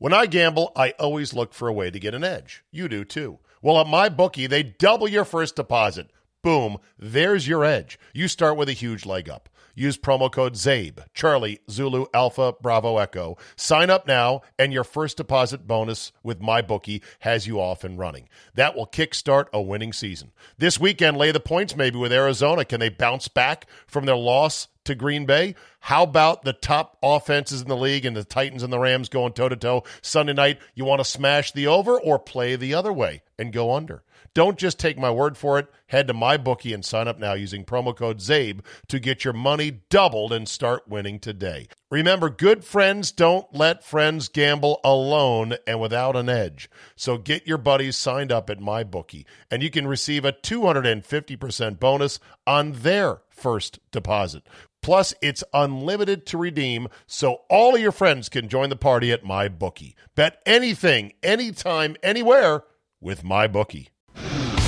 When 0.00 0.12
I 0.12 0.26
gamble, 0.26 0.70
I 0.76 0.90
always 1.00 1.34
look 1.34 1.52
for 1.52 1.66
a 1.66 1.72
way 1.72 1.90
to 1.90 1.98
get 1.98 2.14
an 2.14 2.22
edge. 2.22 2.62
You 2.70 2.88
do 2.88 3.04
too. 3.04 3.40
Well, 3.60 3.80
at 3.80 3.88
my 3.88 4.08
bookie, 4.08 4.46
they 4.46 4.62
double 4.62 5.08
your 5.08 5.24
first 5.24 5.56
deposit. 5.56 6.08
Boom, 6.40 6.78
there's 6.96 7.48
your 7.48 7.64
edge. 7.64 7.98
You 8.14 8.28
start 8.28 8.56
with 8.56 8.68
a 8.68 8.74
huge 8.74 9.04
leg 9.04 9.28
up. 9.28 9.48
Use 9.78 9.96
promo 9.96 10.30
code 10.30 10.54
CZABE, 10.54 11.04
Charlie, 11.14 11.60
Zulu, 11.70 12.06
Alpha, 12.12 12.54
Bravo, 12.60 12.98
Echo. 12.98 13.38
Sign 13.54 13.90
up 13.90 14.08
now, 14.08 14.40
and 14.58 14.72
your 14.72 14.82
first 14.82 15.16
deposit 15.16 15.68
bonus 15.68 16.10
with 16.24 16.40
MyBookie 16.40 17.00
has 17.20 17.46
you 17.46 17.60
off 17.60 17.84
and 17.84 17.96
running. 17.96 18.28
That 18.54 18.74
will 18.74 18.88
kickstart 18.88 19.46
a 19.52 19.62
winning 19.62 19.92
season. 19.92 20.32
This 20.58 20.80
weekend, 20.80 21.16
lay 21.16 21.30
the 21.30 21.38
points 21.38 21.76
maybe 21.76 21.96
with 21.96 22.12
Arizona. 22.12 22.64
Can 22.64 22.80
they 22.80 22.88
bounce 22.88 23.28
back 23.28 23.66
from 23.86 24.04
their 24.04 24.16
loss 24.16 24.66
to 24.82 24.96
Green 24.96 25.26
Bay? 25.26 25.54
How 25.78 26.02
about 26.02 26.42
the 26.42 26.52
top 26.52 26.98
offenses 27.00 27.62
in 27.62 27.68
the 27.68 27.76
league 27.76 28.04
and 28.04 28.16
the 28.16 28.24
Titans 28.24 28.64
and 28.64 28.72
the 28.72 28.80
Rams 28.80 29.08
going 29.08 29.32
toe 29.32 29.48
to 29.48 29.54
toe 29.54 29.84
Sunday 30.02 30.32
night? 30.32 30.58
You 30.74 30.86
want 30.86 31.00
to 31.00 31.04
smash 31.04 31.52
the 31.52 31.68
over 31.68 32.00
or 32.00 32.18
play 32.18 32.56
the 32.56 32.74
other 32.74 32.92
way 32.92 33.22
and 33.38 33.52
go 33.52 33.72
under? 33.72 34.02
Don't 34.38 34.56
just 34.56 34.78
take 34.78 34.96
my 34.96 35.10
word 35.10 35.36
for 35.36 35.58
it. 35.58 35.66
Head 35.88 36.06
to 36.06 36.14
MyBookie 36.14 36.72
and 36.72 36.84
sign 36.84 37.08
up 37.08 37.18
now 37.18 37.32
using 37.32 37.64
promo 37.64 37.92
code 37.92 38.18
CZABE 38.18 38.60
to 38.86 39.00
get 39.00 39.24
your 39.24 39.34
money 39.34 39.80
doubled 39.90 40.32
and 40.32 40.48
start 40.48 40.86
winning 40.86 41.18
today. 41.18 41.66
Remember, 41.90 42.30
good 42.30 42.64
friends 42.64 43.10
don't 43.10 43.52
let 43.52 43.82
friends 43.82 44.28
gamble 44.28 44.78
alone 44.84 45.56
and 45.66 45.80
without 45.80 46.14
an 46.14 46.28
edge. 46.28 46.70
So 46.94 47.18
get 47.18 47.48
your 47.48 47.58
buddies 47.58 47.96
signed 47.96 48.30
up 48.30 48.48
at 48.48 48.60
MyBookie, 48.60 49.24
and 49.50 49.60
you 49.60 49.70
can 49.70 49.88
receive 49.88 50.24
a 50.24 50.30
250% 50.30 51.80
bonus 51.80 52.20
on 52.46 52.70
their 52.74 53.22
first 53.30 53.80
deposit. 53.90 54.44
Plus, 54.82 55.14
it's 55.20 55.42
unlimited 55.52 56.26
to 56.26 56.38
redeem, 56.38 56.86
so 57.08 57.40
all 57.50 57.74
of 57.74 57.80
your 57.80 57.90
friends 57.90 58.28
can 58.28 58.48
join 58.48 58.70
the 58.70 58.76
party 58.76 59.10
at 59.10 59.24
MyBookie. 59.24 59.94
Bet 60.14 60.40
anything, 60.46 61.14
anytime, 61.24 61.96
anywhere 62.04 62.62
with 63.00 63.24
MyBookie. 63.24 63.88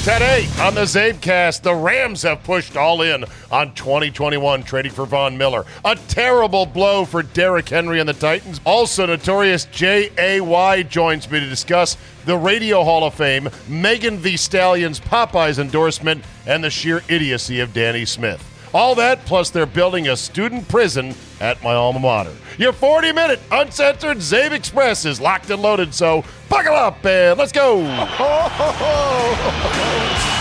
Today 0.00 0.48
on 0.60 0.74
the 0.74 0.86
Czabecast, 0.86 1.60
the 1.60 1.74
Rams 1.74 2.22
have 2.22 2.42
pushed 2.42 2.74
all 2.74 3.02
in 3.02 3.22
on 3.52 3.74
2021 3.74 4.62
trading 4.62 4.92
for 4.92 5.04
Von 5.04 5.36
Miller. 5.36 5.66
A 5.84 5.94
terrible 5.94 6.64
blow 6.64 7.04
for 7.04 7.22
Derrick 7.22 7.68
Henry 7.68 8.00
and 8.00 8.08
the 8.08 8.14
Titans. 8.14 8.62
Also, 8.64 9.04
notorious 9.04 9.66
J.A.Y. 9.66 10.82
joins 10.84 11.30
me 11.30 11.38
to 11.38 11.46
discuss 11.46 11.98
the 12.24 12.34
Radio 12.34 12.82
Hall 12.82 13.04
of 13.04 13.12
Fame, 13.12 13.50
Megan 13.68 14.22
Thee 14.22 14.38
Stallion's 14.38 15.00
Popeyes 15.00 15.58
endorsement, 15.58 16.24
and 16.46 16.64
the 16.64 16.70
sheer 16.70 17.02
idiocy 17.10 17.60
of 17.60 17.74
Danny 17.74 18.06
Smith. 18.06 18.42
All 18.72 18.94
that, 18.94 19.24
plus 19.26 19.50
they're 19.50 19.66
building 19.66 20.08
a 20.08 20.16
student 20.16 20.68
prison 20.68 21.14
at 21.40 21.60
my 21.62 21.74
alma 21.74 21.98
mater. 21.98 22.32
Your 22.56 22.72
40 22.72 23.12
minute 23.12 23.40
uncensored 23.50 24.18
Czabe 24.18 24.52
Express 24.52 25.04
is 25.04 25.20
locked 25.20 25.50
and 25.50 25.60
loaded, 25.60 25.92
so 25.92 26.24
buckle 26.48 26.74
up 26.74 27.04
and 27.04 27.36
let's 27.36 27.50
go. 27.50 27.78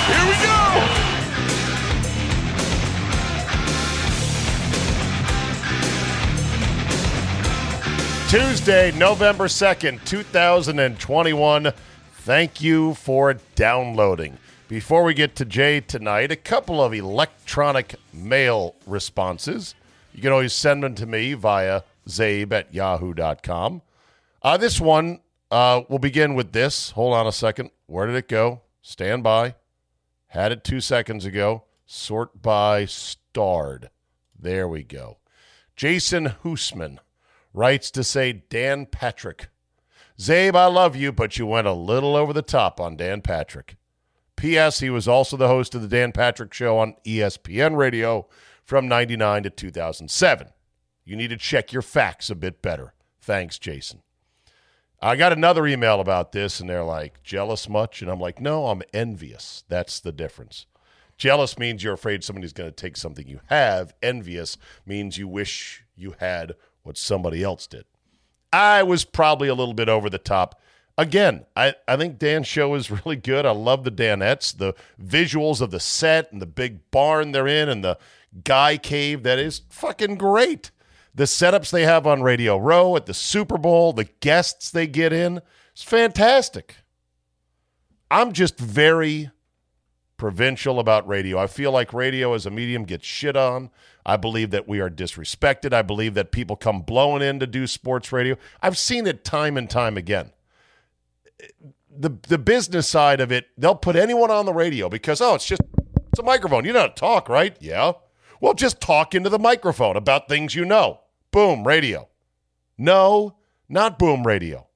Here 0.10 0.26
we 0.28 0.34
go! 0.44 1.10
Tuesday, 8.30 8.92
November 8.92 9.46
2nd, 9.46 10.06
2021. 10.06 11.74
Thank 12.14 12.62
you 12.62 12.94
for 12.94 13.38
downloading. 13.56 14.38
Before 14.70 15.04
we 15.04 15.16
get 15.16 15.36
to 15.38 15.46
Jay 15.46 15.82
tonight, 15.82 16.32
a 16.32 16.36
couple 16.36 16.80
of 16.80 16.94
electronic 16.94 17.96
mail 18.14 18.76
responses. 18.86 19.74
You 20.14 20.22
can 20.22 20.32
always 20.32 20.54
send 20.54 20.84
them 20.84 20.94
to 20.94 21.08
me 21.08 21.34
via 21.34 21.82
czabe 22.08 22.52
at 22.52 22.72
yahoo.com. 22.72 23.82
Uh, 24.44 24.58
this 24.58 24.80
one, 24.80 25.22
uh, 25.50 25.82
we'll 25.90 25.98
begin 25.98 26.36
with 26.36 26.52
this. 26.52 26.92
Hold 26.92 27.16
on 27.16 27.26
a 27.26 27.32
second. 27.32 27.72
Where 27.88 28.06
did 28.06 28.16
it 28.16 28.28
go? 28.28 28.62
Stand 28.84 29.24
by. 29.24 29.56
Had 30.28 30.52
it 30.52 30.64
two 30.64 30.82
seconds 30.82 31.26
ago. 31.26 31.64
Sort 31.88 32.40
by 32.40 32.86
starred. 32.86 33.90
There 34.40 34.68
we 34.68 34.84
go. 34.84 35.18
Jason 35.76 36.36
Hoosman 36.44 37.00
writes 37.56 37.90
to 37.90 38.04
say 38.04 38.34
Dan 38.34 38.86
Patrick. 38.86 39.48
Czabe, 40.20 40.54
I 40.54 40.68
love 40.68 40.96
you, 40.96 41.12
but 41.12 41.40
you 41.40 41.48
went 41.48 41.66
a 41.66 41.74
little 41.74 42.16
over 42.16 42.34
the 42.34 42.44
top 42.44 42.80
on 42.80 42.98
Dan 42.98 43.24
Patrick. 43.24 43.79
P.S. 44.40 44.80
He 44.80 44.90
was 44.90 45.06
also 45.06 45.36
the 45.36 45.50
host 45.50 45.76
of 45.76 45.82
the 45.82 45.88
Dan 45.90 46.14
Patrick 46.14 46.54
Show 46.54 46.78
on 46.78 46.96
ESPN 47.06 47.76
Radio 47.76 48.26
from 48.64 48.88
99 48.88 49.44
to 49.44 49.50
2007. 49.50 50.48
You 51.04 51.18
need 51.18 51.32
to 51.32 51.38
check 51.38 51.74
your 51.74 51.82
facts 51.82 52.30
a 52.30 52.36
bit 52.36 52.62
better. 52.62 52.94
Thanks, 53.20 53.60
Jason. 53.60 54.02
I 55.02 55.18
got 55.18 55.34
another 55.34 55.68
email 55.68 56.00
about 56.00 56.32
this, 56.32 56.62
and 56.62 56.70
they're 56.70 56.86
like, 56.86 57.22
jealous 57.22 57.68
much? 57.68 58.02
And 58.02 58.10
I'm 58.10 58.22
like, 58.22 58.40
no, 58.40 58.68
I'm 58.68 58.82
envious. 58.94 59.66
That's 59.68 60.00
the 60.00 60.14
difference. 60.14 60.66
Jealous 61.18 61.60
means 61.60 61.84
you're 61.84 61.94
afraid 61.94 62.24
somebody's 62.24 62.54
going 62.54 62.70
to 62.70 62.76
take 62.76 62.96
something 62.96 63.28
you 63.28 63.42
have. 63.48 63.94
Envious 64.02 64.58
means 64.86 65.18
you 65.18 65.28
wish 65.28 65.84
you 65.98 66.16
had 66.20 66.54
what 66.84 66.98
somebody 66.98 67.44
else 67.44 67.68
did. 67.68 67.84
I 68.54 68.84
was 68.84 69.04
probably 69.04 69.50
a 69.50 69.54
little 69.54 69.74
bit 69.74 69.90
over 69.90 70.10
the 70.10 70.18
top. 70.18 70.62
Again, 71.00 71.46
I, 71.56 71.76
I 71.88 71.96
think 71.96 72.20
Dan's 72.20 72.46
show 72.46 72.76
is 72.76 72.92
really 72.92 73.16
good. 73.16 73.46
I 73.46 73.52
love 73.52 73.86
the 73.86 73.92
Danettes, 73.92 74.56
the 74.56 74.76
visuals 75.02 75.62
of 75.62 75.72
the 75.72 75.80
set 75.80 76.30
and 76.34 76.42
the 76.42 76.46
big 76.46 76.92
barn 76.92 77.32
they're 77.32 77.48
in 77.48 77.70
and 77.70 77.82
the 77.82 77.98
guy 78.44 78.76
cave. 78.76 79.24
That 79.24 79.40
is 79.40 79.62
fucking 79.70 80.18
great. 80.18 80.72
The 81.16 81.24
setups 81.24 81.72
they 81.72 81.84
have 81.84 82.06
on 82.06 82.22
Radio 82.22 82.58
Row 82.58 82.98
at 82.98 83.06
the 83.06 83.14
Super 83.14 83.58
Bowl, 83.58 83.94
the 83.94 84.10
guests 84.20 84.70
they 84.70 84.88
get 84.88 85.14
in, 85.14 85.42
it's 85.72 85.84
fantastic. 85.84 86.76
I'm 88.12 88.34
just 88.34 88.60
very 88.60 89.32
provincial 90.18 90.82
about 90.82 91.08
radio. 91.08 91.40
I 91.40 91.48
feel 91.48 91.72
like 91.72 91.94
radio 91.94 92.34
as 92.34 92.46
a 92.46 92.52
medium 92.52 92.84
gets 92.84 93.06
shit 93.06 93.38
on. 93.38 93.70
I 94.06 94.18
believe 94.18 94.52
that 94.52 94.68
we 94.68 94.82
are 94.82 94.90
disrespected. 94.90 95.72
I 95.72 95.82
believe 95.82 96.14
that 96.16 96.34
people 96.34 96.58
come 96.58 96.82
blowing 96.82 97.22
in 97.22 97.40
to 97.40 97.48
do 97.48 97.68
sports 97.68 98.12
radio. 98.12 98.36
I've 98.62 98.78
seen 98.78 99.08
it 99.08 99.24
time 99.24 99.56
and 99.56 99.70
time 99.70 99.96
again. 99.96 100.32
The 101.90 102.18
the 102.28 102.38
business 102.38 102.88
side 102.88 103.20
of 103.20 103.32
it, 103.32 103.48
they'll 103.58 103.76
put 103.76 103.96
anyone 103.96 104.32
on 104.32 104.46
the 104.46 104.54
radio 104.54 104.90
because 104.90 105.22
oh, 105.22 105.36
it's 105.36 105.46
just 105.46 105.62
it's 106.12 106.20
a 106.20 106.24
microphone. 106.24 106.66
You 106.66 106.74
know 106.74 106.82
how 106.82 106.88
to 106.88 106.94
talk, 106.94 107.30
right? 107.30 107.56
Yeah. 107.60 107.94
Well, 108.42 108.54
just 108.54 108.80
talk 108.80 109.14
into 109.14 109.30
the 109.30 109.40
microphone 109.40 109.98
about 109.98 110.30
things 110.30 110.56
you 110.56 110.64
know. 110.64 111.02
Boom, 111.32 111.68
radio. 111.68 112.08
No, 112.78 113.36
not 113.68 114.00
boom 114.00 114.26
radio. 114.26 114.68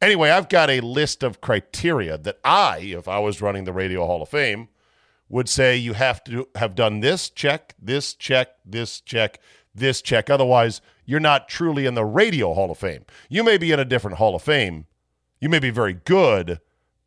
Anyway, 0.00 0.30
I've 0.30 0.48
got 0.48 0.70
a 0.70 0.80
list 0.80 1.22
of 1.22 1.40
criteria 1.40 2.18
that 2.18 2.38
I, 2.44 2.78
if 2.78 3.08
I 3.08 3.18
was 3.18 3.40
running 3.40 3.64
the 3.64 3.72
Radio 3.72 4.06
Hall 4.06 4.22
of 4.22 4.28
Fame, 4.28 4.68
would 5.28 5.48
say 5.48 5.76
you 5.76 5.94
have 5.94 6.22
to 6.24 6.48
have 6.54 6.74
done 6.74 7.00
this 7.00 7.28
check, 7.30 7.74
this 7.80 8.14
check, 8.14 8.50
this 8.64 9.00
check, 9.00 9.40
this 9.74 10.00
check. 10.02 10.30
Otherwise, 10.30 10.80
you're 11.04 11.18
not 11.18 11.48
truly 11.48 11.86
in 11.86 11.94
the 11.94 12.04
Radio 12.04 12.54
Hall 12.54 12.70
of 12.70 12.78
Fame. 12.78 13.04
You 13.28 13.42
may 13.42 13.58
be 13.58 13.72
in 13.72 13.80
a 13.80 13.84
different 13.84 14.18
Hall 14.18 14.34
of 14.34 14.42
Fame. 14.42 14.86
You 15.40 15.48
may 15.48 15.58
be 15.58 15.70
very 15.70 15.92
good, 15.92 16.60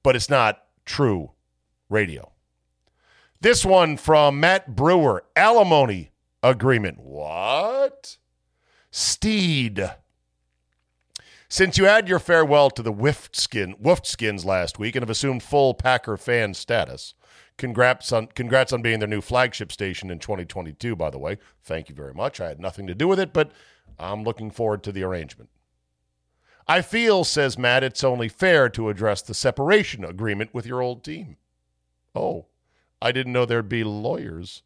but 0.03 0.15
it's 0.15 0.29
not 0.29 0.63
true 0.85 1.31
radio. 1.89 2.31
This 3.41 3.65
one 3.65 3.97
from 3.97 4.39
Matt 4.39 4.75
Brewer 4.75 5.23
alimony 5.35 6.11
agreement. 6.43 6.99
What? 6.99 8.17
Steed. 8.91 9.91
Since 11.47 11.77
you 11.77 11.85
had 11.85 12.07
your 12.07 12.19
farewell 12.19 12.69
to 12.71 12.83
the 12.83 12.93
Wolfskin, 12.93 13.81
Wolfskins 13.81 14.45
last 14.45 14.77
week 14.77 14.95
and 14.95 15.01
have 15.01 15.09
assumed 15.09 15.41
full 15.41 15.73
Packer 15.73 16.15
fan 16.15 16.53
status, 16.53 17.15
congrats 17.57 18.11
on 18.11 18.27
congrats 18.27 18.71
on 18.71 18.83
being 18.83 18.99
their 18.99 19.07
new 19.07 19.21
flagship 19.21 19.71
station 19.71 20.11
in 20.11 20.19
2022. 20.19 20.95
By 20.95 21.09
the 21.09 21.17
way, 21.17 21.39
thank 21.63 21.89
you 21.89 21.95
very 21.95 22.13
much. 22.13 22.39
I 22.39 22.49
had 22.49 22.59
nothing 22.59 22.85
to 22.85 22.93
do 22.93 23.07
with 23.07 23.19
it, 23.19 23.33
but 23.33 23.51
I'm 23.97 24.23
looking 24.23 24.51
forward 24.51 24.83
to 24.83 24.91
the 24.91 25.03
arrangement. 25.03 25.49
I 26.69 26.83
feel, 26.83 27.23
says 27.23 27.57
Matt, 27.57 27.83
it's 27.83 28.03
only 28.03 28.29
fair 28.29 28.69
to 28.69 28.89
address 28.89 29.23
the 29.23 29.33
separation 29.33 30.05
agreement 30.05 30.53
with 30.53 30.67
your 30.67 30.83
old 30.83 31.03
team. 31.03 31.37
Oh, 32.13 32.45
I 33.01 33.11
didn't 33.11 33.33
know 33.33 33.43
there'd 33.43 33.67
be 33.67 33.83
lawyers. 33.83 34.61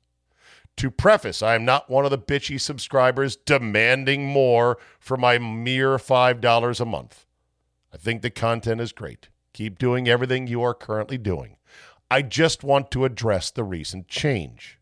To 0.78 0.92
preface, 0.92 1.42
I 1.42 1.56
am 1.56 1.64
not 1.64 1.90
one 1.90 2.04
of 2.04 2.12
the 2.12 2.18
bitchy 2.18 2.60
subscribers 2.60 3.38
demanding 3.38 4.28
more 4.28 4.78
for 5.00 5.16
my 5.16 5.38
mere 5.38 5.96
$5 5.96 6.80
a 6.82 6.86
month. 6.86 7.26
I 7.94 7.98
think 7.98 8.22
the 8.22 8.30
content 8.30 8.82
is 8.82 8.92
great. 8.92 9.30
Keep 9.54 9.80
doing 9.80 10.10
everything 10.10 10.46
you 10.48 10.62
are 10.62 10.74
currently 10.74 11.18
doing. 11.18 11.56
I 12.12 12.22
just 12.22 12.66
want 12.66 12.92
to 12.92 13.06
address 13.06 13.50
the 13.50 13.64
recent 13.64 14.10
change. 14.10 14.78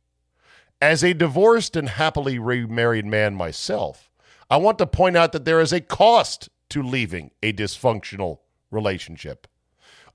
As 0.81 1.04
a 1.04 1.13
divorced 1.13 1.75
and 1.75 1.88
happily 1.88 2.40
remarried 2.40 3.06
man 3.06 3.36
myself, 3.36 4.10
I 4.50 4.57
want 4.57 4.80
to 4.80 4.88
point 4.88 5.18
out 5.18 5.34
that 5.34 5.46
there 5.46 5.62
is 5.62 5.72
a 5.72 5.81
cost 5.81 6.50
to 6.72 6.84
leaving 6.84 7.32
a 7.44 7.54
dysfunctional 7.54 8.40
relationship. 8.70 9.48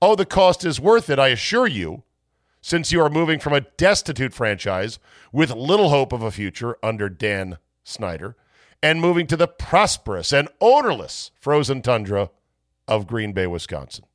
Oh, 0.01 0.15
the 0.15 0.25
cost 0.25 0.65
is 0.65 0.79
worth 0.79 1.09
it, 1.09 1.19
I 1.19 1.29
assure 1.29 1.67
you, 1.67 2.03
since 2.61 2.91
you 2.91 3.01
are 3.01 3.09
moving 3.09 3.39
from 3.39 3.53
a 3.53 3.61
destitute 3.61 4.33
franchise 4.33 4.99
with 5.31 5.51
little 5.51 5.89
hope 5.89 6.11
of 6.11 6.21
a 6.21 6.31
future 6.31 6.77
under 6.83 7.09
Dan 7.09 7.57
Snyder 7.83 8.35
and 8.83 9.01
moving 9.01 9.25
to 9.27 9.37
the 9.37 9.47
prosperous 9.47 10.31
and 10.31 10.49
odorless 10.61 11.31
frozen 11.39 11.81
tundra 11.81 12.29
of 12.87 13.07
Green 13.07 13.33
Bay, 13.33 13.47
Wisconsin. 13.47 14.05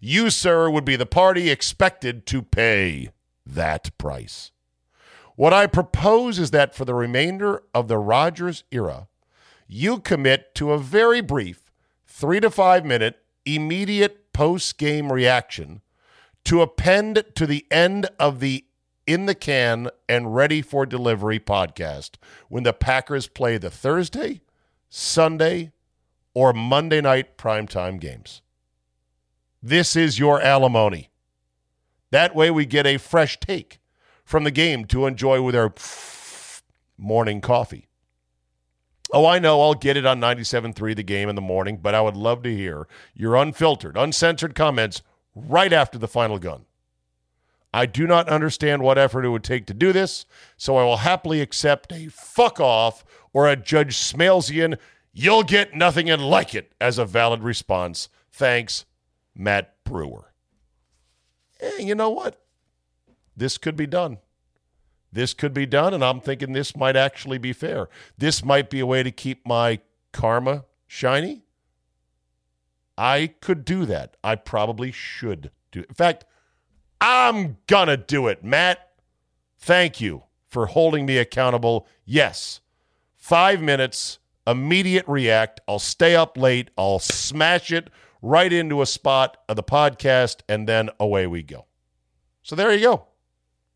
You, 0.00 0.30
sir, 0.30 0.70
would 0.70 0.84
be 0.84 0.96
the 0.96 1.06
party 1.06 1.50
expected 1.50 2.26
to 2.26 2.42
pay 2.42 3.10
that 3.44 3.96
price. 3.98 4.52
What 5.34 5.52
I 5.52 5.66
propose 5.66 6.38
is 6.38 6.50
that 6.50 6.74
for 6.74 6.84
the 6.84 6.94
remainder 6.94 7.62
of 7.74 7.88
the 7.88 7.98
Rodgers 7.98 8.64
era, 8.70 9.08
you 9.66 10.00
commit 10.00 10.54
to 10.56 10.72
a 10.72 10.78
very 10.78 11.20
brief 11.20 11.67
three 12.18 12.40
to 12.40 12.50
five 12.50 12.84
minute 12.84 13.22
immediate 13.44 14.32
post 14.32 14.76
game 14.76 15.12
reaction 15.12 15.80
to 16.44 16.60
append 16.60 17.22
to 17.36 17.46
the 17.46 17.64
end 17.70 18.10
of 18.18 18.40
the 18.40 18.64
in 19.06 19.26
the 19.26 19.36
can 19.36 19.88
and 20.08 20.34
ready 20.34 20.60
for 20.60 20.84
delivery 20.84 21.38
podcast 21.38 22.16
when 22.48 22.64
the 22.64 22.72
Packers 22.72 23.28
play 23.28 23.56
the 23.56 23.70
Thursday, 23.70 24.40
Sunday, 24.90 25.70
or 26.34 26.52
Monday 26.52 27.00
night 27.00 27.38
primetime 27.38 28.00
games. 28.00 28.42
This 29.62 29.94
is 29.94 30.18
your 30.18 30.40
alimony. 30.42 31.10
That 32.10 32.34
way 32.34 32.50
we 32.50 32.66
get 32.66 32.86
a 32.86 32.98
fresh 32.98 33.38
take 33.38 33.78
from 34.24 34.42
the 34.42 34.50
game 34.50 34.86
to 34.86 35.06
enjoy 35.06 35.40
with 35.40 35.54
our 35.54 35.72
morning 36.98 37.40
coffee. 37.40 37.87
Oh, 39.12 39.24
I 39.24 39.38
know 39.38 39.60
I'll 39.62 39.74
get 39.74 39.96
it 39.96 40.04
on 40.04 40.20
97.3 40.20 40.94
the 40.94 41.02
game 41.02 41.28
in 41.28 41.34
the 41.34 41.40
morning, 41.40 41.78
but 41.78 41.94
I 41.94 42.00
would 42.00 42.16
love 42.16 42.42
to 42.42 42.54
hear 42.54 42.86
your 43.14 43.36
unfiltered, 43.36 43.96
uncensored 43.96 44.54
comments 44.54 45.02
right 45.34 45.72
after 45.72 45.98
the 45.98 46.08
final 46.08 46.38
gun. 46.38 46.66
I 47.72 47.86
do 47.86 48.06
not 48.06 48.28
understand 48.28 48.82
what 48.82 48.98
effort 48.98 49.24
it 49.24 49.28
would 49.28 49.44
take 49.44 49.66
to 49.66 49.74
do 49.74 49.92
this, 49.92 50.26
so 50.56 50.76
I 50.76 50.84
will 50.84 50.98
happily 50.98 51.40
accept 51.40 51.92
a 51.92 52.08
fuck 52.08 52.60
off 52.60 53.04
or 53.32 53.48
a 53.48 53.56
Judge 53.56 53.96
Smailsian, 53.96 54.78
you'll 55.12 55.42
get 55.42 55.74
nothing 55.74 56.08
and 56.08 56.22
like 56.22 56.54
it 56.54 56.72
as 56.80 56.98
a 56.98 57.04
valid 57.04 57.42
response. 57.42 58.08
Thanks, 58.30 58.84
Matt 59.34 59.74
Brewer. 59.84 60.32
Eh, 61.60 61.78
you 61.80 61.94
know 61.94 62.10
what? 62.10 62.40
This 63.36 63.58
could 63.58 63.76
be 63.76 63.86
done. 63.86 64.18
This 65.12 65.34
could 65.34 65.54
be 65.54 65.66
done, 65.66 65.94
and 65.94 66.04
I'm 66.04 66.20
thinking 66.20 66.52
this 66.52 66.76
might 66.76 66.96
actually 66.96 67.38
be 67.38 67.52
fair. 67.52 67.88
This 68.16 68.44
might 68.44 68.68
be 68.68 68.80
a 68.80 68.86
way 68.86 69.02
to 69.02 69.10
keep 69.10 69.46
my 69.46 69.80
karma 70.12 70.64
shiny. 70.86 71.44
I 72.96 73.34
could 73.40 73.64
do 73.64 73.86
that. 73.86 74.16
I 74.22 74.34
probably 74.34 74.92
should 74.92 75.50
do. 75.70 75.80
It. 75.80 75.88
In 75.88 75.94
fact, 75.94 76.24
I'm 77.00 77.58
gonna 77.66 77.96
do 77.96 78.26
it, 78.26 78.42
Matt. 78.42 78.90
Thank 79.58 80.00
you 80.00 80.24
for 80.48 80.66
holding 80.66 81.06
me 81.06 81.18
accountable. 81.18 81.86
Yes, 82.04 82.60
five 83.16 83.62
minutes, 83.62 84.18
immediate 84.46 85.06
react. 85.06 85.60
I'll 85.68 85.78
stay 85.78 86.16
up 86.16 86.36
late. 86.36 86.70
I'll 86.76 86.98
smash 86.98 87.70
it 87.70 87.88
right 88.20 88.52
into 88.52 88.82
a 88.82 88.86
spot 88.86 89.36
of 89.48 89.56
the 89.56 89.62
podcast, 89.62 90.40
and 90.48 90.68
then 90.68 90.90
away 90.98 91.26
we 91.26 91.42
go. 91.42 91.66
So 92.42 92.56
there 92.56 92.72
you 92.72 92.80
go. 92.80 93.06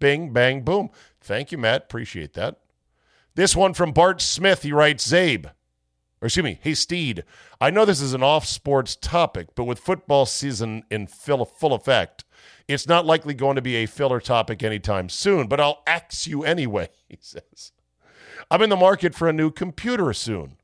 Bing, 0.01 0.33
bang, 0.33 0.63
boom. 0.63 0.91
Thank 1.23 1.53
you, 1.53 1.59
Matt. 1.59 1.85
Appreciate 1.85 2.35
that. 2.35 2.59
This 3.35 3.57
one 3.57 3.75
from 3.75 3.93
Bart 3.93 4.21
Smith. 4.21 4.63
He 4.63 4.73
writes, 4.73 5.07
Czabe, 5.07 5.47
or 6.21 6.27
excuse 6.27 6.45
me, 6.45 6.59
hey, 6.63 6.75
Steed. 6.75 7.25
I 7.61 7.71
know 7.71 7.85
this 7.85 8.01
is 8.01 8.13
an 8.13 8.23
off 8.23 8.45
sports 8.45 8.95
topic, 8.95 9.49
but 9.55 9.65
with 9.65 9.79
football 9.79 10.27
season 10.27 10.85
in 10.91 11.07
full, 11.07 11.45
full 11.45 11.73
effect, 11.73 12.25
it's 12.69 12.87
not 12.87 13.07
likely 13.07 13.35
going 13.35 13.57
to 13.57 13.63
be 13.63 13.77
a 13.77 13.87
filler 13.87 14.21
topic 14.21 14.63
anytime 14.63 15.09
soon, 15.09 15.47
but 15.47 15.61
I'll 15.61 15.83
ax 15.87 16.27
you 16.27 16.45
anyway, 16.45 16.91
he 17.09 17.19
says. 17.21 17.73
I'm 18.51 18.63
in 18.63 18.71
the 18.71 18.77
market 18.77 19.15
for 19.15 19.29
a 19.29 19.33
new 19.33 19.51
computer 19.51 20.13
soon. 20.13 20.57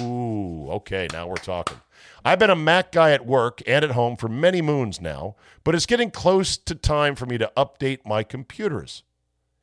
Ooh, 0.00 0.68
okay, 0.70 1.08
now 1.12 1.26
we're 1.26 1.34
talking. 1.34 1.80
I've 2.24 2.38
been 2.38 2.50
a 2.50 2.56
Mac 2.56 2.92
guy 2.92 3.10
at 3.10 3.26
work 3.26 3.60
and 3.66 3.84
at 3.84 3.92
home 3.92 4.16
for 4.16 4.28
many 4.28 4.62
moons 4.62 5.00
now, 5.00 5.34
but 5.64 5.74
it's 5.74 5.86
getting 5.86 6.10
close 6.10 6.56
to 6.56 6.74
time 6.74 7.16
for 7.16 7.26
me 7.26 7.36
to 7.38 7.50
update 7.56 8.06
my 8.06 8.22
computers. 8.22 9.02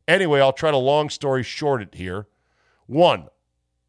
Anyway, 0.10 0.42
I'll 0.42 0.52
try 0.52 0.72
to 0.72 0.78
long 0.78 1.08
story 1.12 1.44
short 1.44 1.84
it 1.84 1.94
here. 1.94 2.26
One, 2.88 3.28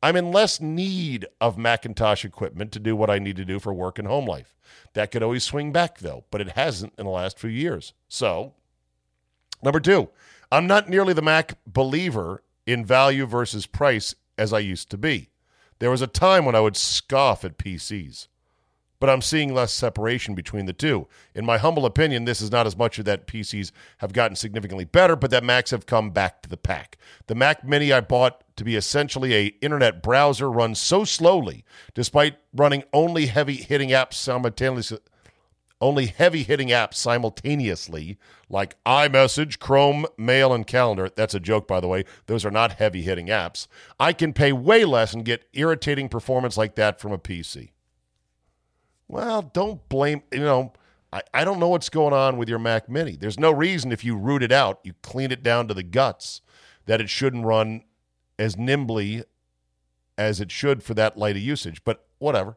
I'm 0.03 0.17
in 0.17 0.33
less 0.33 0.61
need 0.61 1.25
of 1.41 1.57
Macintosh 1.57 2.27
equipment 2.27 2.73
to 2.73 2.79
do 2.79 2.95
what 2.95 3.09
I 3.09 3.19
need 3.19 3.37
to 3.37 3.45
do 3.47 3.59
for 3.59 3.73
work 3.73 3.99
and 3.99 4.07
home 4.07 4.27
life. 4.27 4.55
That 4.93 5.13
could 5.13 5.23
always 5.23 5.45
swing 5.45 5.73
back, 5.73 6.01
though, 6.01 6.27
but 6.31 6.43
it 6.43 6.51
hasn't 6.51 6.93
in 6.99 7.07
the 7.07 7.11
last 7.11 7.39
few 7.39 7.49
years. 7.49 7.95
So, 8.07 8.53
number 9.63 9.81
two, 9.81 10.11
I'm 10.53 10.67
not 10.67 10.91
nearly 10.91 11.15
the 11.15 11.23
Mac 11.23 11.55
believer 11.67 12.43
in 12.67 12.85
value 12.85 13.25
versus 13.25 13.65
price 13.65 14.15
as 14.37 14.53
I 14.53 14.59
used 14.59 14.91
to 14.91 14.99
be. 14.99 15.31
There 15.79 15.91
was 15.91 16.03
a 16.03 16.07
time 16.07 16.45
when 16.45 16.55
I 16.55 16.61
would 16.61 16.77
scoff 16.77 17.47
at 17.47 17.57
PCs, 17.57 18.29
but 19.01 19.09
I'm 19.11 19.23
seeing 19.23 19.53
less 19.53 19.73
separation 19.73 20.35
between 20.35 20.67
the 20.67 20.73
two. 20.73 21.09
In 21.35 21.45
my 21.47 21.59
humble 21.59 21.87
opinion, 21.87 22.27
this 22.27 22.41
is 22.41 22.53
not 22.53 22.67
as 22.67 22.77
much 22.77 22.99
of 22.99 23.07
that 23.07 23.27
PCs 23.27 23.73
have 23.99 24.13
gotten 24.13 24.37
significantly 24.37 24.85
better, 24.85 25.17
but 25.17 25.31
that 25.31 25.43
Macs 25.43 25.71
have 25.71 25.87
come 25.87 26.11
back 26.11 26.43
to 26.43 26.49
the 26.49 26.59
pack. 26.59 26.99
The 27.27 27.35
Mac 27.35 27.65
Mini 27.65 27.93
I 27.93 28.03
bought 28.03 28.45
to 28.57 28.65
be 28.65 28.77
essentially 28.77 29.35
a 29.35 29.47
internet 29.63 30.03
browser 30.03 30.51
runs 30.51 30.79
so 30.79 31.05
slowly, 31.05 31.65
despite 31.95 32.37
running 32.55 32.85
only 32.93 33.27
heavy 33.27 33.57
hitting 33.57 33.89
apps 33.89 34.15
simultaneously. 34.15 34.99
Only 35.83 36.07
heavy 36.07 36.43
hitting 36.43 36.69
apps 36.69 36.97
simultaneously, 36.97 38.19
like 38.51 38.77
iMessage, 38.85 39.59
Chrome, 39.59 40.05
Mail, 40.19 40.53
and 40.53 40.67
Calendar. 40.67 41.09
That's 41.09 41.33
a 41.33 41.41
joke, 41.41 41.67
by 41.67 41.81
the 41.81 41.89
way. 41.89 42.05
Those 42.27 42.45
are 42.45 42.51
not 42.51 42.73
heavy 42.73 43.01
hitting 43.01 43.29
apps. 43.29 43.67
I 43.99 44.13
can 44.13 44.35
pay 44.35 44.53
way 44.53 44.85
less 44.85 45.15
and 45.15 45.25
get 45.25 45.49
irritating 45.55 46.11
performance 46.11 46.59
like 46.59 46.75
that 46.75 47.01
from 47.01 47.13
a 47.13 47.19
PC. 47.19 47.71
Well, 49.11 49.43
don't 49.43 49.89
blame, 49.89 50.23
you 50.33 50.39
know, 50.39 50.73
I, 51.13 51.23
I 51.35 51.45
don't 51.45 51.59
know 51.59 51.69
what's 51.69 51.89
going 51.89 52.15
on 52.15 52.37
with 52.37 52.49
your 52.49 52.61
Mac 52.61 52.89
Mini. 52.89 53.17
There's 53.17 53.41
no 53.41 53.51
reason 53.51 53.91
if 53.91 54.05
you 54.05 54.17
root 54.17 54.41
it 54.41 54.53
out, 54.53 54.79
you 54.85 54.95
clean 55.03 55.33
it 55.33 55.43
down 55.43 55.67
to 55.67 55.75
the 55.75 55.83
guts, 55.83 56.43
that 56.87 57.01
it 57.01 57.11
shouldn't 57.11 57.45
run 57.45 57.83
as 58.39 58.57
nimbly 58.57 59.25
as 60.17 60.41
it 60.41 60.53
should 60.53 60.85
for 60.85 60.95
that 60.95 61.19
light 61.19 61.35
of 61.35 61.43
usage, 61.43 61.83
but 61.83 62.07
whatever. 62.19 62.57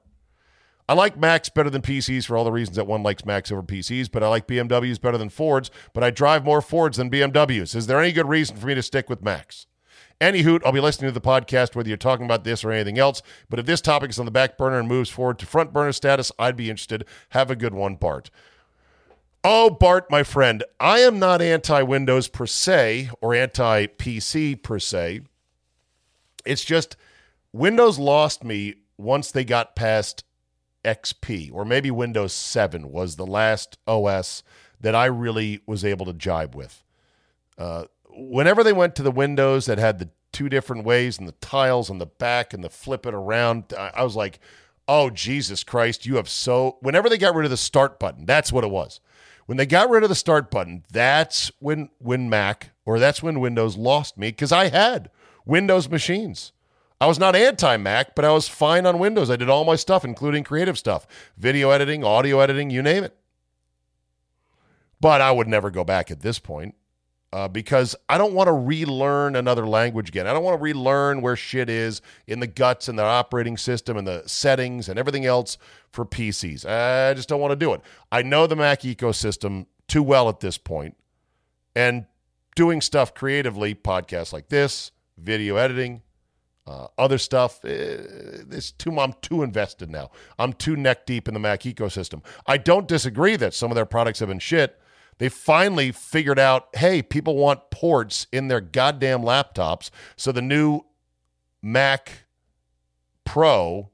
I 0.87 0.93
like 0.93 1.17
Macs 1.17 1.49
better 1.49 1.71
than 1.71 1.81
PCs 1.81 2.27
for 2.27 2.37
all 2.37 2.43
the 2.43 2.51
reasons 2.51 2.75
that 2.75 2.85
one 2.85 3.01
likes 3.01 3.25
Macs 3.25 3.51
over 3.51 3.63
PCs, 3.63 4.11
but 4.11 4.21
I 4.21 4.27
like 4.27 4.47
BMWs 4.47 5.01
better 5.01 5.17
than 5.17 5.29
Fords, 5.29 5.71
but 5.93 6.03
I 6.03 6.11
drive 6.11 6.45
more 6.45 6.61
Fords 6.61 6.97
than 6.97 7.09
BMWs. 7.09 7.73
Is 7.75 7.87
there 7.87 7.99
any 7.99 8.11
good 8.11 8.29
reason 8.29 8.57
for 8.57 8.67
me 8.67 8.75
to 8.75 8.83
stick 8.83 9.09
with 9.09 9.23
Macs? 9.23 9.65
Any 10.23 10.43
hoot, 10.43 10.61
I'll 10.65 10.71
be 10.71 10.79
listening 10.79 11.09
to 11.09 11.13
the 11.13 11.19
podcast 11.19 11.75
whether 11.75 11.89
you're 11.89 11.97
talking 11.97 12.23
about 12.23 12.45
this 12.45 12.63
or 12.63 12.71
anything 12.71 12.97
else. 12.97 13.21
But 13.49 13.59
if 13.59 13.65
this 13.65 13.81
topic 13.81 14.09
is 14.09 14.19
on 14.19 14.23
the 14.23 14.31
back 14.31 14.57
burner 14.57 14.79
and 14.79 14.87
moves 14.87 15.09
forward 15.09 15.37
to 15.39 15.45
front 15.45 15.73
burner 15.73 15.91
status, 15.91 16.31
I'd 16.39 16.55
be 16.55 16.69
interested. 16.69 17.03
Have 17.31 17.51
a 17.51 17.57
good 17.57 17.73
one, 17.73 17.95
Bart. 17.95 18.29
Oh, 19.43 19.69
Bart, 19.69 20.09
my 20.09 20.23
friend, 20.23 20.63
I 20.79 20.99
am 20.99 21.19
not 21.19 21.41
anti 21.41 21.81
Windows 21.81 22.29
per 22.29 22.45
se 22.45 23.09
or 23.19 23.35
anti 23.35 23.87
PC 23.87 24.63
per 24.63 24.79
se. 24.79 25.23
It's 26.45 26.63
just 26.63 26.95
Windows 27.51 27.99
lost 27.99 28.45
me 28.45 28.75
once 28.97 29.29
they 29.29 29.43
got 29.43 29.75
past 29.75 30.23
XP, 30.85 31.51
or 31.51 31.65
maybe 31.65 31.91
Windows 31.91 32.31
7 32.31 32.89
was 32.89 33.17
the 33.17 33.27
last 33.27 33.77
OS 33.85 34.41
that 34.79 34.95
I 34.95 35.05
really 35.05 35.59
was 35.65 35.83
able 35.83 36.05
to 36.05 36.13
jibe 36.13 36.55
with. 36.55 36.81
Uh, 37.57 37.85
whenever 38.15 38.63
they 38.63 38.73
went 38.73 38.95
to 38.95 39.03
the 39.03 39.11
Windows 39.11 39.65
that 39.65 39.77
had 39.77 39.99
the 39.99 40.09
two 40.31 40.49
different 40.49 40.83
ways 40.83 41.17
and 41.17 41.27
the 41.27 41.33
tiles 41.33 41.89
on 41.89 41.99
the 41.99 42.05
back 42.05 42.53
and 42.53 42.63
the 42.63 42.69
flip 42.69 43.05
it 43.05 43.13
around, 43.13 43.73
I, 43.77 43.91
I 43.95 44.03
was 44.03 44.15
like, 44.15 44.39
oh, 44.87 45.09
Jesus 45.09 45.63
Christ, 45.63 46.05
you 46.05 46.15
have 46.15 46.29
so. 46.29 46.77
Whenever 46.81 47.09
they 47.09 47.17
got 47.17 47.35
rid 47.35 47.45
of 47.45 47.51
the 47.51 47.57
start 47.57 47.99
button, 47.99 48.25
that's 48.25 48.51
what 48.51 48.63
it 48.63 48.71
was. 48.71 48.99
When 49.45 49.57
they 49.57 49.65
got 49.65 49.89
rid 49.89 50.03
of 50.03 50.09
the 50.09 50.15
start 50.15 50.49
button, 50.49 50.83
that's 50.91 51.51
when 51.59 51.89
when 51.99 52.29
Mac 52.29 52.71
or 52.85 52.97
that's 52.97 53.21
when 53.21 53.41
Windows 53.41 53.75
lost 53.75 54.17
me 54.17 54.29
because 54.29 54.51
I 54.51 54.69
had 54.69 55.09
Windows 55.45 55.89
machines. 55.89 56.53
I 57.01 57.07
was 57.07 57.19
not 57.19 57.35
anti 57.35 57.75
Mac, 57.75 58.15
but 58.15 58.23
I 58.23 58.31
was 58.31 58.47
fine 58.47 58.85
on 58.85 58.99
Windows. 58.99 59.29
I 59.29 59.35
did 59.35 59.49
all 59.49 59.65
my 59.65 59.75
stuff, 59.75 60.05
including 60.05 60.45
creative 60.45 60.77
stuff, 60.77 61.05
video 61.37 61.71
editing, 61.71 62.05
audio 62.05 62.39
editing, 62.39 62.69
you 62.69 62.81
name 62.81 63.03
it. 63.03 63.15
But 65.01 65.19
I 65.19 65.31
would 65.31 65.49
never 65.49 65.69
go 65.69 65.83
back 65.83 66.09
at 66.09 66.21
this 66.21 66.39
point 66.39 66.75
uh, 67.33 67.47
because 67.47 67.95
I 68.07 68.19
don't 68.19 68.33
want 68.33 68.47
to 68.47 68.53
relearn 68.53 69.35
another 69.35 69.67
language 69.67 70.07
again. 70.09 70.27
I 70.27 70.33
don't 70.33 70.43
want 70.43 70.59
to 70.59 70.61
relearn 70.61 71.21
where 71.21 71.35
shit 71.35 71.67
is 71.67 71.99
in 72.27 72.39
the 72.39 72.47
guts 72.47 72.87
and 72.87 72.99
the 72.99 73.03
operating 73.03 73.57
system 73.57 73.97
and 73.97 74.07
the 74.07 74.21
settings 74.27 74.87
and 74.87 74.99
everything 74.99 75.25
else 75.25 75.57
for 75.91 76.05
PCs. 76.05 76.63
I 76.63 77.15
just 77.15 77.27
don't 77.27 77.41
want 77.41 77.51
to 77.51 77.55
do 77.55 77.73
it. 77.73 77.81
I 78.11 78.21
know 78.21 78.45
the 78.45 78.55
Mac 78.55 78.81
ecosystem 78.81 79.65
too 79.87 80.03
well 80.03 80.29
at 80.29 80.41
this 80.41 80.59
point. 80.59 80.95
and 81.75 82.05
doing 82.55 82.81
stuff 82.81 83.15
creatively, 83.15 83.73
podcasts 83.73 84.31
like 84.31 84.49
this, 84.49 84.91
video 85.17 85.55
editing, 85.55 86.03
uh, 86.67 86.85
other 86.99 87.17
stuff. 87.17 87.65
Uh, 87.65 87.69
it's 88.51 88.71
too. 88.71 88.99
I'm 88.99 89.13
too 89.21 89.41
invested 89.41 89.89
now. 89.89 90.11
I'm 90.37 90.53
too 90.53 90.75
neck 90.75 91.07
deep 91.07 91.27
in 91.27 91.33
the 91.33 91.39
Mac 91.39 91.61
ecosystem. 91.61 92.23
I 92.45 92.57
don't 92.57 92.87
disagree 92.87 93.35
that 93.37 93.55
some 93.55 93.71
of 93.71 93.75
their 93.75 93.87
products 93.87 94.19
have 94.19 94.29
been 94.29 94.37
shit. 94.37 94.79
They 95.17 95.29
finally 95.29 95.91
figured 95.91 96.39
out, 96.39 96.67
hey, 96.75 97.01
people 97.01 97.35
want 97.35 97.71
ports 97.71 98.27
in 98.31 98.47
their 98.47 98.61
goddamn 98.61 99.21
laptops. 99.21 99.89
So 100.15 100.31
the 100.31 100.41
new 100.41 100.81
Mac 101.61 102.25
Pro 103.25 103.89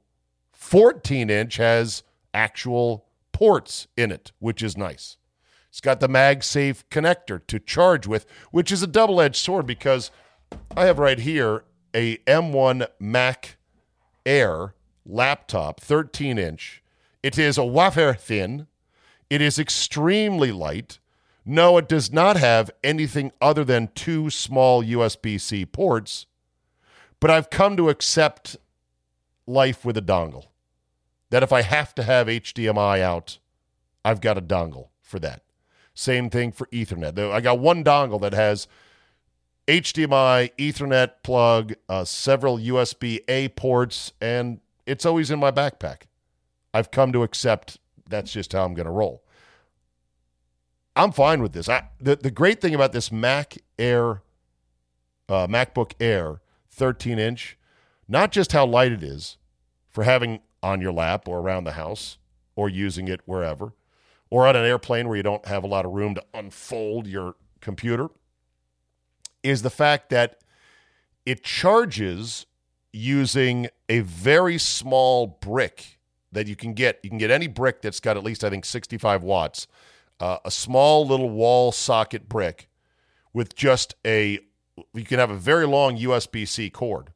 14 0.52 1.30
inch 1.30 1.56
has 1.56 2.02
actual 2.32 3.06
ports 3.32 3.86
in 3.96 4.12
it, 4.12 4.32
which 4.38 4.62
is 4.62 4.76
nice. 4.76 5.16
It's 5.68 5.80
got 5.80 6.00
the 6.00 6.08
MagSafe 6.08 6.84
connector 6.90 7.44
to 7.46 7.58
charge 7.58 8.06
with, 8.06 8.26
which 8.50 8.70
is 8.70 8.82
a 8.82 8.86
double 8.86 9.20
edged 9.20 9.36
sword 9.36 9.66
because 9.66 10.10
I 10.76 10.84
have 10.84 10.98
right 10.98 11.18
here 11.18 11.64
a 11.94 12.18
M1 12.18 12.86
Mac 13.00 13.56
Air 14.24 14.74
laptop, 15.04 15.80
13 15.80 16.38
inch. 16.38 16.82
It 17.22 17.36
is 17.36 17.58
a 17.58 17.64
wafer 17.64 18.14
thin. 18.14 18.68
It 19.28 19.40
is 19.40 19.58
extremely 19.58 20.52
light. 20.52 20.99
No, 21.50 21.78
it 21.78 21.88
does 21.88 22.12
not 22.12 22.36
have 22.36 22.70
anything 22.84 23.32
other 23.40 23.64
than 23.64 23.90
two 23.96 24.30
small 24.30 24.84
USB 24.84 25.40
C 25.40 25.66
ports, 25.66 26.26
but 27.18 27.28
I've 27.28 27.50
come 27.50 27.76
to 27.76 27.88
accept 27.88 28.56
life 29.48 29.84
with 29.84 29.96
a 29.96 30.00
dongle. 30.00 30.44
That 31.30 31.42
if 31.42 31.52
I 31.52 31.62
have 31.62 31.92
to 31.96 32.04
have 32.04 32.28
HDMI 32.28 33.00
out, 33.00 33.38
I've 34.04 34.20
got 34.20 34.38
a 34.38 34.40
dongle 34.40 34.90
for 35.02 35.18
that. 35.18 35.42
Same 35.92 36.30
thing 36.30 36.52
for 36.52 36.68
Ethernet. 36.68 37.18
I 37.32 37.40
got 37.40 37.58
one 37.58 37.82
dongle 37.82 38.20
that 38.20 38.32
has 38.32 38.68
HDMI, 39.66 40.52
Ethernet 40.56 41.14
plug, 41.24 41.74
uh, 41.88 42.04
several 42.04 42.58
USB 42.58 43.24
A 43.26 43.48
ports, 43.48 44.12
and 44.20 44.60
it's 44.86 45.04
always 45.04 45.32
in 45.32 45.40
my 45.40 45.50
backpack. 45.50 46.02
I've 46.72 46.92
come 46.92 47.10
to 47.10 47.24
accept 47.24 47.80
that's 48.08 48.32
just 48.32 48.52
how 48.52 48.64
I'm 48.64 48.74
going 48.74 48.86
to 48.86 48.92
roll. 48.92 49.24
I'm 51.00 51.12
fine 51.12 51.40
with 51.40 51.52
this. 51.52 51.66
I, 51.66 51.88
the, 51.98 52.16
the 52.16 52.30
great 52.30 52.60
thing 52.60 52.74
about 52.74 52.92
this 52.92 53.10
Mac 53.10 53.56
Air, 53.78 54.22
uh, 55.30 55.46
MacBook 55.46 55.92
Air 55.98 56.42
13 56.70 57.18
inch, 57.18 57.56
not 58.06 58.32
just 58.32 58.52
how 58.52 58.66
light 58.66 58.92
it 58.92 59.02
is 59.02 59.38
for 59.88 60.04
having 60.04 60.40
on 60.62 60.82
your 60.82 60.92
lap 60.92 61.26
or 61.26 61.38
around 61.38 61.64
the 61.64 61.72
house 61.72 62.18
or 62.54 62.68
using 62.68 63.08
it 63.08 63.22
wherever, 63.24 63.72
or 64.28 64.46
on 64.46 64.56
an 64.56 64.66
airplane 64.66 65.08
where 65.08 65.16
you 65.16 65.22
don't 65.22 65.46
have 65.46 65.64
a 65.64 65.66
lot 65.66 65.86
of 65.86 65.92
room 65.92 66.14
to 66.14 66.22
unfold 66.34 67.06
your 67.06 67.34
computer, 67.62 68.08
is 69.42 69.62
the 69.62 69.70
fact 69.70 70.10
that 70.10 70.40
it 71.24 71.42
charges 71.42 72.44
using 72.92 73.68
a 73.88 74.00
very 74.00 74.58
small 74.58 75.26
brick 75.26 75.98
that 76.30 76.46
you 76.46 76.56
can 76.56 76.74
get. 76.74 77.00
You 77.02 77.08
can 77.08 77.18
get 77.18 77.30
any 77.30 77.46
brick 77.46 77.80
that's 77.80 78.00
got 78.00 78.18
at 78.18 78.22
least, 78.22 78.44
I 78.44 78.50
think, 78.50 78.66
65 78.66 79.22
watts, 79.22 79.66
uh, 80.20 80.38
a 80.44 80.50
small 80.50 81.06
little 81.06 81.30
wall 81.30 81.72
socket 81.72 82.28
brick 82.28 82.68
with 83.32 83.54
just 83.54 83.94
a, 84.06 84.38
you 84.92 85.04
can 85.04 85.18
have 85.18 85.30
a 85.30 85.36
very 85.36 85.66
long 85.66 85.96
USB 85.96 86.46
C 86.46 86.70
cord, 86.70 87.12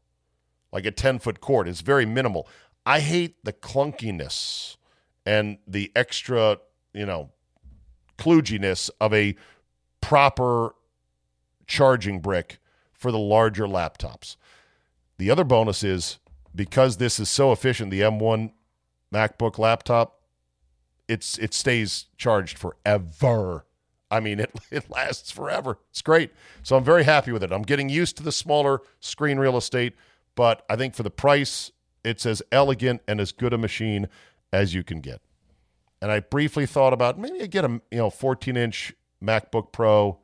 like 0.73 0.87
a 0.87 0.91
10 0.91 1.19
foot 1.19 1.41
cord. 1.41 1.69
It's 1.69 1.83
very 1.83 2.07
minimal. 2.07 2.49
I 2.87 3.01
hate 3.01 3.45
the 3.45 3.53
clunkiness 3.53 4.77
and 5.27 5.59
the 5.67 5.93
extra, 5.95 6.59
you 6.93 7.07
know, 7.07 7.31
kludginess 8.19 8.91
of 9.01 9.13
a 9.13 9.37
proper 10.01 10.75
charging 11.67 12.21
brick 12.21 12.59
for 12.93 13.11
the 13.11 13.19
larger 13.19 13.67
laptops. 13.67 14.37
The 15.19 15.31
other 15.31 15.45
bonus 15.45 15.83
is 15.83 16.19
because 16.55 16.97
this 16.97 17.19
is 17.19 17.31
so 17.31 17.53
efficient, 17.53 17.91
the 17.91 18.01
M1 18.01 18.53
MacBook 19.13 19.59
laptop, 19.59 20.21
it's 21.09 21.39
it 21.39 21.55
stays 21.55 22.07
charged 22.17 22.59
forever. 22.59 23.67
I 24.11 24.21
mean, 24.21 24.41
it, 24.41 24.53
it 24.71 24.91
lasts 24.91 25.31
forever. 25.31 25.79
It's 25.91 26.03
great. 26.03 26.33
So 26.63 26.77
I'm 26.77 26.85
very 26.85 27.05
happy 27.05 27.33
with 27.33 27.43
it. 27.43 27.53
I'm 27.53 27.63
getting 27.63 27.89
used 27.89 28.17
to 28.19 28.23
the 28.23 28.33
smaller 28.33 28.81
screen 29.01 29.39
real 29.39 29.57
estate, 29.57 29.95
but 30.35 30.65
I 30.69 30.77
think 30.77 30.95
for 30.95 31.03
the 31.03 31.11
price, 31.11 31.73
it's 32.05 32.27
as 32.27 32.43
elegant 32.53 33.03
and 33.09 33.21
as 33.21 33.33
good 33.33 33.53
a 33.53 33.59
machine 33.59 34.09
as 34.53 34.75
you 34.75 34.85
can 34.85 35.01
get. 35.01 35.21
And 36.01 36.13
I 36.13 36.21
briefly 36.21 36.67
thought 36.67 36.93
about 36.93 37.19
maybe 37.19 37.41
I 37.43 37.47
get 37.47 37.65
a 37.65 37.81
you 37.91 37.99
know 37.99 38.11
14 38.11 38.57
inch 38.57 38.95
MacBook 39.23 39.73
Pro 39.73 40.19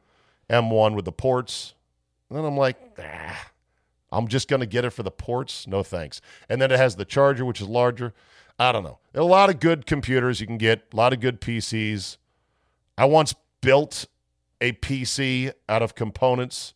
M1 0.49 0.95
with 0.95 1.05
the 1.05 1.13
ports. 1.13 1.75
And 2.29 2.39
then 2.39 2.45
I'm 2.45 2.57
like, 2.57 2.77
ah, 2.99 3.51
I'm 4.13 4.29
just 4.29 4.49
going 4.49 4.61
to 4.61 4.67
get 4.67 4.85
it 4.85 4.91
for 4.91 5.03
the 5.03 5.11
ports. 5.11 5.67
No 5.67 5.83
thanks. 5.83 6.21
And 6.49 6.61
then 6.61 6.71
it 6.71 6.79
has 6.79 6.97
the 6.97 7.05
charger, 7.05 7.45
which 7.45 7.61
is 7.61 7.69
larger. 7.69 8.13
I 8.61 8.73
don't 8.73 8.85
know. 8.85 8.99
a 9.15 9.25
lot 9.25 9.49
of 9.49 9.59
good 9.59 9.87
computers 9.87 10.39
you 10.39 10.47
can 10.47 10.59
get, 10.59 10.83
a 10.93 10.97
lot 10.97 11.15
of 11.15 11.21
good 11.21 11.41
PCs. 11.41 12.19
I 12.99 13.07
once 13.07 13.35
built 13.63 14.05
a 14.61 14.73
PC 14.73 15.51
out 15.67 15.81
of 15.81 15.95
components. 15.95 16.75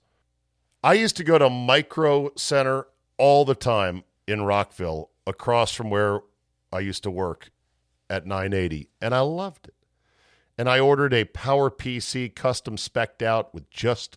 I 0.83 0.95
used 0.95 1.15
to 1.19 1.25
go 1.25 1.37
to 1.37 1.51
Micro 1.51 2.31
Center 2.37 2.87
all 3.19 3.45
the 3.45 3.55
time 3.55 4.05
in 4.27 4.45
Rockville, 4.45 5.11
across 5.27 5.75
from 5.75 5.91
where 5.91 6.21
I 6.73 6.81
used 6.81 7.03
to 7.03 7.11
work 7.11 7.51
at 8.09 8.27
980, 8.27 8.89
and 9.03 9.15
I 9.15 9.21
loved 9.21 9.69
it. 9.69 9.75
And 10.57 10.71
I 10.71 10.81
ordered 10.81 11.13
a 11.13 11.25
Power 11.25 11.71
PC 11.71 12.35
custom 12.35 12.77
specced 12.77 13.21
out 13.21 13.53
with 13.53 13.69
just 13.69 14.17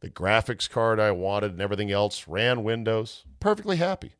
the 0.00 0.10
graphics 0.10 0.68
card 0.68 1.00
I 1.00 1.12
wanted 1.12 1.52
and 1.52 1.62
everything 1.62 1.90
else, 1.90 2.28
ran 2.28 2.62
Windows, 2.62 3.24
perfectly 3.40 3.78
happy. 3.78 4.16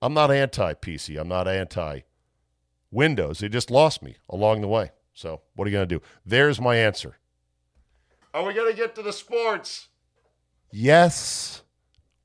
I'm 0.00 0.14
not 0.14 0.30
anti 0.30 0.72
PC, 0.72 1.20
I'm 1.20 1.28
not 1.28 1.46
anti 1.46 2.00
Windows. 2.92 3.42
It 3.42 3.48
just 3.48 3.70
lost 3.70 4.02
me 4.02 4.16
along 4.28 4.60
the 4.60 4.68
way. 4.68 4.92
So, 5.14 5.40
what 5.56 5.66
are 5.66 5.70
you 5.70 5.76
going 5.76 5.88
to 5.88 5.98
do? 5.98 6.02
There's 6.24 6.60
my 6.60 6.76
answer. 6.76 7.16
Are 8.32 8.44
we 8.44 8.54
going 8.54 8.70
to 8.70 8.76
get 8.76 8.94
to 8.94 9.02
the 9.02 9.12
sports? 9.12 9.88
Yes, 10.70 11.62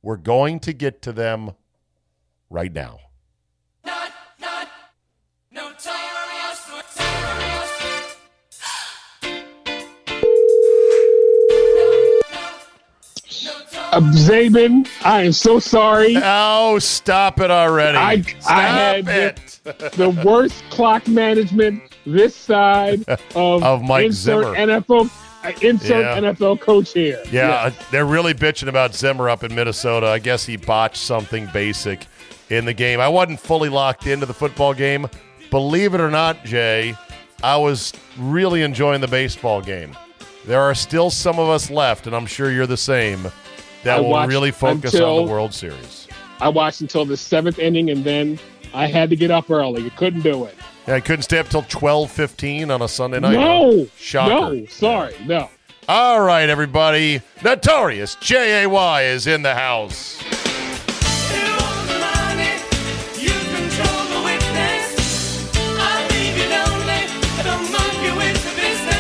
we're 0.02 0.18
going 0.18 0.60
to 0.62 0.74
get 0.74 1.02
to 1.02 1.12
them 1.12 1.52
right 2.50 2.72
now. 2.72 3.00
Zabin, 14.04 14.88
I 15.04 15.24
am 15.24 15.34
so 15.34 15.60
sorry. 15.60 16.16
Oh, 16.18 16.80
stop 16.80 17.40
it 17.40 17.52
already. 17.52 17.98
I, 17.98 18.22
stop 18.22 18.52
I 18.52 18.62
had 18.62 19.08
it. 19.08 19.60
The, 19.64 19.92
the, 19.96 20.10
worst 20.26 20.64
clock 20.70 21.08
management 21.08 21.82
this 22.06 22.36
side 22.36 23.08
of, 23.36 23.64
of 23.64 23.84
Mike 23.84 24.08
insert 24.08 24.46
Zimmer. 24.46 24.82
NFL 24.82 25.12
uh, 25.44 25.52
insert 25.62 26.04
yeah. 26.04 26.32
NFL 26.32 26.60
coach 26.60 26.94
here. 26.94 27.22
Yeah, 27.32 27.72
they're 27.92 28.06
really 28.06 28.34
bitching 28.34 28.68
about 28.68 28.96
Zimmer 28.96 29.30
up 29.30 29.44
in 29.44 29.54
Minnesota. 29.54 30.08
I 30.08 30.20
guess 30.20 30.46
he 30.46 30.58
botched 30.58 30.98
something 30.98 31.48
basic 31.54 32.06
in 32.50 32.66
the 32.66 32.74
game. 32.74 33.00
I 33.00 33.08
wasn't 33.08 33.40
fully 33.40 33.70
locked 33.70 34.08
into 34.08 34.26
the 34.26 34.34
football 34.34 34.74
game. 34.74 35.08
Believe 35.50 35.94
it 35.94 36.02
or 36.02 36.12
not, 36.12 36.44
Jay, 36.44 36.96
I 37.44 37.58
was 37.58 37.94
really 38.18 38.64
enjoying 38.64 39.02
the 39.02 39.08
baseball 39.08 39.62
game. 39.62 39.96
There 40.46 40.62
are 40.62 40.76
still 40.76 41.10
some 41.10 41.40
of 41.40 41.50
us 41.50 41.70
left, 41.70 42.08
and 42.08 42.16
I'm 42.16 42.26
sure 42.26 42.52
you're 42.52 42.68
the 42.68 42.78
same 42.78 43.28
that 43.88 43.98
I 43.98 44.02
will 44.02 44.28
really 44.28 44.52
focus 44.52 44.94
until, 44.94 45.18
on 45.18 45.26
the 45.26 45.32
World 45.32 45.54
Series. 45.54 46.08
I 46.40 46.50
watched 46.50 46.82
until 46.82 47.06
the 47.06 47.18
seventh 47.18 47.58
inning, 47.58 47.90
and 47.90 48.04
then 48.04 48.40
I 48.74 48.88
had 48.88 49.10
to 49.10 49.16
get 49.16 49.32
up 49.32 49.50
early. 49.50 49.86
I 49.86 49.90
couldn't 49.90 50.22
do 50.22 50.46
it. 50.46 50.56
Yeah, 50.88 50.96
I 50.96 51.00
couldn't 51.00 51.24
stay 51.24 51.40
up 51.40 51.50
till 51.50 51.64
twelve 51.64 52.12
fifteen 52.12 52.70
on 52.70 52.82
a 52.82 52.88
Sunday 52.88 53.20
night. 53.20 53.34
No, 53.34 53.88
shocker. 53.98 54.56
No, 54.56 54.66
sorry, 54.68 55.16
no. 55.26 55.50
All 55.90 56.22
right, 56.22 56.50
everybody. 56.50 57.22
Notorious 57.44 58.16
J 58.16 58.64
A 58.64 58.70
Y 58.70 59.04
is 59.04 59.26
in 59.26 59.42
the 59.42 59.56
house. 59.56 60.22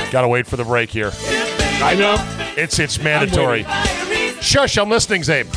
Got 0.09 0.21
to 0.21 0.29
wait 0.29 0.47
for 0.47 0.55
the 0.55 0.63
break 0.63 0.89
here. 0.89 1.11
I 1.13 1.93
know. 1.93 2.15
It's 2.55 2.79
it's 2.79 2.99
mandatory. 3.01 3.65
Shush, 4.47 4.77
I'm 4.77 4.89
listening, 4.89 5.23
Czabe. 5.23 5.53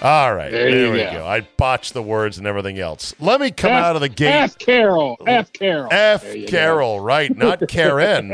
All 0.00 0.34
right, 0.34 0.50
there, 0.50 0.70
there 0.70 0.90
we 0.90 0.98
go. 0.98 1.12
go. 1.12 1.26
I 1.26 1.42
botched 1.58 1.92
the 1.92 2.02
words 2.02 2.38
and 2.38 2.46
everything 2.46 2.78
else. 2.78 3.14
Let 3.20 3.42
me 3.42 3.50
come 3.50 3.72
F, 3.72 3.84
out 3.84 3.94
of 3.94 4.00
the 4.00 4.08
gate. 4.08 4.32
F 4.32 4.56
Carol, 4.56 5.18
F 5.26 5.52
Carol, 5.52 5.88
F 5.92 6.24
Carol, 6.48 6.96
go. 6.96 7.04
right? 7.04 7.36
Not 7.36 7.62
Karen. 7.68 8.30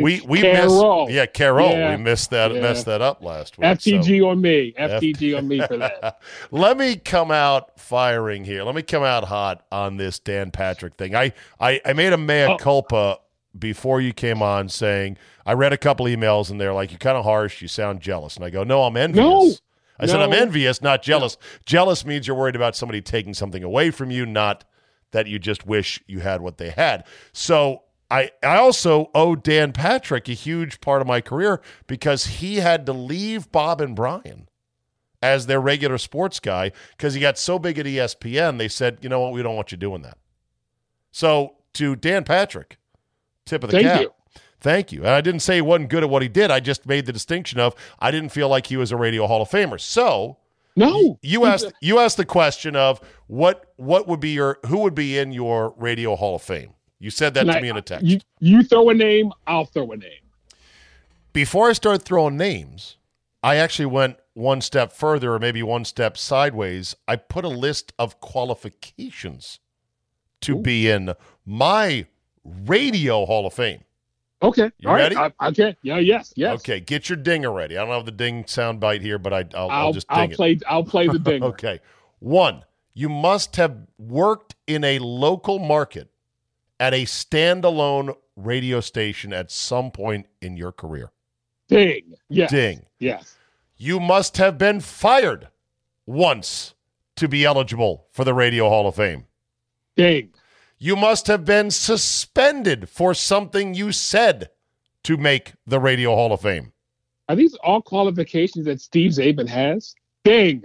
we 0.00 0.22
we 0.22 0.40
Carol. 0.40 1.04
missed, 1.04 1.14
yeah, 1.14 1.26
Carol. 1.26 1.70
Yeah. 1.70 1.96
We 1.96 2.02
missed 2.02 2.30
that, 2.30 2.54
yeah. 2.54 2.62
messed 2.62 2.86
that 2.86 3.02
up 3.02 3.22
last 3.22 3.58
week. 3.58 3.66
FTG 3.66 4.20
so. 4.20 4.28
on 4.30 4.40
me, 4.40 4.72
FTG 4.78 5.34
F- 5.34 5.38
on 5.40 5.46
me 5.46 5.60
for 5.60 5.76
that. 5.76 6.22
Let 6.50 6.78
me 6.78 6.96
come 6.96 7.30
out 7.30 7.78
firing 7.78 8.46
here. 8.46 8.64
Let 8.64 8.74
me 8.74 8.82
come 8.82 9.02
out 9.02 9.24
hot 9.24 9.62
on 9.70 9.98
this 9.98 10.18
Dan 10.18 10.50
Patrick 10.50 10.94
thing. 10.94 11.14
I 11.14 11.34
I, 11.60 11.82
I 11.84 11.92
made 11.92 12.14
a 12.14 12.18
mea 12.18 12.46
oh. 12.46 12.56
culpa 12.56 13.18
before 13.58 14.00
you 14.00 14.12
came 14.12 14.42
on 14.42 14.68
saying 14.68 15.16
I 15.46 15.52
read 15.52 15.72
a 15.72 15.78
couple 15.78 16.06
emails 16.06 16.50
and 16.50 16.60
they're 16.60 16.72
like 16.72 16.90
you're 16.90 16.98
kind 16.98 17.16
of 17.16 17.24
harsh, 17.24 17.62
you 17.62 17.68
sound 17.68 18.00
jealous, 18.00 18.36
and 18.36 18.44
I 18.44 18.50
go 18.50 18.64
no, 18.64 18.82
I'm 18.84 18.96
envious. 18.96 19.24
No. 19.24 19.54
I 19.98 20.06
no. 20.06 20.12
said 20.12 20.22
I'm 20.22 20.32
envious, 20.32 20.82
not 20.82 21.02
jealous. 21.02 21.36
No. 21.40 21.46
Jealous 21.66 22.04
means 22.04 22.26
you're 22.26 22.36
worried 22.36 22.56
about 22.56 22.74
somebody 22.74 23.00
taking 23.00 23.34
something 23.34 23.62
away 23.62 23.90
from 23.90 24.10
you, 24.10 24.26
not 24.26 24.64
that 25.12 25.28
you 25.28 25.38
just 25.38 25.66
wish 25.66 26.02
you 26.06 26.20
had 26.20 26.40
what 26.40 26.58
they 26.58 26.70
had. 26.70 27.04
So 27.32 27.84
I 28.10 28.30
I 28.42 28.56
also 28.56 29.10
owe 29.14 29.36
Dan 29.36 29.72
Patrick 29.72 30.28
a 30.28 30.32
huge 30.32 30.80
part 30.80 31.00
of 31.00 31.06
my 31.06 31.20
career 31.20 31.60
because 31.86 32.26
he 32.26 32.56
had 32.56 32.86
to 32.86 32.92
leave 32.92 33.50
Bob 33.52 33.80
and 33.80 33.94
Brian 33.94 34.48
as 35.22 35.46
their 35.46 35.60
regular 35.60 35.96
sports 35.96 36.38
guy 36.38 36.70
because 36.96 37.14
he 37.14 37.20
got 37.20 37.38
so 37.38 37.58
big 37.58 37.78
at 37.78 37.86
ESPN. 37.86 38.58
They 38.58 38.68
said, 38.68 38.98
you 39.00 39.08
know 39.08 39.20
what, 39.20 39.32
we 39.32 39.42
don't 39.42 39.56
want 39.56 39.72
you 39.72 39.78
doing 39.78 40.02
that. 40.02 40.18
So 41.12 41.56
to 41.74 41.96
Dan 41.96 42.24
Patrick, 42.24 42.78
tip 43.46 43.64
of 43.64 43.70
the 43.70 43.76
Thank 43.76 43.86
cap. 43.86 44.00
you. 44.00 44.12
Thank 44.60 44.92
you. 44.92 45.00
And 45.00 45.10
I 45.10 45.20
didn't 45.20 45.40
say 45.40 45.56
he 45.56 45.60
wasn't 45.60 45.90
good 45.90 46.02
at 46.02 46.08
what 46.10 46.22
he 46.22 46.28
did. 46.28 46.50
I 46.50 46.60
just 46.60 46.86
made 46.86 47.04
the 47.06 47.12
distinction 47.12 47.60
of 47.60 47.74
I 47.98 48.10
didn't 48.10 48.30
feel 48.30 48.48
like 48.48 48.66
he 48.66 48.76
was 48.76 48.92
a 48.92 48.96
radio 48.96 49.26
Hall 49.26 49.42
of 49.42 49.50
Famer. 49.50 49.78
So 49.78 50.38
No, 50.76 51.18
you 51.22 51.44
asked 51.44 51.70
you 51.82 51.98
asked 51.98 52.16
the 52.16 52.24
question 52.24 52.74
of 52.74 53.00
what 53.26 53.72
what 53.76 54.08
would 54.08 54.20
be 54.20 54.30
your 54.30 54.58
who 54.66 54.78
would 54.78 54.94
be 54.94 55.18
in 55.18 55.32
your 55.32 55.74
radio 55.76 56.16
Hall 56.16 56.36
of 56.36 56.42
Fame. 56.42 56.70
You 56.98 57.10
said 57.10 57.34
that 57.34 57.40
And 57.40 57.50
to 57.50 57.58
I- 57.58 57.60
me 57.60 57.68
in 57.68 57.76
a 57.76 57.82
text. 57.82 58.06
You, 58.06 58.20
you 58.40 58.62
throw 58.62 58.88
a 58.88 58.94
name, 58.94 59.32
I'll 59.46 59.66
throw 59.66 59.92
a 59.92 59.96
name. 59.96 60.20
Before 61.34 61.68
I 61.68 61.72
start 61.74 62.02
throwing 62.02 62.36
names, 62.36 62.96
I 63.42 63.56
actually 63.56 63.86
went 63.86 64.16
one 64.32 64.60
step 64.62 64.92
further 64.92 65.34
or 65.34 65.38
maybe 65.38 65.62
one 65.62 65.84
step 65.84 66.16
sideways. 66.16 66.94
I 67.06 67.16
put 67.16 67.44
a 67.44 67.48
list 67.48 67.92
of 67.98 68.20
qualifications 68.20 69.58
to 70.40 70.56
be 70.56 70.88
in 70.88 71.12
my 71.44 72.06
radio 72.44 73.24
Hall 73.26 73.46
of 73.46 73.54
Fame. 73.54 73.80
Okay, 74.42 74.70
You 74.78 74.88
all 74.90 74.94
right. 74.96 75.14
ready? 75.14 75.32
I, 75.40 75.48
okay, 75.48 75.74
yeah, 75.82 75.98
yes, 75.98 76.32
yes. 76.36 76.56
Okay, 76.60 76.78
get 76.78 77.08
your 77.08 77.16
dinger 77.16 77.50
ready. 77.50 77.78
I 77.78 77.84
don't 77.84 77.94
have 77.94 78.04
the 78.04 78.12
ding 78.12 78.44
sound 78.46 78.78
bite 78.78 79.00
here, 79.00 79.18
but 79.18 79.32
I, 79.32 79.38
I'll, 79.54 79.70
I'll 79.70 79.86
I'll 79.86 79.92
just 79.92 80.08
ding 80.08 80.18
I'll 80.18 80.30
it. 80.30 80.36
play 80.36 80.58
I'll 80.66 80.84
play 80.84 81.06
the 81.08 81.18
ding. 81.30 81.42
Okay. 81.42 81.80
One, 82.18 82.64
you 82.92 83.08
must 83.08 83.56
have 83.56 83.76
worked 83.98 84.54
in 84.66 84.84
a 84.84 84.98
local 84.98 85.58
market 85.58 86.10
at 86.78 86.92
a 86.92 87.04
standalone 87.04 88.14
radio 88.36 88.80
station 88.80 89.32
at 89.32 89.50
some 89.50 89.90
point 89.90 90.26
in 90.42 90.56
your 90.58 90.72
career. 90.72 91.10
Ding. 91.68 92.14
Yes. 92.28 92.50
Ding. 92.50 92.84
Yes. 92.98 93.36
You 93.78 93.98
must 93.98 94.36
have 94.36 94.58
been 94.58 94.80
fired 94.80 95.48
once 96.04 96.74
to 97.16 97.28
be 97.28 97.44
eligible 97.44 98.06
for 98.12 98.24
the 98.24 98.34
Radio 98.34 98.68
Hall 98.68 98.86
of 98.86 98.96
Fame. 98.96 99.24
Ding. 99.96 100.30
You 100.84 100.96
must 100.96 101.28
have 101.28 101.46
been 101.46 101.70
suspended 101.70 102.90
for 102.90 103.14
something 103.14 103.72
you 103.72 103.90
said 103.90 104.50
to 105.04 105.16
make 105.16 105.54
the 105.66 105.80
Radio 105.80 106.14
Hall 106.14 106.30
of 106.30 106.42
Fame. 106.42 106.74
Are 107.26 107.34
these 107.34 107.54
all 107.64 107.80
qualifications 107.80 108.66
that 108.66 108.82
Steve 108.82 109.12
Czaban 109.12 109.48
has? 109.48 109.94
Ding. 110.24 110.62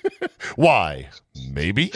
Why? 0.56 1.10
Maybe. 1.52 1.92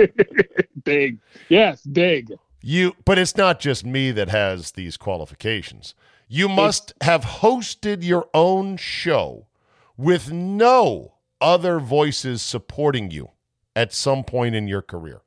ding. 0.84 1.20
Yes, 1.50 1.82
ding. 1.82 2.28
You 2.62 2.96
but 3.04 3.18
it's 3.18 3.36
not 3.36 3.60
just 3.60 3.84
me 3.84 4.10
that 4.10 4.30
has 4.30 4.70
these 4.70 4.96
qualifications. 4.96 5.94
You 6.26 6.48
must 6.48 6.94
have 7.02 7.22
hosted 7.22 8.02
your 8.02 8.30
own 8.32 8.78
show 8.78 9.46
with 9.98 10.32
no 10.32 11.16
other 11.38 11.80
voices 11.80 12.40
supporting 12.40 13.10
you 13.10 13.28
at 13.76 13.92
some 13.92 14.24
point 14.24 14.54
in 14.54 14.68
your 14.68 14.80
career. 14.80 15.20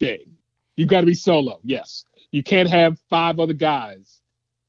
Ding. 0.00 0.37
You 0.78 0.86
got 0.86 1.00
to 1.00 1.06
be 1.06 1.14
solo. 1.14 1.58
Yes. 1.64 2.04
You 2.30 2.44
can't 2.44 2.70
have 2.70 2.98
five 3.10 3.40
other 3.40 3.52
guys. 3.52 4.20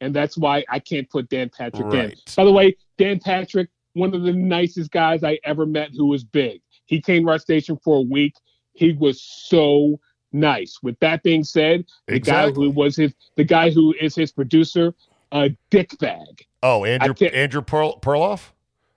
And 0.02 0.14
that's 0.14 0.38
why 0.38 0.66
I 0.68 0.80
can't 0.80 1.08
put 1.08 1.30
Dan 1.30 1.50
Patrick 1.56 1.94
in. 1.94 2.14
By 2.36 2.46
the 2.46 2.52
way, 2.52 2.76
Dan 2.98 3.20
Patrick, 3.20 3.70
one 3.94 4.16
of 4.16 4.24
the 4.24 4.34
nicest 4.34 4.90
guys 4.92 5.24
I 5.24 5.38
ever 5.44 5.68
met 5.68 5.92
who 5.96 6.08
was 6.08 6.24
big. 6.24 6.62
He 6.86 7.00
came 7.00 7.26
to 7.26 7.30
our 7.32 7.38
station 7.38 7.78
for 7.84 7.98
a 7.98 8.02
week. 8.02 8.34
He 8.74 8.94
was 8.94 9.22
so 9.22 10.00
nice. 10.32 10.80
With 10.82 10.98
that 11.00 11.22
being 11.22 11.44
said, 11.44 11.86
the 12.08 12.20
guy 12.20 12.50
who 12.50 12.72
was 12.72 12.96
his 12.96 13.14
the 13.36 13.44
guy 13.44 13.70
who 13.70 13.94
is 14.02 14.16
his 14.16 14.32
producer, 14.32 14.96
a 15.32 15.50
dick 15.70 15.98
bag. 16.00 16.46
Oh, 16.64 16.86
Andrew 16.86 17.14
Andrew 17.28 17.62
Perl, 17.62 18.00
Perloff? 18.02 18.50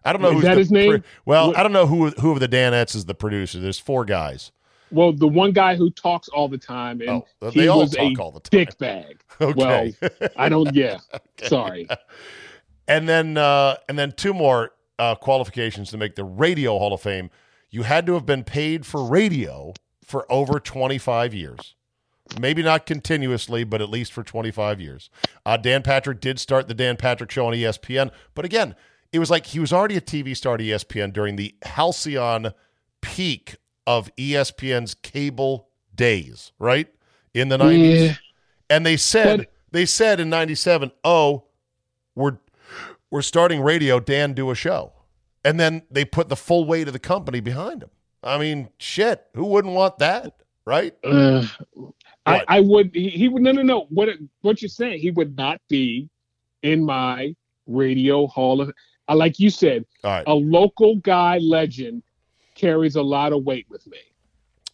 I 0.05 0.13
don't 0.13 0.23
know 0.23 0.29
Is 0.29 0.35
who's 0.37 0.43
that 0.45 0.57
his 0.57 0.71
name? 0.73 1.05
well, 1.27 1.49
What- 1.49 1.59
I 1.59 1.63
don't 1.63 1.73
know 1.73 1.87
who 1.87 2.11
who 2.11 2.33
of 2.33 2.41
the 2.41 2.49
Danettes 2.49 2.95
is 2.95 3.05
the 3.05 3.15
producer. 3.15 3.59
There's 3.61 3.79
four 3.79 4.05
guys. 4.07 4.51
Well, 4.93 5.13
the 5.13 5.27
one 5.29 5.53
guy 5.53 5.75
who 5.77 5.91
talks 5.91 6.29
all 6.29 6.49
the 6.49 6.59
time 6.59 7.01
and 7.01 7.11
Oh, 7.41 7.51
he 7.51 7.61
they 7.61 7.69
all 7.69 7.81
was 7.81 7.93
talk 7.93 8.19
a 8.19 8.23
all 8.23 8.31
the 8.33 8.41
time. 8.41 8.51
dick 8.51 8.79
bag. 8.79 9.21
Okay. 9.41 9.95
I 10.37 10.49
don't 10.49 10.73
yeah. 10.75 10.99
Sorry. 11.45 11.89
and 12.87 13.09
then 13.09 13.37
uh, 13.37 13.77
and 13.89 13.99
then 13.99 14.13
two 14.13 14.35
more 14.35 14.73
uh, 14.99 15.15
qualifications 15.15 15.91
to 15.91 15.97
make 15.97 16.15
the 16.15 16.25
Radio 16.25 16.79
Hall 16.79 16.93
of 16.93 17.01
Fame. 17.01 17.31
You 17.71 17.83
had 17.85 18.07
to 18.07 18.15
have 18.15 18.27
been 18.27 18.45
paid 18.45 18.85
for 18.87 19.03
radio 19.05 19.73
for 20.05 20.31
over 20.31 20.61
25 20.61 21.33
years. 21.35 21.75
Maybe 22.39 22.63
not 22.63 22.87
continuously, 22.87 23.65
but 23.65 23.81
at 23.83 23.89
least 23.91 24.13
for 24.13 24.23
25 24.23 24.81
years. 24.81 25.11
Uh, 25.45 25.57
Dan 25.57 25.83
Patrick 25.83 26.21
did 26.21 26.39
start 26.39 26.69
the 26.69 26.75
Dan 26.75 26.97
Patrick 26.97 27.31
Show 27.31 27.47
on 27.47 27.53
ESPN, 27.55 28.11
but 28.35 28.45
again, 28.45 28.75
it 29.13 29.19
was 29.19 29.31
like 29.31 29.47
he 29.47 29.59
was 29.59 29.73
already 29.73 29.97
a 29.97 30.01
TV 30.01 30.37
star 30.37 30.55
at 30.55 30.61
ESPN 30.61 31.13
during 31.13 31.37
the 31.37 31.55
halcyon 31.63 32.53
peak 33.01 33.57
of 33.87 34.15
ESPN's 34.17 34.95
cable 34.95 35.69
days, 35.95 36.53
right? 36.59 36.89
In 37.35 37.49
the 37.49 37.59
90s. 37.59 38.07
Yeah. 38.07 38.15
And 38.71 38.87
they 38.87 38.97
said 38.97 39.39
But- 39.39 39.49
they 39.73 39.87
said 39.87 40.21
in 40.21 40.29
97, 40.29 40.93
"Oh, 41.03 41.45
we're 42.15 42.39
we're 43.11 43.23
starting 43.23 43.61
radio, 43.61 44.01
Dan 44.01 44.35
do 44.35 44.51
a 44.51 44.55
show." 44.55 44.93
And 45.45 45.59
then 45.59 45.83
they 45.91 46.05
put 46.05 46.29
the 46.29 46.37
full 46.37 46.65
weight 46.65 46.87
of 46.87 46.93
the 46.93 46.99
company 46.99 47.41
behind 47.41 47.83
him. 47.83 47.91
I 48.23 48.39
mean, 48.39 48.69
shit, 48.79 49.25
who 49.35 49.45
wouldn't 49.47 49.75
want 49.75 49.99
that, 49.99 50.43
right? 50.65 50.95
Uh, 51.03 51.45
I, 52.25 52.45
I 52.47 52.61
would. 52.61 52.95
He, 52.95 53.09
he 53.09 53.29
would. 53.29 53.43
No, 53.43 53.51
no, 53.51 53.63
no. 53.63 53.87
What? 53.91 54.11
What 54.43 54.63
you're 54.63 54.69
saying? 54.69 55.01
He 55.01 55.11
would 55.11 55.37
not 55.37 55.61
be 55.69 56.09
in 56.63 56.85
my 56.85 57.35
radio 57.67 58.27
hall 58.27 58.61
of. 58.61 58.73
Like 59.09 59.39
you 59.39 59.51
said, 59.51 59.85
right. 60.05 60.23
a 60.27 60.33
local 60.33 60.97
guy 60.97 61.39
legend 61.39 62.03
carries 62.55 62.97
a 62.97 63.03
lot 63.03 63.33
of 63.33 63.45
weight 63.45 63.67
with 63.69 63.87
me. 63.87 63.99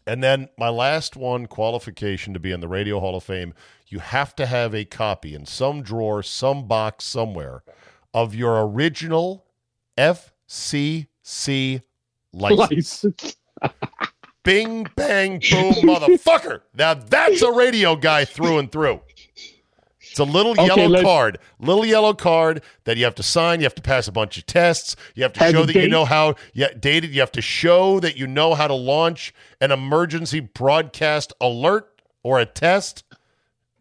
And 0.06 0.22
then 0.22 0.48
my 0.58 0.70
last 0.70 1.16
one 1.16 1.46
qualification 1.46 2.32
to 2.32 2.40
be 2.40 2.50
in 2.50 2.60
the 2.60 2.68
Radio 2.68 2.98
Hall 2.98 3.14
of 3.16 3.24
Fame, 3.24 3.52
you 3.88 3.98
have 3.98 4.34
to 4.36 4.46
have 4.46 4.74
a 4.74 4.84
copy 4.84 5.34
in 5.34 5.44
some 5.44 5.82
drawer, 5.82 6.22
some 6.22 6.66
box 6.66 7.04
somewhere 7.04 7.62
of 8.14 8.34
your 8.34 8.66
original 8.66 9.44
FCC 9.98 11.08
license. 12.32 13.04
License. 13.04 13.36
Bing, 14.44 14.86
bang, 14.96 15.40
boom, 15.50 15.74
motherfucker. 15.74 16.62
Now 16.74 16.94
that's 16.94 17.42
a 17.42 17.52
radio 17.52 17.96
guy 17.96 18.24
through 18.24 18.58
and 18.58 18.72
through. 18.72 19.00
It's 20.18 20.28
a 20.28 20.33
little 20.33 20.50
Okay, 20.52 20.66
yellow 20.66 20.88
let's- 20.88 21.04
card, 21.04 21.38
little 21.61 21.87
yellow 21.87 22.12
card 22.12 22.61
that 22.83 22.96
you 22.96 23.04
have 23.04 23.14
to 23.14 23.22
sign. 23.22 23.61
You 23.61 23.66
have 23.66 23.74
to 23.76 23.83
pass 23.83 24.09
a 24.09 24.12
bunch 24.12 24.37
of 24.37 24.46
tests. 24.46 24.96
You 25.14 25.22
have 25.22 25.33
to 25.35 25.38
Has 25.40 25.52
show 25.52 25.64
that 25.64 25.76
you 25.76 25.88
know 25.88 26.04
how. 26.04 26.35
Yeah, 26.54 26.72
dated. 26.76 27.14
You 27.14 27.20
have 27.20 27.31
to 27.33 27.40
show 27.40 28.00
that 28.00 28.16
you 28.16 28.26
know 28.26 28.54
how 28.54 28.66
to 28.66 28.74
launch 28.74 29.33
an 29.61 29.70
emergency 29.70 30.40
broadcast 30.40 31.33
alert 31.40 32.02
or 32.24 32.40
a 32.40 32.46
test. 32.46 33.04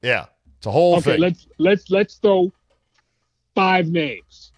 Yeah, 0.03 0.27
it's 0.57 0.67
a 0.67 0.71
whole 0.71 0.97
Okay, 0.97 1.13
thing. 1.13 1.21
let's 1.21 1.47
let's 1.57 1.89
let's 1.89 2.15
throw 2.17 2.53
five 3.55 3.87
names. 3.87 4.51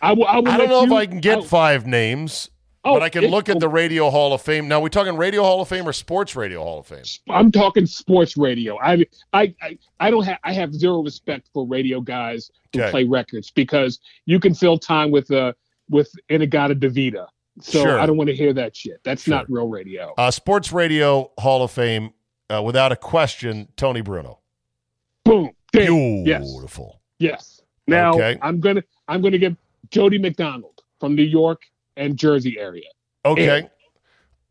I. 0.00 0.12
I, 0.12 0.14
don't 0.14 0.44
let 0.44 0.68
know 0.68 0.84
if 0.84 0.92
I 0.92 1.06
can 1.06 1.18
get 1.18 1.38
I- 1.38 1.42
five 1.42 1.84
names, 1.84 2.48
oh, 2.84 2.94
but 2.94 3.02
I 3.02 3.08
can 3.08 3.26
look 3.26 3.48
at 3.48 3.60
the 3.60 3.68
Radio 3.68 4.10
Hall 4.10 4.32
of 4.32 4.40
Fame. 4.42 4.68
Now, 4.68 4.80
we 4.80 4.90
talking 4.90 5.16
Radio 5.16 5.42
Hall 5.42 5.60
of 5.60 5.68
Fame 5.68 5.86
or 5.88 5.92
Sports 5.92 6.34
Radio 6.36 6.62
Hall 6.62 6.80
of 6.80 6.86
Fame? 6.86 7.02
I'm 7.28 7.50
talking 7.52 7.86
sports 7.86 8.36
radio. 8.36 8.78
I 8.80 9.04
I 9.32 9.54
I, 9.62 9.78
I 10.00 10.10
don't 10.10 10.24
have 10.24 10.38
I 10.44 10.52
have 10.52 10.74
zero 10.74 11.02
respect 11.02 11.48
for 11.52 11.66
radio 11.66 12.00
guys 12.00 12.50
who 12.72 12.80
Okay. 12.80 12.90
play 12.90 13.04
records 13.04 13.50
because 13.50 13.98
you 14.26 14.38
can 14.40 14.54
fill 14.54 14.78
time 14.78 15.10
with 15.10 15.30
uh 15.30 15.52
with 15.88 16.10
In-A-Gadda-Da-Vida. 16.28 17.26
So 17.60 17.82
Sure. 17.82 17.98
I 17.98 18.06
don't 18.06 18.16
want 18.16 18.28
to 18.30 18.36
hear 18.36 18.52
that 18.52 18.76
shit. 18.76 19.00
That's 19.02 19.22
Sure. 19.24 19.34
not 19.34 19.50
real 19.50 19.66
radio. 19.68 20.14
Uh, 20.16 20.30
Sports 20.30 20.72
Radio 20.72 21.32
Hall 21.38 21.64
of 21.64 21.72
Fame, 21.72 22.12
uh, 22.48 22.62
without 22.62 22.92
a 22.92 22.96
question, 22.96 23.66
Tony 23.76 24.00
Bruno. 24.00 24.38
Boom. 25.24 25.50
Ding. 25.72 26.24
Yes. 26.26 26.50
Beautiful. 26.50 27.00
Yes. 27.18 27.60
Now 27.86 28.14
Okay. 28.14 28.38
I'm 28.40 28.60
gonna 28.60 28.82
I'm 29.08 29.20
gonna 29.20 29.38
give 29.38 29.56
Jody 29.90 30.18
McDonald 30.18 30.80
from 31.00 31.14
New 31.16 31.22
York 31.24 31.62
and 31.96 32.16
Jersey 32.16 32.56
area. 32.58 32.88
Okay. 33.24 33.68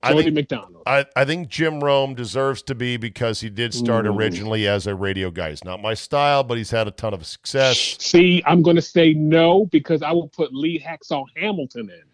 I 0.01 0.11
Jody 0.11 0.23
think, 0.25 0.35
McDonald. 0.35 0.83
I, 0.85 1.05
I 1.15 1.25
think 1.25 1.49
Jim 1.49 1.81
Rome 1.81 2.13
deserves 2.13 2.61
to 2.63 2.75
be 2.75 2.95
because 2.95 3.41
he 3.41 3.49
did 3.49 3.73
start 3.73 4.05
Ooh. 4.05 4.11
originally 4.11 4.65
as 4.65 4.87
a 4.87 4.95
radio 4.95 5.29
guy. 5.29 5.49
He's 5.49 5.65
not 5.65 5.81
my 5.81 5.93
style, 5.93 6.43
but 6.43 6.57
he's 6.57 6.71
had 6.71 6.87
a 6.87 6.91
ton 6.91 7.13
of 7.13 7.25
success. 7.25 7.97
See, 7.99 8.41
I'm 8.45 8.61
gonna 8.61 8.81
say 8.81 9.13
no 9.13 9.65
because 9.65 10.01
I 10.01 10.11
will 10.13 10.29
put 10.29 10.53
Lee 10.53 10.79
Hacksaw 10.79 11.25
Hamilton 11.35 11.89
in. 11.89 12.08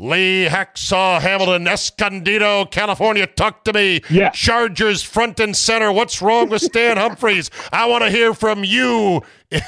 Lee 0.00 0.46
Hacksaw 0.48 1.20
Hamilton, 1.20 1.68
Escondido, 1.68 2.64
California, 2.64 3.26
talk 3.26 3.64
to 3.64 3.72
me. 3.74 4.00
Yeah. 4.08 4.30
Chargers 4.30 5.02
front 5.02 5.38
and 5.40 5.54
center. 5.54 5.92
What's 5.92 6.22
wrong 6.22 6.48
with 6.48 6.62
Stan 6.62 6.96
Humphries? 6.96 7.50
I 7.70 7.84
want 7.86 8.02
to 8.04 8.10
hear 8.10 8.32
from 8.34 8.64
you. 8.64 9.22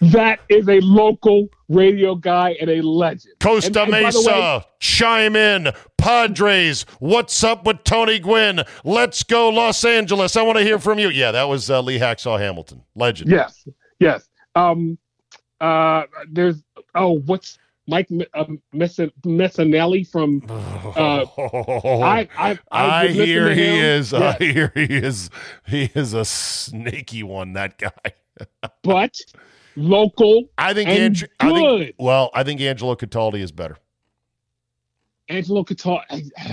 That 0.00 0.40
is 0.48 0.68
a 0.68 0.80
local 0.80 1.48
radio 1.68 2.14
guy 2.14 2.56
and 2.60 2.70
a 2.70 2.82
legend. 2.82 3.34
Costa 3.40 3.82
And- 3.82 3.94
and 3.94 4.04
Mesa, 4.04 4.30
way- 4.30 4.62
chime 4.80 5.36
in. 5.36 5.68
Padres, 5.98 6.82
what's 7.00 7.42
up 7.44 7.64
with 7.66 7.82
Tony 7.84 8.18
Gwynn? 8.18 8.62
Let's 8.84 9.22
go, 9.22 9.48
Los 9.48 9.84
Angeles. 9.84 10.36
I 10.36 10.42
want 10.42 10.58
to 10.58 10.64
hear 10.64 10.78
from 10.78 10.98
you. 10.98 11.08
Yeah, 11.08 11.30
that 11.32 11.44
was 11.44 11.70
uh, 11.70 11.80
Lee 11.80 11.98
Hacksaw 11.98 12.38
Hamilton, 12.38 12.82
legend. 12.94 13.30
Yes, 13.30 13.66
yes. 13.98 14.28
Um, 14.54 14.98
uh, 15.60 16.04
there's 16.30 16.62
oh, 16.94 17.18
what's 17.26 17.58
Mike 17.86 18.08
um, 18.34 18.60
Missanelli 18.74 20.10
from. 20.10 20.42
Uh, 20.96 21.26
I 22.02 22.26
I, 22.38 22.58
I 22.70 23.06
was 23.06 23.16
listening 23.16 23.26
hear 23.26 23.54
he 23.54 23.64
him. 23.66 23.84
is. 23.84 24.14
I 24.14 24.32
hear 24.34 24.72
he 24.74 24.84
is. 24.84 25.28
He 25.66 25.90
is 25.94 26.14
a 26.14 26.24
snaky 26.24 27.22
one. 27.22 27.52
That 27.52 27.76
guy. 27.76 28.14
but 28.82 29.20
local 29.74 30.44
I 30.56 30.72
think. 30.72 30.88
and 30.88 30.98
Andrew, 30.98 31.28
I 31.38 31.52
think. 31.52 31.58
good. 31.58 31.94
Well, 31.98 32.30
I 32.32 32.44
think 32.44 32.62
Angelo 32.62 32.94
Cataldi 32.94 33.40
is 33.40 33.52
better. 33.52 33.76
Angelo 35.28 35.64
Qatar. 35.64 36.02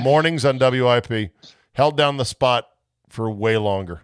Mornings 0.01 0.43
on 0.43 0.57
WIP 0.57 1.31
held 1.73 1.95
down 1.95 2.17
the 2.17 2.25
spot 2.25 2.67
for 3.09 3.31
way 3.31 3.57
longer. 3.57 4.01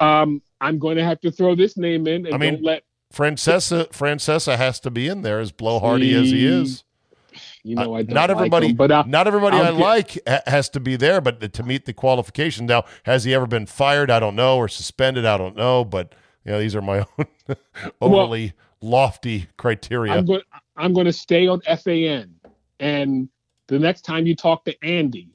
Um, 0.00 0.42
I'm 0.60 0.78
going 0.78 0.96
to 0.96 1.04
have 1.04 1.20
to 1.20 1.30
throw 1.30 1.54
this 1.54 1.76
name 1.76 2.06
in 2.06 2.26
and 2.26 2.34
I 2.34 2.38
mean, 2.38 2.54
don't 2.54 2.64
let 2.64 2.82
Francesa 3.12 3.88
Francesa 3.90 4.56
has 4.56 4.78
to 4.80 4.90
be 4.90 5.08
in 5.08 5.22
there 5.22 5.40
as 5.40 5.52
blowhardy 5.52 6.12
as 6.14 6.30
he 6.30 6.46
is. 6.46 6.84
you 7.62 7.74
know 7.74 7.94
I 7.94 8.02
don't 8.02 8.14
not 8.14 8.28
like 8.28 8.36
everybody, 8.36 8.68
him, 8.68 8.76
but 8.76 8.90
uh, 8.90 9.04
not 9.06 9.26
everybody 9.26 9.56
I 9.56 9.66
I'll 9.66 9.76
get- 9.76 9.80
like 9.80 10.18
ha- 10.26 10.42
has 10.46 10.68
to 10.70 10.80
be 10.80 10.96
there, 10.96 11.20
but 11.20 11.52
to 11.52 11.62
meet 11.62 11.86
the 11.86 11.92
qualification. 11.92 12.66
Now, 12.66 12.84
has 13.04 13.24
he 13.24 13.34
ever 13.34 13.46
been 13.46 13.66
fired? 13.66 14.10
I 14.10 14.20
don't 14.20 14.36
know, 14.36 14.56
or 14.56 14.68
suspended? 14.68 15.24
I 15.26 15.36
don't 15.38 15.56
know, 15.56 15.84
but 15.84 16.14
you 16.44 16.52
know, 16.52 16.60
these 16.60 16.74
are 16.76 16.82
my 16.82 17.00
own 17.18 17.56
overly 18.00 18.52
lofty 18.80 19.48
criteria. 19.56 20.12
I'm 20.14 20.24
going 20.26 20.42
I'm 20.76 20.92
going 20.92 21.06
to 21.06 21.12
stay 21.12 21.46
on 21.46 21.60
FAN 21.62 22.34
and 22.78 23.28
the 23.66 23.78
next 23.78 24.02
time 24.02 24.26
you 24.26 24.34
talk 24.34 24.64
to 24.64 24.84
Andy 24.84 25.28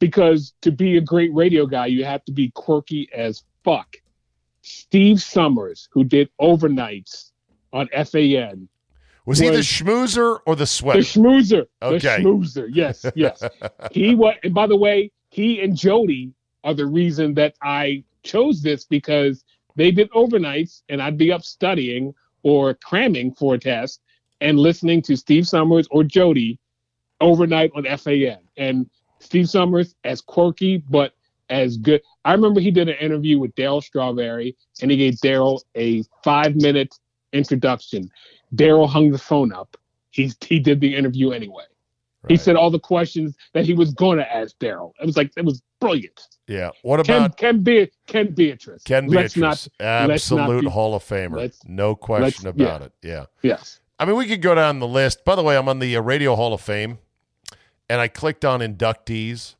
because 0.00 0.52
to 0.60 0.70
be 0.70 0.96
a 0.96 1.00
great 1.00 1.32
radio 1.32 1.64
guy 1.66 1.86
you 1.86 2.04
have 2.04 2.24
to 2.26 2.32
be 2.32 2.50
quirky 2.50 3.08
as 3.14 3.44
fuck. 3.64 3.96
Steve 4.64 5.20
Somers 5.20 5.88
who 5.92 6.04
did 6.04 6.30
overnights 6.40 7.32
on 7.72 7.86
FAN. 7.88 8.66
was 9.26 9.38
he 9.38 9.48
the 9.50 9.56
was- 9.56 9.66
schmoozer 9.66 10.38
or 10.46 10.56
the 10.56 10.66
sweater? 10.66 11.00
The 11.00 11.04
schmoozer. 11.06 11.66
Okay. 11.82 11.98
The 11.98 12.22
schmoozer. 12.22 12.68
Yes, 12.72 13.04
yes. 13.14 13.42
he 13.92 14.14
was 14.14 14.34
and 14.42 14.54
by 14.54 14.66
the 14.66 14.76
way, 14.76 15.10
he 15.30 15.60
and 15.60 15.76
Jody 15.76 16.32
are 16.64 16.72
the 16.74 16.86
reason 16.86 17.34
that 17.34 17.54
I 17.62 18.04
chose 18.22 18.62
this 18.62 18.84
because 18.86 19.44
they 19.76 19.90
did 19.90 20.10
overnights 20.12 20.82
and 20.88 21.02
I'd 21.02 21.18
be 21.18 21.30
up 21.30 21.42
studying 21.42 22.14
or 22.42 22.72
cramming 22.74 23.32
for 23.34 23.54
a 23.54 23.58
test 23.58 24.00
and 24.40 24.58
listening 24.58 25.02
to 25.02 25.16
Steve 25.16 25.46
Somers 25.46 25.86
or 25.90 26.04
Jody 26.04 26.58
overnight 27.20 27.70
on 27.74 27.84
FAN. 27.98 28.38
And 28.56 28.88
Steve 29.18 29.48
Somers 29.50 29.94
as 30.04 30.20
quirky 30.22 30.78
but 30.88 31.12
as 31.50 31.76
good. 31.76 32.02
I 32.24 32.32
remember 32.32 32.60
he 32.60 32.70
did 32.70 32.88
an 32.88 32.96
interview 32.96 33.38
with 33.38 33.54
Darryl 33.54 33.82
Strawberry 33.82 34.56
and 34.80 34.90
he 34.90 34.96
gave 34.96 35.14
Darryl 35.14 35.60
a 35.76 36.02
five 36.22 36.56
minute 36.56 36.98
introduction. 37.32 38.10
Darryl 38.54 38.88
hung 38.88 39.10
the 39.10 39.18
phone 39.18 39.52
up. 39.52 39.76
He 40.10 40.32
he 40.40 40.58
did 40.58 40.80
the 40.80 40.94
interview 40.94 41.30
anyway. 41.30 41.64
He 42.28 42.36
said 42.36 42.56
all 42.56 42.70
the 42.70 42.80
questions 42.80 43.36
that 43.52 43.66
he 43.66 43.74
was 43.74 43.92
going 43.92 44.18
to 44.18 44.34
ask 44.34 44.56
Daryl. 44.58 44.92
It 45.00 45.06
was 45.06 45.16
like 45.16 45.30
it 45.36 45.44
was 45.44 45.62
brilliant. 45.80 46.26
"Yeah." 46.46 46.70
What 46.82 47.04
Ken 47.04 47.16
about 47.16 47.36
Ken, 47.36 47.62
Be- 47.62 47.90
Ken 48.06 48.32
Beatrice. 48.32 48.82
Ken 48.84 49.08
Beatrice? 49.08 49.36
not. 49.36 49.68
not 49.78 50.10
Absolute 50.10 50.62
be- 50.62 50.70
Hall 50.70 50.94
of 50.94 51.04
Famer, 51.04 51.52
no 51.66 51.94
question 51.94 52.46
about 52.46 52.82
it. 52.82 52.92
Yeah. 53.02 53.26
Yes. 53.42 53.80
I 53.98 54.06
mean, 54.06 54.16
we 54.16 54.26
could 54.26 54.42
go 54.42 54.54
down 54.54 54.80
the 54.80 54.88
list. 54.88 55.24
By 55.24 55.36
the 55.36 55.42
way, 55.42 55.56
I'm 55.56 55.68
on 55.68 55.78
the 55.78 55.96
uh, 55.96 56.00
Radio 56.00 56.34
Hall 56.34 56.54
of 56.54 56.60
Fame, 56.60 56.98
and 57.88 58.00
I 58.00 58.08
clicked 58.08 58.44
on 58.44 58.60
inductees. 58.60 59.54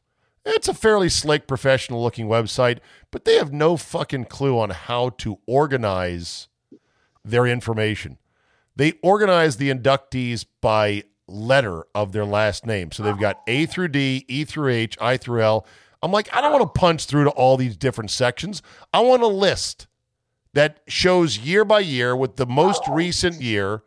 It's 0.46 0.68
a 0.68 0.74
fairly 0.74 1.08
slick, 1.08 1.46
professional 1.46 2.02
looking 2.02 2.26
website, 2.26 2.78
but 3.10 3.24
they 3.24 3.36
have 3.36 3.52
no 3.52 3.76
fucking 3.76 4.26
clue 4.26 4.58
on 4.58 4.70
how 4.70 5.10
to 5.18 5.38
organize 5.46 6.48
their 7.24 7.46
information. 7.46 8.18
They 8.76 8.94
organize 9.02 9.56
the 9.56 9.70
inductees 9.70 10.44
by 10.60 11.04
letter 11.26 11.84
of 11.94 12.12
their 12.12 12.26
last 12.26 12.66
name. 12.66 12.92
So 12.92 13.02
they've 13.02 13.18
got 13.18 13.40
A 13.46 13.66
through 13.66 13.88
D, 13.88 14.24
E 14.28 14.44
through 14.44 14.72
H, 14.72 14.98
I 15.00 15.16
through 15.16 15.42
L. 15.42 15.66
I'm 16.02 16.12
like, 16.12 16.28
I 16.34 16.42
don't 16.42 16.52
want 16.52 16.74
to 16.74 16.78
punch 16.78 17.06
through 17.06 17.24
to 17.24 17.30
all 17.30 17.56
these 17.56 17.76
different 17.78 18.10
sections. 18.10 18.60
I 18.92 19.00
want 19.00 19.22
a 19.22 19.26
list 19.28 19.86
that 20.52 20.80
shows 20.86 21.38
year 21.38 21.64
by 21.64 21.80
year 21.80 22.14
with 22.14 22.36
the 22.36 22.46
most 22.46 22.82
recent 22.88 23.40
year 23.40 23.82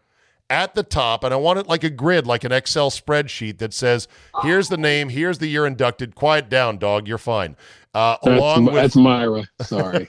at 0.49 0.75
the 0.75 0.83
top, 0.83 1.23
and 1.23 1.33
I 1.33 1.37
want 1.37 1.59
it 1.59 1.67
like 1.67 1.83
a 1.83 1.89
grid, 1.89 2.25
like 2.25 2.43
an 2.43 2.51
Excel 2.51 2.89
spreadsheet 2.89 3.57
that 3.57 3.73
says, 3.73 4.07
"Here's 4.41 4.69
the 4.69 4.77
name, 4.77 5.09
here's 5.09 5.39
the 5.39 5.47
year 5.47 5.65
inducted." 5.65 6.15
Quiet 6.15 6.49
down, 6.49 6.77
dog. 6.77 7.07
You're 7.07 7.17
fine. 7.17 7.55
Uh, 7.93 8.17
That's, 8.23 8.37
along 8.37 8.65
with, 8.65 8.75
that's 8.75 8.95
Myra. 8.95 9.47
Sorry. 9.61 10.07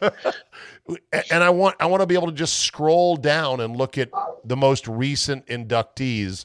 and 1.31 1.43
I 1.43 1.51
want 1.51 1.77
I 1.81 1.87
want 1.87 2.03
to 2.03 2.07
be 2.07 2.15
able 2.15 2.27
to 2.27 2.33
just 2.33 2.59
scroll 2.59 3.17
down 3.17 3.61
and 3.61 3.77
look 3.77 3.97
at 3.99 4.11
the 4.45 4.57
most 4.57 4.87
recent 4.87 5.47
inductees 5.47 6.45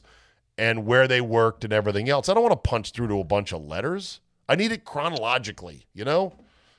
and 0.56 0.86
where 0.86 1.06
they 1.06 1.20
worked 1.20 1.64
and 1.64 1.72
everything 1.72 2.08
else. 2.08 2.28
I 2.28 2.34
don't 2.34 2.42
want 2.42 2.52
to 2.52 2.68
punch 2.68 2.92
through 2.92 3.08
to 3.08 3.20
a 3.20 3.24
bunch 3.24 3.52
of 3.52 3.62
letters. 3.62 4.20
I 4.48 4.56
need 4.56 4.72
it 4.72 4.84
chronologically. 4.84 5.86
You 5.94 6.04
know. 6.04 6.34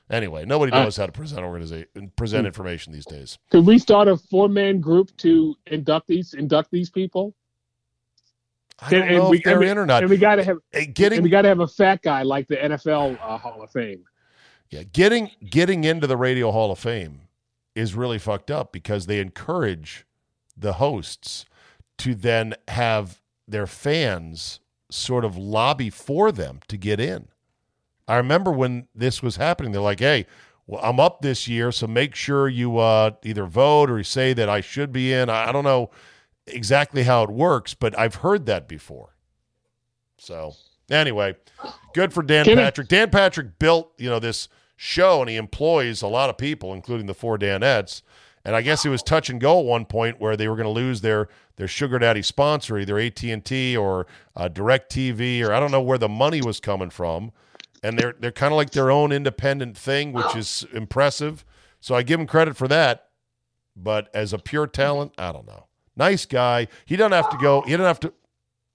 Anyway, 0.08 0.44
nobody 0.44 0.70
Uh, 0.72 0.84
knows 0.84 0.96
how 0.96 1.06
to 1.06 1.12
present 1.12 1.42
organization 1.42 2.12
present 2.16 2.46
information 2.46 2.92
these 2.92 3.06
days. 3.06 3.38
Could 3.50 3.66
we 3.66 3.78
start 3.78 4.06
a 4.08 4.16
four 4.16 4.48
man 4.48 4.80
group 4.80 5.16
to 5.18 5.56
induct 5.66 6.06
these 6.06 6.34
induct 6.34 6.70
these 6.70 6.90
people? 6.90 7.34
I 8.78 8.90
don't 8.90 9.00
And- 9.02 9.10
and 9.10 9.18
know 9.18 9.30
we- 9.30 9.38
if 9.38 9.44
they're 9.44 9.58
we- 9.58 9.68
in 9.68 9.78
or 9.78 9.86
not. 9.86 10.02
And 10.02 10.10
we 10.10 10.16
gotta 10.16 10.44
have 10.44 10.58
and 10.72 10.94
Getting 10.94 11.22
we 11.22 11.28
gotta 11.30 11.48
have 11.48 11.60
a 11.60 11.66
fat 11.66 12.02
guy 12.02 12.22
like 12.22 12.46
the 12.46 12.56
NFL 12.62 13.16
uh, 13.20 13.38
Hall 13.38 13.62
of 13.62 13.70
Fame. 13.70 14.04
Yeah, 14.70 14.82
getting 14.84 15.30
getting 15.48 15.84
into 15.84 16.06
the 16.06 16.16
Radio 16.16 16.50
Hall 16.52 16.70
of 16.70 16.78
Fame 16.78 17.22
is 17.74 17.94
really 17.94 18.18
fucked 18.18 18.50
up 18.50 18.72
because 18.72 19.06
they 19.06 19.18
encourage 19.18 20.06
the 20.56 20.74
hosts 20.74 21.46
to 21.98 22.14
then 22.14 22.54
have 22.68 23.20
their 23.48 23.66
fans 23.66 24.60
sort 24.90 25.24
of 25.24 25.36
lobby 25.36 25.90
for 25.90 26.30
them 26.30 26.60
to 26.68 26.76
get 26.76 27.00
in. 27.00 27.28
I 28.08 28.16
remember 28.16 28.52
when 28.52 28.88
this 28.94 29.22
was 29.22 29.36
happening, 29.36 29.72
they're 29.72 29.80
like, 29.80 30.00
"Hey, 30.00 30.26
well, 30.66 30.80
I'm 30.82 31.00
up 31.00 31.22
this 31.22 31.48
year, 31.48 31.72
so 31.72 31.86
make 31.86 32.14
sure 32.14 32.48
you 32.48 32.78
uh, 32.78 33.12
either 33.22 33.46
vote 33.46 33.90
or 33.90 33.98
you 33.98 34.04
say 34.04 34.32
that 34.32 34.48
I 34.48 34.60
should 34.60 34.92
be 34.92 35.12
in." 35.12 35.28
I 35.28 35.48
I 35.48 35.52
don't 35.52 35.64
know 35.64 35.90
exactly 36.46 37.02
how 37.02 37.22
it 37.24 37.30
works, 37.30 37.74
but 37.74 37.98
I've 37.98 38.16
heard 38.16 38.46
that 38.46 38.68
before. 38.68 39.14
So 40.18 40.54
anyway, 40.90 41.36
good 41.94 42.12
for 42.12 42.22
Dan 42.22 42.44
Patrick. 42.56 42.88
Dan 42.88 43.10
Patrick 43.10 43.58
built, 43.58 43.92
you 43.98 44.08
know, 44.08 44.18
this 44.18 44.48
show 44.76 45.20
and 45.20 45.30
he 45.30 45.36
employs 45.36 46.02
a 46.02 46.06
lot 46.06 46.30
of 46.30 46.38
people, 46.38 46.72
including 46.72 47.06
the 47.06 47.14
four 47.14 47.38
Danettes. 47.38 48.02
And 48.44 48.54
I 48.54 48.62
guess 48.62 48.84
it 48.84 48.90
was 48.90 49.02
touch 49.02 49.28
and 49.28 49.40
go 49.40 49.58
at 49.58 49.64
one 49.64 49.86
point 49.86 50.20
where 50.20 50.36
they 50.36 50.46
were 50.46 50.54
going 50.54 50.66
to 50.66 50.70
lose 50.70 51.00
their 51.00 51.28
their 51.56 51.66
sugar 51.66 51.98
daddy 51.98 52.22
sponsor, 52.22 52.78
either 52.78 52.98
AT 52.98 53.22
and 53.24 53.44
T 53.44 53.76
or 53.76 54.06
uh, 54.36 54.46
Direct 54.46 54.92
TV, 54.92 55.42
or 55.42 55.52
I 55.52 55.58
don't 55.58 55.72
know 55.72 55.80
where 55.80 55.98
the 55.98 56.08
money 56.08 56.40
was 56.42 56.60
coming 56.60 56.90
from. 56.90 57.32
And 57.86 57.98
they're 57.98 58.14
they're 58.18 58.32
kind 58.32 58.52
of 58.52 58.56
like 58.56 58.70
their 58.70 58.90
own 58.90 59.12
independent 59.12 59.78
thing, 59.78 60.12
which 60.12 60.34
is 60.34 60.66
impressive. 60.72 61.44
So 61.80 61.94
I 61.94 62.02
give 62.02 62.18
him 62.18 62.26
credit 62.26 62.56
for 62.56 62.66
that. 62.68 63.10
But 63.76 64.08
as 64.14 64.32
a 64.32 64.38
pure 64.38 64.66
talent, 64.66 65.12
I 65.18 65.30
don't 65.32 65.46
know. 65.46 65.66
Nice 65.96 66.26
guy. 66.26 66.66
He 66.84 66.96
doesn't 66.96 67.12
have 67.12 67.30
to 67.30 67.36
go. 67.36 67.62
He 67.62 67.70
doesn't 67.72 67.84
have 67.86 68.00
to. 68.00 68.12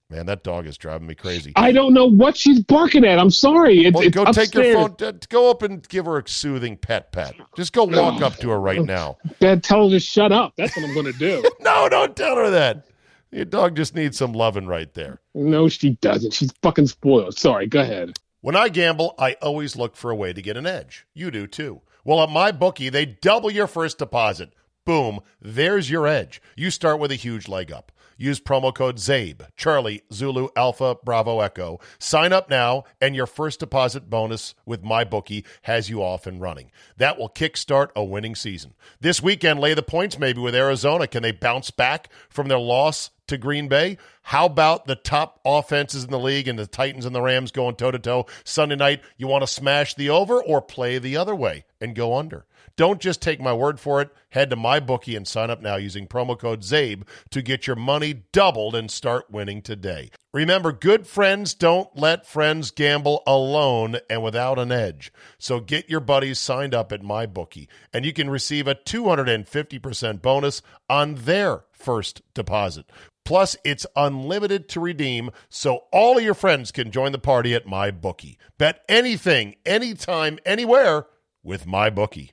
Man, 0.10 0.26
that 0.28 0.44
dog 0.44 0.68
is 0.68 0.78
driving 0.78 1.08
me 1.08 1.16
crazy. 1.16 1.54
I 1.56 1.72
don't 1.72 1.94
know 1.94 2.06
what 2.06 2.36
she's 2.36 2.60
barking 2.62 3.06
at. 3.06 3.18
I'm 3.18 3.30
sorry. 3.32 3.86
It's, 3.86 3.96
Well, 3.96 4.10
go 4.10 4.26
take 4.32 4.54
your 4.54 4.74
phone. 4.74 4.96
Go 5.30 5.50
up 5.50 5.62
and 5.62 5.88
give 5.88 6.06
her 6.06 6.18
a 6.18 6.28
soothing 6.28 6.76
pet 6.78 7.12
pat. 7.14 7.34
Just 7.56 7.72
go 7.72 7.86
walk 7.86 8.22
up 8.22 8.36
to 8.38 8.50
her 8.50 8.60
right 8.60 8.84
now. 8.84 9.18
Dad, 9.40 9.64
tell 9.64 9.86
her 9.86 9.90
to 9.90 10.00
shut 10.02 10.32
up. 10.34 10.54
That's 10.58 10.76
what 10.76 10.86
I'm 10.86 10.94
going 10.94 11.06
to 11.12 11.18
do. 11.18 11.44
No, 11.62 11.88
don't 11.88 12.16
tell 12.16 12.36
her 12.36 12.50
that. 12.50 12.88
Your 13.32 13.46
dog 13.46 13.76
just 13.78 13.96
needs 13.96 14.18
some 14.18 14.34
loving 14.34 14.68
right 14.68 14.94
there. 14.94 15.22
no, 15.34 15.70
she 15.70 15.92
doesn't. 16.02 16.34
She's 16.34 16.52
fucking 16.62 16.88
spoiled. 16.88 17.38
Sorry. 17.38 17.66
Go 17.68 17.80
ahead. 17.82 18.18
When 18.42 18.56
I 18.56 18.70
gamble, 18.70 19.14
I 19.20 19.34
always 19.34 19.76
look 19.76 19.96
for 19.96 20.10
a 20.10 20.16
way 20.16 20.34
to 20.34 20.42
get 20.42 20.58
an 20.58 20.66
edge. 20.66 21.06
You 21.14 21.30
do 21.30 21.46
too. 21.46 21.82
Well, 22.04 22.24
at 22.24 22.30
my 22.32 22.52
bookie, 22.52 22.90
they 22.90 23.06
double 23.06 23.52
your 23.52 23.68
first 23.68 24.00
deposit. 24.00 24.52
Boom, 24.84 25.20
there's 25.40 25.92
your 25.92 26.08
edge. 26.08 26.42
You 26.58 26.72
start 26.72 27.00
with 27.00 27.12
a 27.12 27.16
huge 27.16 27.48
leg 27.48 27.72
up. 27.72 27.92
Use 28.18 28.40
promo 28.40 28.74
code 28.74 28.98
CZABE, 28.98 29.48
Charlie, 29.58 30.02
Zulu, 30.12 30.50
Alpha, 30.56 30.96
Bravo, 31.04 31.40
Echo. 31.40 31.80
Sign 32.00 32.34
up 32.34 32.50
now, 32.50 32.86
and 33.00 33.16
your 33.16 33.28
first 33.28 33.60
deposit 33.60 34.10
bonus 34.10 34.56
with 34.66 34.84
MyBookie 34.84 35.46
has 35.64 35.88
you 35.92 36.02
off 36.02 36.26
and 36.26 36.42
running. 36.42 36.72
That 36.98 37.20
will 37.20 37.30
kickstart 37.30 37.90
a 37.96 38.04
winning 38.04 38.34
season. 38.34 38.74
This 39.00 39.22
weekend, 39.22 39.60
lay 39.60 39.76
the 39.76 39.84
points 39.84 40.18
maybe 40.18 40.42
with 40.42 40.56
Arizona. 40.56 41.06
Can 41.06 41.22
they 41.22 41.32
bounce 41.32 41.70
back 41.70 42.10
from 42.30 42.48
their 42.48 42.60
loss 42.60 43.12
to 43.32 43.38
Green 43.38 43.68
Bay? 43.68 43.98
How 44.24 44.46
about 44.46 44.86
the 44.86 44.96
top 44.96 45.40
offenses 45.44 46.04
in 46.04 46.12
the 46.12 46.20
league 46.20 46.48
and 46.48 46.60
the 46.60 46.68
Titans 46.68 47.06
and 47.06 47.16
the 47.16 47.22
Rams 47.22 47.52
going 47.52 47.76
toe 47.76 47.92
to 47.92 48.00
toe 48.00 48.28
Sunday 48.44 48.76
night? 48.76 49.02
You 49.18 49.28
want 49.28 49.42
to 49.42 49.48
smash 49.48 49.96
the 49.96 50.10
over 50.10 50.42
or 50.42 50.62
play 50.62 51.00
the 51.00 51.18
other 51.18 51.36
way 51.36 51.66
and 51.80 51.96
go 51.96 52.16
under? 52.16 52.46
Don't 52.78 53.02
just 53.02 53.22
take 53.22 53.42
my 53.42 53.54
word 53.54 53.80
for 53.80 54.02
it. 54.02 54.10
Head 54.30 54.50
to 54.50 54.56
my 54.56 54.80
bookie 54.80 55.16
and 55.16 55.28
sign 55.28 55.50
up 55.50 55.62
now 55.62 55.76
using 55.76 56.08
promo 56.08 56.38
code 56.38 56.62
CZABE 56.62 57.04
to 57.32 57.42
get 57.42 57.68
your 57.68 57.76
money 57.76 58.24
doubled 58.32 58.76
and 58.76 58.90
start 58.90 59.30
winning 59.30 59.62
today. 59.62 60.10
Remember, 60.34 60.72
good 60.72 61.06
friends 61.06 61.54
don't 61.54 61.90
let 61.98 62.26
friends 62.26 62.72
gamble 62.72 63.24
alone 63.28 63.98
and 64.10 64.24
without 64.24 64.58
an 64.58 64.72
edge. 64.72 65.12
So 65.38 65.60
get 65.60 65.90
your 65.90 66.00
buddies 66.00 66.40
signed 66.40 66.74
up 66.74 66.92
at 66.92 67.04
my 67.04 67.26
bookie, 67.26 67.68
and 67.94 68.06
you 68.06 68.14
can 68.14 68.30
receive 68.30 68.68
a 68.68 68.76
250% 68.76 70.22
bonus 70.22 70.62
on 70.90 71.16
their 71.16 71.66
first 71.72 72.22
deposit. 72.34 72.86
Plus, 73.24 73.56
it's 73.64 73.86
unlimited 73.96 74.68
to 74.70 74.80
redeem, 74.80 75.32
so 75.50 75.86
all 75.92 76.18
of 76.18 76.24
your 76.24 76.34
friends 76.34 76.72
can 76.72 76.92
join 76.92 77.12
the 77.12 77.20
party 77.20 77.54
at 77.54 77.66
MyBookie. 77.66 78.38
Bet 78.58 78.84
anything, 78.90 79.56
anytime, 79.66 80.40
anywhere 80.46 81.08
with 81.44 81.66
MyBookie. 81.66 82.32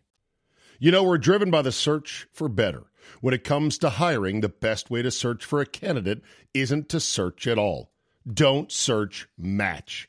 You 0.78 0.90
know, 0.90 1.02
we're 1.02 1.18
driven 1.18 1.50
by 1.50 1.62
the 1.62 1.72
search 1.72 2.26
for 2.32 2.48
better. 2.48 2.84
When 3.20 3.34
it 3.34 3.44
comes 3.44 3.78
to 3.78 3.90
hiring, 3.90 4.40
the 4.40 4.48
best 4.48 4.90
way 4.90 5.02
to 5.02 5.10
search 5.10 5.44
for 5.44 5.60
a 5.60 5.66
candidate 5.66 6.22
isn't 6.54 6.88
to 6.90 7.00
search 7.00 7.46
at 7.46 7.58
all. 7.58 7.92
Don't 8.26 8.70
search, 8.70 9.28
match 9.36 10.08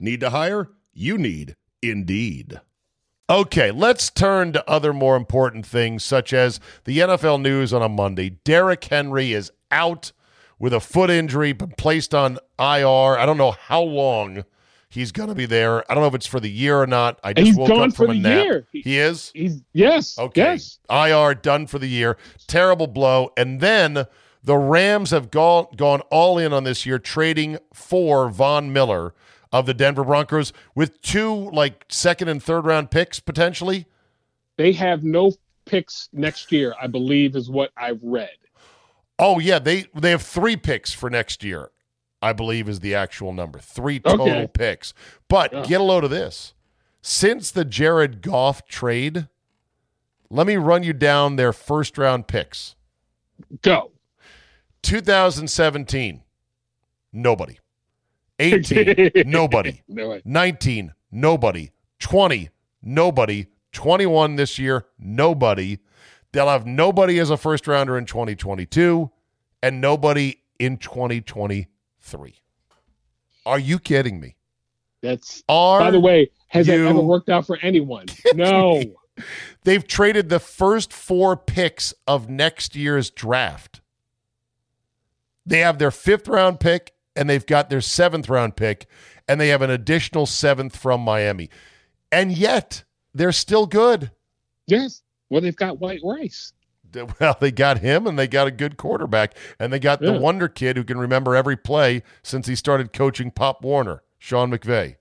Need 0.00 0.20
to 0.20 0.30
hire? 0.30 0.70
You 0.92 1.18
need 1.18 1.56
Indeed. 1.82 2.60
Okay, 3.28 3.70
let's 3.70 4.10
turn 4.10 4.52
to 4.54 4.68
other 4.68 4.92
more 4.92 5.14
important 5.16 5.64
things, 5.64 6.02
such 6.02 6.32
as 6.32 6.58
the 6.84 6.98
NFL 6.98 7.40
news 7.40 7.72
on 7.72 7.80
a 7.80 7.88
Monday. 7.88 8.30
Derrick 8.30 8.82
Henry 8.84 9.32
is 9.32 9.52
out 9.70 10.10
with 10.58 10.72
a 10.74 10.80
foot 10.80 11.10
injury, 11.10 11.52
but 11.52 11.76
placed 11.76 12.12
on 12.14 12.38
IR. 12.58 13.16
I 13.18 13.24
don't 13.26 13.38
know 13.38 13.52
how 13.52 13.82
long 13.82 14.44
he's 14.88 15.12
going 15.12 15.28
to 15.28 15.34
be 15.34 15.46
there. 15.46 15.88
I 15.90 15.94
don't 15.94 16.02
know 16.02 16.08
if 16.08 16.14
it's 16.14 16.26
for 16.26 16.40
the 16.40 16.50
year 16.50 16.80
or 16.80 16.86
not. 16.88 17.20
I 17.22 17.32
just 17.32 17.46
He's 17.46 17.56
woke 17.56 17.68
gone 17.68 17.90
up 17.90 17.96
from 17.96 18.06
for 18.06 18.12
a 18.12 18.14
the 18.14 18.20
nap. 18.20 18.44
year. 18.44 18.66
He 18.72 18.98
is? 18.98 19.30
He's 19.32 19.62
yes. 19.72 20.18
Okay. 20.18 20.40
Yes. 20.54 20.78
IR 20.90 21.34
done 21.34 21.66
for 21.68 21.78
the 21.78 21.86
year. 21.88 22.16
Terrible 22.48 22.88
blow. 22.88 23.30
And 23.36 23.60
then 23.60 24.06
the 24.42 24.56
Rams 24.56 25.10
have 25.12 25.30
gone 25.30 25.66
gone 25.76 26.00
all 26.10 26.36
in 26.36 26.52
on 26.52 26.64
this 26.64 26.84
year, 26.84 26.98
trading 26.98 27.58
for 27.72 28.28
Von 28.28 28.72
Miller 28.72 29.14
of 29.52 29.66
the 29.66 29.74
Denver 29.74 30.04
Broncos 30.04 30.52
with 30.74 31.00
two 31.02 31.50
like 31.50 31.84
second 31.88 32.28
and 32.28 32.42
third 32.42 32.64
round 32.64 32.90
picks 32.90 33.20
potentially. 33.20 33.86
They 34.56 34.72
have 34.72 35.02
no 35.02 35.32
picks 35.64 36.08
next 36.12 36.52
year, 36.52 36.74
I 36.80 36.86
believe, 36.86 37.34
is 37.36 37.48
what 37.50 37.70
I've 37.76 38.00
read. 38.02 38.30
Oh 39.18 39.38
yeah, 39.38 39.58
they 39.58 39.86
they 39.94 40.10
have 40.10 40.22
three 40.22 40.56
picks 40.56 40.92
for 40.92 41.10
next 41.10 41.42
year. 41.44 41.70
I 42.22 42.32
believe 42.34 42.68
is 42.68 42.80
the 42.80 42.94
actual 42.94 43.32
number. 43.32 43.58
Three 43.58 43.98
total 43.98 44.28
Okay. 44.28 44.46
picks. 44.52 44.92
But 45.28 45.52
Yeah. 45.52 45.64
get 45.64 45.80
a 45.80 45.84
load 45.84 46.04
of 46.04 46.10
this. 46.10 46.52
Since 47.02 47.50
the 47.50 47.64
Jared 47.64 48.20
Goff 48.20 48.66
trade, 48.66 49.26
let 50.28 50.46
me 50.46 50.56
run 50.56 50.82
you 50.82 50.92
down 50.92 51.36
their 51.36 51.52
first 51.54 51.96
round 51.96 52.26
picks. 52.28 52.76
Go. 53.62 53.92
2017, 54.82 56.22
nobody. 57.12 57.58
18, 58.40 59.12
nobody. 59.26 59.82
No 59.88 60.20
19, 60.24 60.92
nobody. 61.12 61.70
20, 61.98 62.48
nobody. 62.82 63.46
21 63.72 64.36
this 64.36 64.58
year, 64.58 64.86
nobody. 64.98 65.78
They'll 66.32 66.48
have 66.48 66.66
nobody 66.66 67.18
as 67.18 67.30
a 67.30 67.36
first 67.36 67.66
rounder 67.66 67.98
in 67.98 68.06
2022 68.06 69.10
and 69.62 69.80
nobody 69.80 70.36
in 70.58 70.76
2023. 70.76 72.34
Are 73.46 73.58
you 73.58 73.78
kidding 73.78 74.20
me? 74.20 74.36
That's 75.02 75.42
Are 75.48 75.80
by 75.80 75.90
the 75.90 76.00
way, 76.00 76.30
has 76.48 76.66
that 76.66 76.78
ever 76.78 77.00
worked 77.00 77.28
out 77.28 77.46
for 77.46 77.58
anyone? 77.62 78.06
No. 78.34 78.82
they've 79.64 79.86
traded 79.86 80.28
the 80.28 80.38
first 80.38 80.92
four 80.92 81.36
picks 81.36 81.92
of 82.06 82.28
next 82.28 82.76
year's 82.76 83.10
draft. 83.10 83.80
They 85.44 85.58
have 85.58 85.78
their 85.78 85.90
fifth 85.90 86.28
round 86.28 86.60
pick 86.60 86.92
and 87.20 87.28
they've 87.28 87.46
got 87.46 87.68
their 87.68 87.82
seventh 87.82 88.30
round 88.30 88.56
pick 88.56 88.86
and 89.28 89.38
they 89.38 89.48
have 89.48 89.60
an 89.60 89.70
additional 89.70 90.24
seventh 90.24 90.74
from 90.74 91.02
Miami. 91.02 91.50
And 92.10 92.32
yet 92.32 92.82
they're 93.14 93.30
still 93.30 93.66
good. 93.66 94.10
Yes. 94.66 95.02
Well, 95.28 95.42
they've 95.42 95.54
got 95.54 95.78
white 95.78 96.00
rice. 96.02 96.54
Well, 97.20 97.36
they 97.38 97.52
got 97.52 97.78
him 97.78 98.08
and 98.08 98.18
they 98.18 98.26
got 98.26 98.48
a 98.48 98.50
good 98.50 98.76
quarterback 98.76 99.36
and 99.60 99.72
they 99.72 99.78
got 99.78 100.00
the 100.00 100.12
wonder 100.12 100.48
kid 100.48 100.76
who 100.76 100.82
can 100.82 100.98
remember 100.98 101.36
every 101.36 101.56
play 101.56 102.02
since 102.24 102.48
he 102.48 102.56
started 102.56 102.92
coaching 102.92 103.30
Pop 103.30 103.62
Warner, 103.62 104.02
Sean 104.18 104.50
McVay. 104.50 104.96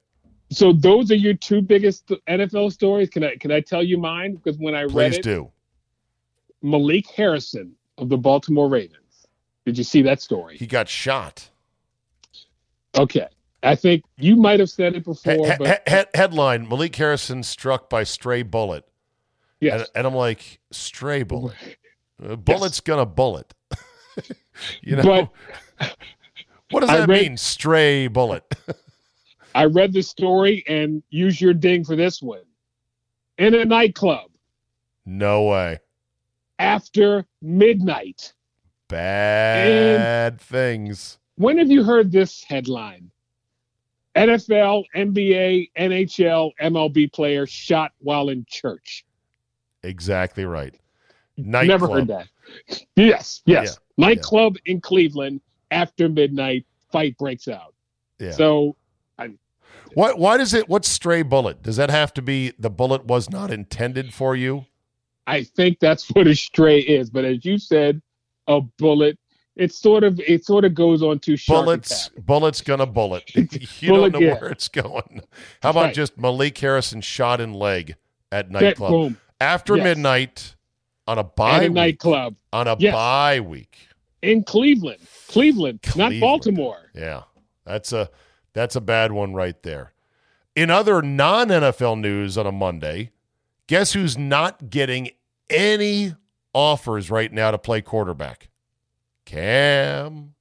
So 0.51 0.71
those 0.71 1.09
are 1.09 1.15
your 1.15 1.33
two 1.33 1.63
biggest 1.63 2.11
NFL 2.27 2.73
stories. 2.73 3.09
Can 3.09 3.23
I 3.23 3.37
can 3.37 3.51
I 3.51 3.61
tell 3.61 3.81
you 3.81 3.97
mine? 3.97 4.35
Because 4.35 4.59
when 4.59 4.75
I 4.75 4.83
read 4.83 4.91
Please 4.91 5.17
it, 5.17 5.23
do. 5.23 5.49
Malik 6.61 7.07
Harrison 7.07 7.73
of 7.97 8.09
the 8.09 8.17
Baltimore 8.17 8.69
Ravens. 8.69 9.27
Did 9.65 9.75
you 9.75 9.83
see 9.83 10.03
that 10.03 10.21
story? 10.21 10.57
He 10.57 10.67
got 10.67 10.87
shot. 10.87 11.49
Okay. 12.97 13.27
I 13.61 13.75
think 13.75 14.03
you 14.17 14.35
might 14.37 14.59
have 14.59 14.69
said 14.69 14.95
it 14.95 15.03
before, 15.03 15.33
he- 15.33 15.53
but 15.59 15.83
he- 15.87 16.17
headline 16.17 16.67
Malik 16.67 16.95
Harrison 16.95 17.43
struck 17.43 17.89
by 17.89 18.03
stray 18.03 18.41
bullet. 18.41 18.85
yes. 19.59 19.81
And, 19.81 19.89
and 19.95 20.07
I'm 20.07 20.15
like, 20.15 20.59
stray 20.71 21.23
bullet. 21.23 21.55
A 22.23 22.33
uh, 22.33 22.35
bullet's 22.37 22.79
gonna 22.79 23.05
bullet. 23.05 23.53
you 24.81 24.95
know, 24.95 25.29
But 25.79 25.95
what 26.71 26.81
does 26.81 26.89
I 26.89 26.97
that 26.99 27.09
read- 27.09 27.21
mean? 27.21 27.37
Stray 27.37 28.07
bullet. 28.07 28.43
I 29.55 29.65
read 29.65 29.91
the 29.93 30.03
story 30.03 30.63
and 30.67 31.01
use 31.09 31.41
your 31.41 31.53
ding 31.53 31.83
for 31.83 31.95
this 31.95 32.21
one. 32.21 32.43
In 33.39 33.55
a 33.55 33.65
nightclub 33.65 34.29
no 35.05 35.43
way. 35.43 35.79
after 36.59 37.25
midnight. 37.41 38.33
Bad 38.89 40.39
things. 40.39 41.17
When 41.39 41.57
have 41.57 41.71
you 41.71 41.85
heard 41.85 42.11
this 42.11 42.43
headline? 42.43 43.09
NFL, 44.13 44.83
NBA, 44.93 45.71
NHL, 45.79 46.51
MLB 46.61 47.13
player 47.13 47.45
shot 47.45 47.93
while 47.99 48.27
in 48.27 48.45
church. 48.49 49.05
Exactly 49.83 50.43
right. 50.43 50.75
Nightclub. 51.37 51.81
Never 51.81 51.93
heard 51.93 52.07
that. 52.07 52.27
Yes, 52.97 53.41
yes. 53.45 53.79
Nightclub 53.97 54.57
in 54.65 54.81
Cleveland 54.81 55.39
after 55.71 56.09
midnight, 56.09 56.65
fight 56.91 57.17
breaks 57.17 57.47
out. 57.47 57.73
Yeah. 58.19 58.31
So 58.31 58.75
I. 59.17 59.29
Why, 59.93 60.11
why 60.11 60.35
does 60.35 60.53
it? 60.53 60.67
What's 60.67 60.89
stray 60.89 61.21
bullet? 61.21 61.63
Does 61.63 61.77
that 61.77 61.89
have 61.89 62.13
to 62.15 62.21
be 62.21 62.51
the 62.59 62.69
bullet 62.69 63.05
was 63.05 63.29
not 63.29 63.49
intended 63.49 64.13
for 64.13 64.35
you? 64.35 64.65
I 65.25 65.43
think 65.43 65.79
that's 65.79 66.09
what 66.13 66.27
a 66.27 66.35
stray 66.35 66.79
is. 66.79 67.09
But 67.09 67.23
as 67.23 67.45
you 67.45 67.57
said, 67.57 68.01
a 68.47 68.59
bullet. 68.59 69.17
It 69.55 69.73
sort 69.73 70.03
of 70.03 70.19
it 70.21 70.45
sort 70.45 70.63
of 70.63 70.73
goes 70.73 71.01
on 71.03 71.19
to 71.19 71.35
Bullets, 71.47 72.09
bullets 72.17 72.61
gonna 72.61 72.85
bullet. 72.85 73.29
you 73.35 73.89
Bullet, 73.89 74.11
don't 74.13 74.21
know 74.21 74.27
yeah. 74.27 74.39
where 74.39 74.51
it's 74.51 74.67
going. 74.69 75.21
How 75.61 75.71
about 75.71 75.85
Right. 75.85 75.93
just 75.95 76.17
Malik 76.17 76.57
Harrison 76.57 77.01
shot 77.01 77.41
in 77.41 77.53
leg 77.53 77.95
at 78.31 78.49
nightclub 78.51 79.15
after 79.41 79.75
Yes. 79.75 79.83
midnight 79.83 80.55
on 81.07 81.17
a 81.17 81.21
At 81.21 81.35
bye 81.35 81.57
a 81.57 81.61
week. 81.63 81.71
nightclub 81.73 82.35
on 82.53 82.67
a 82.67 82.75
Yes. 82.79 82.93
bye 82.93 83.39
week. 83.41 83.77
in 84.21 84.43
Cleveland. 84.43 84.99
Cleveland, 85.27 85.79
not 85.95 86.13
Baltimore. 86.21 86.91
Yeah, 86.95 87.23
that's 87.65 87.91
a 87.91 88.09
that's 88.53 88.75
a 88.77 88.81
bad 88.81 89.11
one 89.11 89.33
right 89.33 89.61
there. 89.63 89.93
In 90.55 90.69
other 90.69 91.01
non 91.01 91.49
NFL 91.49 91.99
news 91.99 92.37
on 92.37 92.45
a 92.47 92.51
Monday, 92.51 93.11
guess 93.67 93.93
who's 93.93 94.17
not 94.17 94.69
getting 94.69 95.09
any 95.49 96.15
offers 96.53 97.09
right 97.11 97.31
now 97.33 97.51
to 97.51 97.57
play 97.57 97.81
quarterback? 97.81 98.48
Cam. 99.29 100.33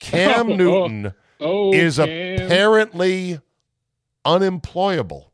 Cam 0.00 0.50
Oh, 0.50 0.56
Newton 0.56 1.14
Oh, 1.38 1.72
is 1.72 1.96
Cam. 1.98 2.46
apparently 2.46 3.38
unemployable. 4.24 5.32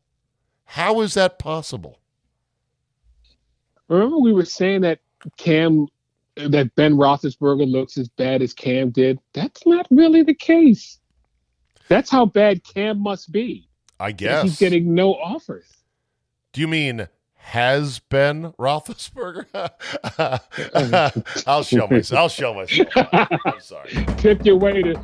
How 0.66 1.00
is 1.00 1.14
that 1.14 1.38
possible? 1.38 1.98
Remember, 3.88 4.18
we 4.18 4.34
were 4.34 4.44
saying 4.44 4.82
that 4.82 5.00
Cam, 5.38 5.86
that 6.36 6.74
Ben 6.74 6.94
Roethlisberger 6.94 7.66
looks 7.66 7.96
as 7.96 8.08
bad 8.08 8.42
as 8.42 8.52
Cam 8.52 8.90
did. 8.90 9.18
That's 9.32 9.64
not 9.66 9.86
really 9.90 10.22
the 10.22 10.34
case. 10.34 10.98
That's 11.88 12.10
how 12.10 12.26
bad 12.26 12.62
Cam 12.64 13.02
must 13.02 13.32
be. 13.32 13.66
I 13.98 14.12
guess 14.12 14.42
he's 14.42 14.58
getting 14.58 14.94
no 14.94 15.14
offers. 15.14 15.64
Do 16.52 16.60
you 16.60 16.68
mean 16.68 17.08
has 17.38 17.98
been 17.98 18.52
Roethlisberger? 18.58 19.46
I'll 21.46 21.62
show 21.62 21.86
myself. 21.86 22.18
I'll 22.18 22.28
show 22.28 22.54
myself. 22.54 22.88
I'm 23.44 23.60
sorry. 23.60 23.90
Tip 24.18 24.44
your 24.44 24.56
way 24.56 24.82
to 24.82 25.00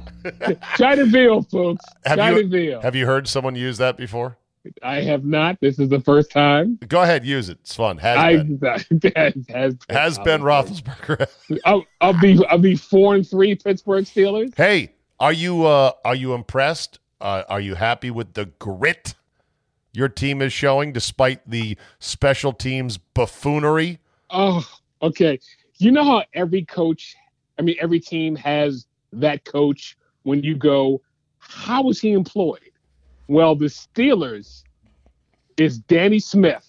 try 0.76 0.94
to 0.94 1.06
veal, 1.06 1.42
folks. 1.42 1.84
Have 2.04 2.18
try 2.18 2.30
you- 2.30 2.48
veal. 2.48 2.80
Have 2.82 2.94
you 2.94 3.06
heard 3.06 3.28
someone 3.28 3.54
use 3.54 3.78
that 3.78 3.96
before? 3.96 4.36
I 4.82 5.02
have 5.02 5.26
not. 5.26 5.60
This 5.60 5.78
is 5.78 5.90
the 5.90 6.00
first 6.00 6.30
time. 6.30 6.78
Go 6.88 7.02
ahead, 7.02 7.22
use 7.26 7.50
it. 7.50 7.58
It's 7.60 7.74
fun. 7.74 7.98
Has 7.98 8.16
I 8.16 8.36
been. 8.38 8.58
has, 9.14 9.34
has, 9.50 9.76
Has 9.90 10.18
been 10.20 10.40
Roethlisberger. 10.40 11.28
I'll, 11.66 11.84
I'll 12.00 12.18
be 12.18 12.42
I'll 12.48 12.56
be 12.56 12.74
four 12.74 13.14
and 13.14 13.28
three 13.28 13.54
Pittsburgh 13.56 14.04
Steelers. 14.06 14.56
hey, 14.56 14.92
are 15.20 15.34
you 15.34 15.66
uh, 15.66 15.92
are 16.04 16.14
you 16.14 16.32
impressed? 16.32 16.98
Uh, 17.20 17.42
are 17.48 17.60
you 17.60 17.74
happy 17.74 18.10
with 18.10 18.32
the 18.32 18.46
grit 18.58 19.14
your 19.94 20.08
team 20.08 20.42
is 20.42 20.52
showing, 20.52 20.92
despite 20.92 21.48
the 21.48 21.78
special 22.00 22.52
teams 22.52 22.98
buffoonery? 22.98 24.00
Oh, 24.30 24.66
okay. 25.00 25.38
You 25.78 25.92
know 25.92 26.04
how 26.04 26.24
every 26.34 26.64
coach, 26.64 27.14
I 27.58 27.62
mean, 27.62 27.76
every 27.80 28.00
team 28.00 28.36
has 28.36 28.86
that 29.12 29.44
coach 29.44 29.96
when 30.24 30.42
you 30.42 30.56
go, 30.56 31.00
how 31.38 31.82
was 31.82 32.00
he 32.00 32.12
employed? 32.12 32.60
Well, 33.28 33.54
the 33.54 33.66
Steelers 33.66 34.64
is 35.56 35.78
Danny 35.78 36.18
Smith, 36.18 36.68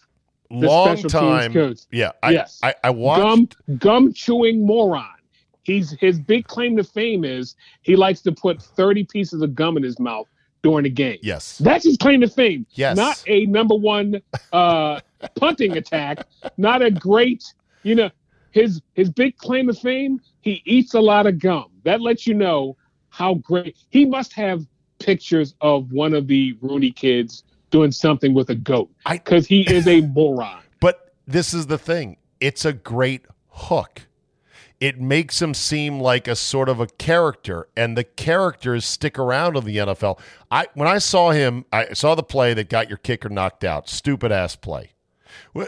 the 0.50 0.68
Long 0.68 0.96
special 0.96 1.10
time. 1.10 1.52
teams 1.52 1.54
coach. 1.54 1.88
Yeah, 1.92 2.12
I, 2.22 2.32
Yes. 2.32 2.60
I, 2.62 2.76
I 2.84 2.94
Gum, 2.94 3.50
gum 3.78 4.14
chewing 4.14 4.66
moron. 4.66 5.08
He's 5.64 5.92
his 6.00 6.20
big 6.20 6.46
claim 6.46 6.78
to 6.78 6.84
fame 6.84 7.26
is 7.26 7.56
he 7.82 7.96
likes 7.96 8.22
to 8.22 8.32
put 8.32 8.62
30 8.62 9.04
pieces 9.06 9.42
of 9.42 9.56
gum 9.56 9.78
in 9.78 9.84
his 9.84 10.00
mouth 10.00 10.28
during 10.66 10.82
the 10.82 10.90
game. 10.90 11.20
Yes. 11.22 11.60
That's 11.60 11.86
his 11.86 11.96
claim 11.96 12.22
to 12.22 12.28
fame. 12.28 12.66
Yes. 12.72 12.98
Not 12.98 13.24
a 13.28 13.46
number 13.46 13.76
one 13.76 14.20
uh, 14.52 15.00
punting 15.36 15.78
attack. 15.78 16.26
Not 16.58 16.82
a 16.82 16.90
great, 16.90 17.54
you 17.84 17.94
know, 17.94 18.10
his 18.50 18.82
his 18.96 19.12
big 19.12 19.38
claim 19.38 19.68
to 19.68 19.76
fame. 19.76 20.20
He 20.42 20.64
eats 20.66 20.96
a 20.96 21.00
lot 21.00 21.28
of 21.28 21.38
gum. 21.38 21.66
That 21.84 22.02
lets 22.02 22.26
you 22.26 22.34
know 22.34 22.78
how 23.10 23.36
great 23.36 23.78
he 23.92 24.08
must 24.08 24.34
have 24.34 24.66
pictures 24.98 25.54
of 25.62 25.92
one 25.92 26.16
of 26.16 26.26
the 26.26 26.58
Rooney 26.62 26.90
kids 26.90 27.44
doing 27.70 27.92
something 27.92 28.34
with 28.34 28.50
a 28.50 28.56
goat 28.56 28.90
because 29.08 29.46
he 29.46 29.62
is 29.72 29.88
a 29.88 30.02
moron. 30.02 30.64
But 30.80 31.14
this 31.28 31.54
is 31.54 31.68
the 31.68 31.78
thing. 31.78 32.18
It's 32.40 32.66
a 32.66 32.74
great 32.74 33.26
hook. 33.50 34.02
It 34.80 35.00
makes 35.00 35.42
him 35.42 35.54
seem 35.54 36.00
like 36.00 36.28
a 36.28 36.36
sort 36.36 36.68
of 36.68 36.80
a 36.80 36.88
character, 36.88 37.68
and 37.78 37.98
the 37.98 38.04
characters 38.04 38.86
stick 38.86 39.18
around 39.18 39.56
in 39.56 39.64
the 39.64 39.78
NFL. 39.78 40.20
I 40.52 40.68
when 40.74 40.88
I 40.88 40.98
saw 40.98 41.32
him, 41.32 41.66
I 41.72 41.94
saw 41.94 42.16
the 42.16 42.24
play 42.24 42.54
that 42.54 42.70
got 42.70 42.90
your 42.90 42.98
kicker 42.98 43.30
knocked 43.30 43.64
out. 43.64 43.88
Stupid 43.88 44.32
ass 44.32 44.56
play. 44.56 44.92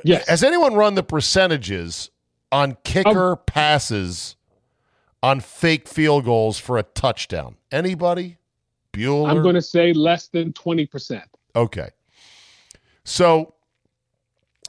Yes. 0.03 0.27
Has 0.27 0.43
anyone 0.43 0.73
run 0.73 0.95
the 0.95 1.03
percentages 1.03 2.09
on 2.51 2.77
kicker 2.83 3.31
um, 3.31 3.39
passes 3.45 4.35
on 5.23 5.39
fake 5.39 5.87
field 5.87 6.25
goals 6.25 6.59
for 6.59 6.77
a 6.77 6.83
touchdown? 6.83 7.55
Anybody? 7.71 8.37
Bueller? 8.93 9.29
I'm 9.29 9.41
going 9.41 9.55
to 9.55 9.61
say 9.61 9.93
less 9.93 10.27
than 10.27 10.53
20%. 10.53 11.23
Okay. 11.55 11.89
So 13.03 13.53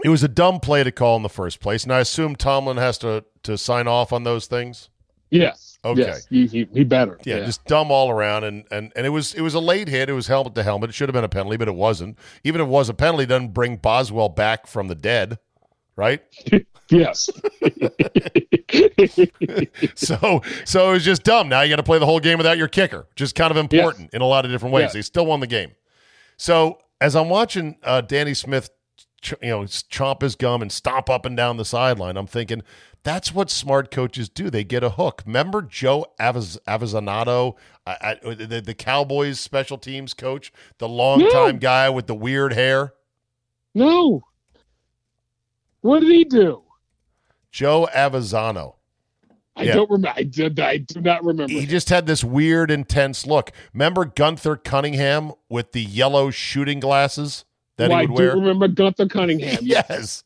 it 0.05 0.09
was 0.09 0.23
a 0.23 0.29
dumb 0.29 0.61
play 0.61 0.85
to 0.85 0.93
call 0.93 1.17
in 1.17 1.23
the 1.23 1.29
first 1.29 1.61
place, 1.61 1.85
and 1.85 1.93
I 1.93 2.01
assume 2.01 2.37
Tomlin 2.37 2.77
has 2.77 2.99
to 2.99 3.25
to 3.45 3.59
sign 3.59 3.89
off 3.89 4.13
on 4.13 4.25
those 4.25 4.47
things. 4.47 4.91
Yes. 5.31 5.79
Okay. 5.85 6.01
Yes. 6.01 6.27
He, 6.29 6.47
he, 6.47 6.69
he 6.73 6.85
better. 6.85 7.19
Yeah, 7.25 7.41
just 7.41 7.65
dumb 7.67 7.91
all 7.91 8.11
around, 8.11 8.45
and 8.45 8.65
and 8.71 8.93
and 8.97 9.07
it 9.07 9.11
was 9.11 9.35
it 9.35 9.43
was 9.43 9.55
a 9.55 9.61
late 9.61 9.89
hit. 9.89 10.09
It 10.09 10.15
was 10.15 10.27
helmet 10.27 10.55
to 10.55 10.63
helmet. 10.63 10.91
It 10.91 10.95
should 10.95 11.09
have 11.09 11.15
been 11.15 11.25
a 11.25 11.29
penalty, 11.29 11.57
but 11.57 11.69
it 11.69 11.75
wasn't. 11.75 12.19
Even 12.45 12.61
if 12.61 12.67
it 12.67 12.71
was 12.71 12.89
a 12.89 12.95
penalty, 12.95 13.25
it 13.25 13.29
doesn't 13.29 13.55
bring 13.55 13.77
Boswell 13.77 14.29
back 14.29 14.67
from 14.67 14.89
the 14.89 14.95
dead, 14.95 15.39
right? 15.97 16.23
yes. 16.91 17.31
So 19.95 20.43
so 20.65 20.91
it 20.91 20.93
was 20.93 21.05
just 21.05 21.25
dumb. 21.25 21.49
Now 21.49 21.63
you 21.63 21.71
got 21.71 21.77
to 21.77 21.83
play 21.83 21.99
the 21.99 22.07
whole 22.07 22.21
game 22.21 22.39
without 22.39 22.59
your 22.59 22.69
kicker, 22.69 23.07
which 23.11 23.21
is 23.21 23.33
kind 23.33 23.51
of 23.51 23.57
important 23.57 24.13
in 24.13 24.21
a 24.21 24.27
lot 24.27 24.45
of 24.45 24.51
different 24.51 24.75
ways. 24.75 24.85
Yes. 24.85 24.93
They 24.93 25.03
still 25.03 25.27
won 25.27 25.41
the 25.41 25.47
game. 25.47 25.73
So 26.37 26.79
as 27.01 27.17
I'm 27.17 27.29
watching 27.29 27.77
uh, 27.83 28.01
Danny 28.03 28.35
Smith, 28.35 28.71
ch- 29.21 29.35
you 29.43 29.49
know, 29.51 29.61
chomp 29.63 30.23
his 30.23 30.35
gum 30.37 30.63
and 30.63 30.71
stomp 30.73 31.09
up 31.11 31.25
and 31.27 31.37
down 31.37 31.57
the 31.57 31.65
sideline, 31.65 32.17
I'm 32.17 32.27
thinking 32.27 32.63
that's 33.05 33.33
what 33.33 33.51
smart 33.51 33.91
coaches 33.91 34.29
do. 34.29 34.51
They 34.51 34.65
get 34.65 34.83
a 34.83 34.91
hook. 34.91 35.23
Remember 35.27 35.63
Joe 35.63 36.07
Aviz- 36.21 36.59
Avizzanato, 36.67 37.55
uh, 37.87 37.95
uh, 38.01 38.35
the, 38.35 38.61
the 38.65 38.75
Cowboys 38.75 39.39
special 39.41 39.79
teams 39.79 40.15
coach, 40.15 40.53
the 40.79 40.89
longtime 40.89 41.55
Yeah. 41.57 41.61
guy 41.61 41.91
with 41.91 42.07
the 42.07 42.15
weird 42.15 42.53
hair. 42.53 42.93
no. 43.75 44.23
What 45.81 46.01
did 46.01 46.11
he 46.11 46.25
do? 46.25 46.65
Joe 47.53 47.89
Avezzano. 47.95 48.75
I 49.57 49.63
Yeah. 49.63 49.75
don't 49.75 49.91
remember. 49.91 50.15
I 50.19 50.25
did. 50.25 50.59
I 50.61 50.79
do 50.79 51.01
not 51.01 51.25
remember. 51.25 51.53
he 51.53 51.67
just 51.67 51.89
had 51.89 52.07
this 52.07 52.23
weird, 52.25 52.71
intense 52.71 53.27
look. 53.27 53.53
Remember 53.73 54.05
Gunther 54.05 54.57
Cunningham 54.57 55.33
with 55.49 55.73
the 55.73 55.83
yellow 55.83 56.31
shooting 56.31 56.81
glasses 56.81 57.45
that 57.79 57.89
Well, 57.91 57.99
he 58.01 58.05
I 58.07 58.11
would 58.11 58.17
do 58.17 58.23
wear? 58.23 58.37
remember 58.37 58.69
Gunther 58.69 59.07
Cunningham. 59.09 59.59
yes. 59.63 60.25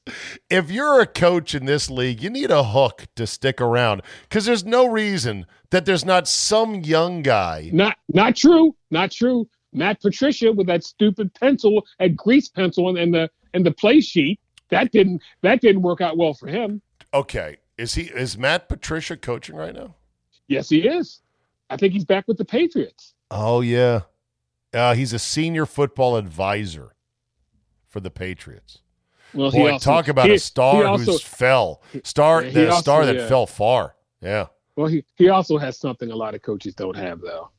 If 0.50 0.70
you're 0.70 1.00
a 1.00 1.06
coach 1.06 1.54
in 1.54 1.66
this 1.66 1.88
league, 1.88 2.22
you 2.22 2.30
need 2.30 2.50
a 2.50 2.64
hook 2.64 3.06
to 3.16 3.26
stick 3.26 3.60
around 3.60 4.02
because 4.28 4.44
there's 4.44 4.64
no 4.64 4.86
reason 4.88 5.46
that 5.70 5.84
there's 5.86 6.04
not 6.04 6.26
some 6.28 6.76
young 6.80 7.22
guy. 7.22 7.70
Not 7.72 7.96
not 8.08 8.36
true. 8.36 8.74
Not 8.90 9.10
true. 9.12 9.48
Matt 9.72 10.02
Patricia 10.02 10.52
with 10.52 10.66
that 10.66 10.84
stupid 10.84 11.32
pencil, 11.34 11.86
that 11.98 12.14
grease 12.16 12.48
pencil, 12.48 12.88
and, 12.88 12.98
and 12.98 13.14
the 13.14 13.30
and 13.54 13.64
the 13.64 13.72
play 13.72 14.00
sheet. 14.00 14.40
That 14.70 14.90
didn't 14.92 15.22
that 15.42 15.60
didn't 15.60 15.82
work 15.82 16.00
out 16.00 16.16
well 16.16 16.34
for 16.34 16.46
him. 16.48 16.82
Okay, 17.14 17.58
is 17.78 17.94
he 17.94 18.04
is 18.04 18.36
Matt 18.38 18.68
Patricia 18.68 19.16
coaching 19.16 19.56
right 19.56 19.74
now? 19.74 19.94
Yes, 20.48 20.68
he 20.70 20.86
is. 20.86 21.20
I 21.70 21.76
think 21.76 21.92
he's 21.92 22.04
back 22.04 22.26
with 22.28 22.36
the 22.38 22.44
Patriots. 22.44 23.14
Oh 23.30 23.60
yeah, 23.62 24.00
uh, 24.74 24.94
he's 24.94 25.12
a 25.12 25.18
senior 25.18 25.64
football 25.66 26.16
advisor 26.16 26.91
for 27.92 28.00
the 28.00 28.10
Patriots. 28.10 28.78
Well, 29.34 29.50
he 29.50 29.58
Boy, 29.58 29.72
also, 29.72 29.90
talk 29.90 30.08
about 30.08 30.26
he- 30.26 30.34
a 30.34 30.38
star 30.38 30.84
also, 30.84 31.12
who's 31.12 31.22
fell 31.22 31.82
star 32.04 32.42
the 32.42 32.68
also- 32.70 32.80
star 32.80 33.06
that 33.06 33.16
yeah. 33.16 33.28
fell 33.28 33.46
far. 33.46 33.94
Yeah. 34.20 34.46
well, 34.76 34.86
he, 34.86 35.04
he 35.16 35.28
also 35.28 35.58
has 35.58 35.78
something 35.78 36.10
a 36.10 36.16
lot 36.16 36.34
of 36.34 36.42
coaches 36.42 36.74
don't 36.74 36.96
have 36.96 37.20
though. 37.20 37.50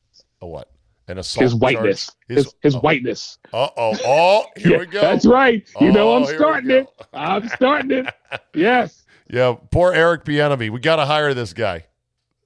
A 0.41 0.47
what? 0.47 0.69
An 1.07 1.17
assault. 1.17 1.43
His 1.43 1.55
whiteness. 1.55 2.05
charge? 2.05 2.37
His, 2.37 2.55
his 2.61 2.75
oh, 2.75 2.79
whiteness. 2.79 3.37
Uh 3.51 3.67
oh. 3.77 3.97
Oh, 4.05 4.45
here 4.57 4.71
Yeah, 4.71 4.77
we 4.79 4.85
go. 4.85 5.01
That's 5.01 5.25
right. 5.25 5.67
You 5.81 5.91
know 5.91 6.13
Oh, 6.13 6.17
I'm 6.17 6.25
starting 6.25 6.71
it. 6.71 6.87
I'm 7.13 7.47
starting 7.49 7.91
it. 7.91 8.13
Yes. 8.53 8.99
Yeah, 9.29 9.55
poor 9.71 9.93
Eric 9.93 10.25
Bieniemy. 10.25 10.69
We 10.69 10.79
got 10.79 10.97
to 10.97 11.05
hire 11.05 11.33
this 11.33 11.53
guy. 11.53 11.85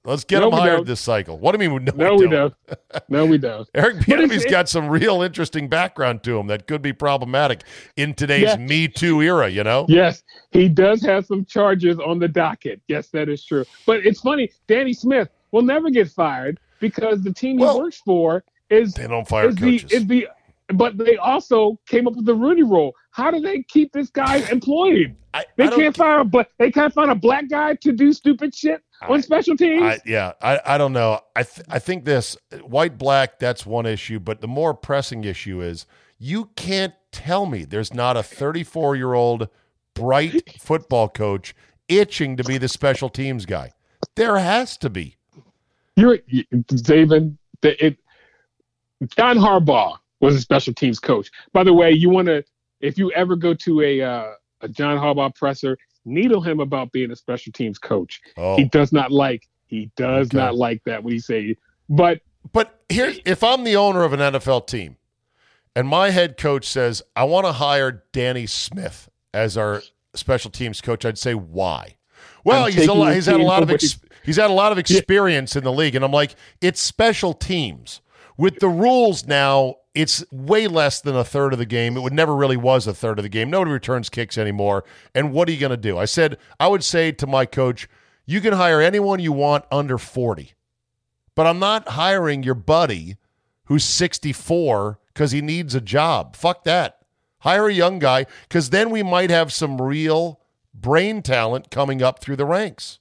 Let's 0.08 0.24
get 0.24 0.40
No, 0.40 0.48
him 0.48 0.52
hired 0.54 0.76
don't. 0.78 0.86
this 0.86 1.00
cycle. 1.00 1.38
What 1.38 1.54
do 1.56 1.62
you 1.62 1.70
mean? 1.70 1.84
No, 1.84 1.92
No, 1.94 2.14
we 2.16 2.28
don't. 2.28 2.54
No, 3.08 3.26
we 3.26 3.36
don't. 3.38 3.68
Eric 3.74 3.98
But 3.98 4.06
Bieniemy's 4.06 4.46
got 4.46 4.68
some 4.68 4.88
real 4.88 5.20
interesting 5.22 5.68
background 5.68 6.22
to 6.24 6.38
him 6.38 6.46
that 6.48 6.66
could 6.66 6.80
be 6.82 6.92
problematic 6.92 7.62
in 7.96 8.14
today's 8.14 8.42
Yeah. 8.44 8.56
Me 8.56 8.88
Too 8.88 9.20
era. 9.22 9.48
You 9.48 9.64
know? 9.64 9.84
Yes, 9.88 10.22
he 10.50 10.68
does 10.68 11.02
have 11.02 11.26
some 11.26 11.44
charges 11.44 11.98
on 11.98 12.18
the 12.18 12.28
docket. 12.28 12.80
Yes, 12.88 13.08
that 13.08 13.28
is 13.28 13.44
true. 13.44 13.64
But 13.86 14.06
it's 14.06 14.20
funny, 14.20 14.50
Danny 14.66 14.92
Smith 14.94 15.28
will 15.52 15.62
never 15.62 15.90
get 15.90 16.08
fired 16.08 16.58
because 16.80 17.22
the 17.22 17.32
team 17.32 17.58
Well, 17.58 17.74
he 17.74 17.80
works 17.80 18.00
for 18.04 18.44
is 18.70 18.94
They 18.94 19.06
don't 19.06 19.28
fire 19.28 19.48
is 19.48 19.56
the 19.56 19.78
coaches. 19.78 19.92
is 19.92 20.06
the 20.06 20.28
but 20.74 20.98
they 20.98 21.16
also 21.16 21.78
came 21.86 22.06
up 22.06 22.14
with 22.14 22.26
the 22.26 22.34
Rooney 22.34 22.62
rule. 22.62 22.92
How 23.10 23.30
do 23.30 23.40
they 23.40 23.62
keep 23.62 23.90
this 23.92 24.10
guy 24.10 24.36
employed? 24.50 25.16
I, 25.32 25.44
They 25.56 25.64
I 25.64 25.68
can't 25.68 25.96
fire 25.96 26.18
a 26.20 26.24
black 26.24 26.48
they 26.58 26.70
can't 26.70 26.92
find 26.92 27.10
a 27.10 27.14
black 27.14 27.48
guy 27.48 27.74
to 27.76 27.92
do 27.92 28.12
stupid 28.12 28.54
shit 28.54 28.82
on 29.02 29.22
special 29.22 29.56
teams. 29.56 29.82
I, 29.82 29.98
yeah, 30.04 30.32
I, 30.42 30.60
I 30.64 30.78
don't 30.78 30.92
know. 30.92 31.20
I 31.36 31.42
th- 31.42 31.66
I 31.70 31.78
think 31.78 32.04
this 32.04 32.36
white 32.62 32.98
black 32.98 33.38
that's 33.38 33.64
one 33.64 33.86
issue, 33.86 34.18
but 34.18 34.40
the 34.40 34.48
more 34.48 34.74
pressing 34.74 35.24
issue 35.24 35.60
is 35.60 35.86
you 36.18 36.46
can't 36.56 36.94
tell 37.12 37.46
me 37.46 37.64
there's 37.64 37.94
not 37.94 38.16
a 38.16 38.22
34 38.22 38.96
year 38.96 39.14
old 39.14 39.48
bright 39.94 40.56
football 40.60 41.08
coach 41.08 41.54
itching 41.88 42.36
to 42.36 42.44
be 42.44 42.58
the 42.58 42.68
special 42.68 43.08
teams 43.08 43.46
guy. 43.46 43.72
There 44.16 44.38
has 44.38 44.76
to 44.78 44.90
be. 44.90 45.16
You're 45.96 46.18
David. 46.66 47.36
The, 47.60 47.84
it, 47.84 47.98
John 49.16 49.36
Harbaugh 49.36 49.96
was 50.20 50.34
a 50.34 50.40
special 50.40 50.74
teams 50.74 50.98
coach. 50.98 51.30
By 51.52 51.64
the 51.64 51.72
way, 51.72 51.92
you 51.92 52.10
want 52.10 52.26
to 52.26 52.44
if 52.80 52.98
you 52.98 53.10
ever 53.12 53.36
go 53.36 53.54
to 53.54 53.80
a 53.82 54.00
uh, 54.00 54.32
a 54.60 54.68
John 54.68 54.98
Harbaugh 54.98 55.34
presser, 55.34 55.76
needle 56.04 56.40
him 56.40 56.60
about 56.60 56.92
being 56.92 57.10
a 57.10 57.16
special 57.16 57.52
teams 57.52 57.78
coach. 57.78 58.20
Oh, 58.36 58.56
He 58.56 58.64
does 58.64 58.92
not 58.92 59.10
like 59.12 59.46
he 59.66 59.90
does 59.96 60.28
Okay. 60.28 60.36
not 60.38 60.54
like 60.54 60.82
that 60.84 61.02
when 61.04 61.12
he 61.12 61.18
say. 61.20 61.56
But 61.88 62.20
But 62.52 62.80
here, 62.88 63.12
if 63.26 63.42
I'm 63.44 63.64
the 63.64 63.76
owner 63.76 64.02
of 64.04 64.12
an 64.12 64.20
NFL 64.20 64.66
team 64.66 64.96
and 65.76 65.86
my 65.86 66.10
head 66.10 66.36
coach 66.36 66.66
says, 66.66 67.02
I 67.14 67.24
want 67.24 67.46
to 67.46 67.52
hire 67.52 68.04
Danny 68.12 68.46
Smith 68.46 69.08
as 69.34 69.56
our 69.58 69.82
special 70.14 70.50
teams 70.50 70.80
coach, 70.80 71.04
I'd 71.04 71.18
say, 71.18 71.34
why? 71.34 71.96
Well, 72.44 72.64
I'm 72.64 72.72
he's, 72.72 72.86
a 72.86 72.94
lot, 72.94 73.14
he's 73.14 73.26
had 73.26 73.40
a 73.40 73.42
lot 73.44 73.62
of 73.62 73.70
ex- 73.70 73.98
he's 74.24 74.36
had 74.36 74.48
a 74.48 74.54
lot 74.54 74.72
of 74.72 74.78
experience 74.78 75.54
in 75.54 75.64
the 75.64 75.72
league, 75.72 75.94
and 75.94 76.04
I'm 76.04 76.12
like, 76.12 76.34
it's 76.62 76.80
special 76.80 77.34
teams. 77.34 78.00
With 78.38 78.60
the 78.60 78.68
rules 78.68 79.26
now, 79.26 79.74
it's 79.98 80.24
way 80.30 80.68
less 80.68 81.00
than 81.00 81.16
a 81.16 81.24
third 81.24 81.52
of 81.52 81.58
the 81.58 81.66
game. 81.66 81.96
It 81.96 82.00
would 82.02 82.12
never 82.12 82.36
really 82.36 82.56
was 82.56 82.86
a 82.86 82.94
third 82.94 83.18
of 83.18 83.24
the 83.24 83.28
game. 83.28 83.50
Nobody 83.50 83.72
returns 83.72 84.08
kicks 84.08 84.38
anymore. 84.38 84.84
And 85.12 85.32
what 85.32 85.48
are 85.48 85.52
you 85.52 85.58
going 85.58 85.70
to 85.70 85.76
do? 85.76 85.98
I 85.98 86.04
said 86.04 86.38
I 86.60 86.68
would 86.68 86.84
say 86.84 87.10
to 87.10 87.26
my 87.26 87.46
coach, 87.46 87.88
you 88.24 88.40
can 88.40 88.52
hire 88.52 88.80
anyone 88.80 89.18
you 89.18 89.32
want 89.32 89.64
under 89.72 89.98
40. 89.98 90.52
But 91.34 91.48
I'm 91.48 91.58
not 91.58 91.88
hiring 91.88 92.44
your 92.44 92.54
buddy 92.54 93.16
who's 93.64 93.84
64 93.84 95.00
because 95.08 95.32
he 95.32 95.42
needs 95.42 95.74
a 95.74 95.80
job. 95.80 96.36
Fuck 96.36 96.62
that. 96.62 97.00
Hire 97.40 97.66
a 97.66 97.74
young 97.74 97.98
guy 97.98 98.26
because 98.48 98.70
then 98.70 98.90
we 98.90 99.02
might 99.02 99.30
have 99.30 99.52
some 99.52 99.82
real 99.82 100.40
brain 100.72 101.22
talent 101.22 101.72
coming 101.72 102.02
up 102.02 102.20
through 102.20 102.36
the 102.36 102.44
ranks. 102.44 103.00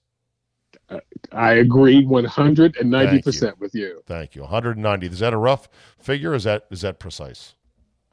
I 1.31 1.53
agree 1.53 2.05
190% 2.05 3.59
with 3.59 3.75
you. 3.75 4.01
Thank 4.05 4.35
you. 4.35 4.41
190. 4.43 5.07
Is 5.07 5.19
that 5.19 5.33
a 5.33 5.37
rough 5.37 5.67
figure? 5.99 6.33
Is 6.33 6.45
that 6.45 6.65
is 6.71 6.81
that 6.81 6.99
precise? 6.99 7.55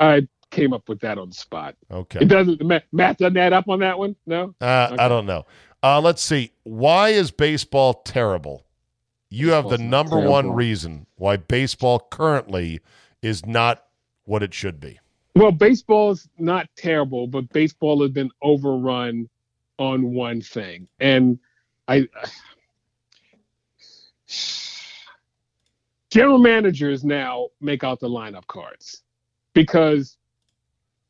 I 0.00 0.26
came 0.50 0.72
up 0.72 0.88
with 0.88 1.00
that 1.00 1.18
on 1.18 1.28
the 1.28 1.34
spot. 1.34 1.76
Okay. 1.90 2.20
It 2.20 2.26
doesn't 2.26 2.62
Matt 2.92 3.18
done 3.18 3.34
that 3.34 3.52
up 3.52 3.68
on 3.68 3.80
that 3.80 3.98
one? 3.98 4.16
No. 4.26 4.54
Uh, 4.60 4.88
Okay. 4.92 5.02
I 5.02 5.08
don't 5.08 5.26
know. 5.26 5.46
Uh, 5.82 6.00
let's 6.00 6.22
see. 6.22 6.50
Why 6.64 7.10
is 7.10 7.30
baseball 7.30 7.94
terrible? 8.04 8.64
You 9.30 9.50
have 9.50 9.68
the 9.68 9.78
number 9.78 10.18
one 10.18 10.52
reason 10.52 11.06
why 11.16 11.36
baseball 11.36 12.06
currently 12.10 12.80
is 13.20 13.44
not 13.44 13.84
what 14.24 14.42
it 14.42 14.54
should 14.54 14.80
be. 14.80 15.00
Well, 15.34 15.50
baseball 15.50 16.12
is 16.12 16.28
not 16.38 16.68
terrible, 16.76 17.26
but 17.26 17.48
baseball 17.52 18.00
has 18.02 18.12
been 18.12 18.30
overrun 18.42 19.28
on 19.78 20.14
one 20.14 20.40
thing, 20.40 20.86
and 21.00 21.38
I. 21.88 22.08
General 26.10 26.38
managers 26.38 27.04
now 27.04 27.48
make 27.60 27.84
out 27.84 28.00
the 28.00 28.08
lineup 28.08 28.46
cards 28.46 29.02
because, 29.54 30.18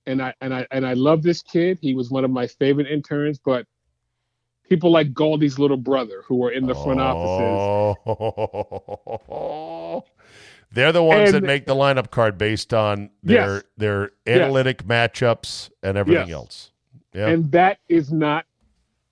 and 0.06 0.22
I 0.22 0.34
and 0.40 0.54
I 0.54 0.66
and 0.70 0.86
I 0.86 0.94
love 0.94 1.22
this 1.22 1.42
kid. 1.42 1.78
He 1.82 1.94
was 1.94 2.10
one 2.10 2.24
of 2.24 2.30
my 2.30 2.46
favorite 2.46 2.88
interns, 2.88 3.38
but 3.44 3.66
people 4.68 4.90
like 4.92 5.14
Goldie's 5.14 5.58
little 5.58 5.76
brother 5.78 6.22
who 6.26 6.36
were 6.36 6.52
in 6.52 6.66
the 6.66 6.74
front 6.74 7.00
offices 7.00 7.00
offices. 7.00 7.70
They're 10.72 10.92
the 10.92 11.02
ones 11.04 11.30
that 11.32 11.44
make 11.44 11.66
the 11.66 11.74
lineup 11.74 12.10
card 12.10 12.38
based 12.38 12.74
on 12.74 13.10
their 13.22 13.56
Yes. 13.56 13.64
their 13.76 14.12
Yes. 14.32 14.46
analytic 14.46 14.84
matchups 14.84 15.70
and 15.82 15.98
everything 15.98 16.30
Yes. 16.30 16.30
else. 16.30 16.72
Yeah. 17.14 17.34
and 17.34 17.50
that 17.52 17.78
is 17.88 18.12
not 18.12 18.46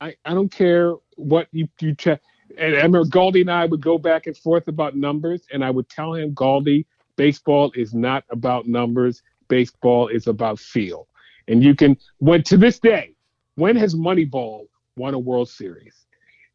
I, 0.01 0.17
I 0.25 0.35
don't 0.35 0.51
care 0.51 0.95
what 1.17 1.49
you 1.53 1.69
you 1.81 1.95
check 1.95 2.21
and 2.59 2.75
I 2.75 2.77
remember 2.77 3.05
Galdi 3.05 3.43
and 3.43 3.51
I 3.51 3.67
would 3.67 3.81
go 3.81 3.99
back 3.99 4.27
and 4.27 4.37
forth 4.37 4.69
about 4.69 4.97
numbers 4.97 5.43
and 5.53 5.65
I 5.65 5.71
would 5.71 5.89
tell 5.89 6.15
him 6.15 6.35
Galdi 6.35 6.87
baseball 7.17 7.73
is 7.75 7.95
not 7.95 8.25
about 8.31 8.67
numbers. 8.67 9.23
Baseball 9.49 10.09
is 10.09 10.27
about 10.27 10.59
feel. 10.59 11.09
And 11.49 11.63
you 11.63 11.75
can 11.75 11.97
when 12.19 12.43
to 12.45 12.57
this 12.57 12.79
day 12.79 13.15
when 13.57 13.77
has 13.77 13.95
Moneyball 13.95 14.67
won 14.97 15.15
a 15.15 15.19
World 15.19 15.49
Series? 15.49 16.07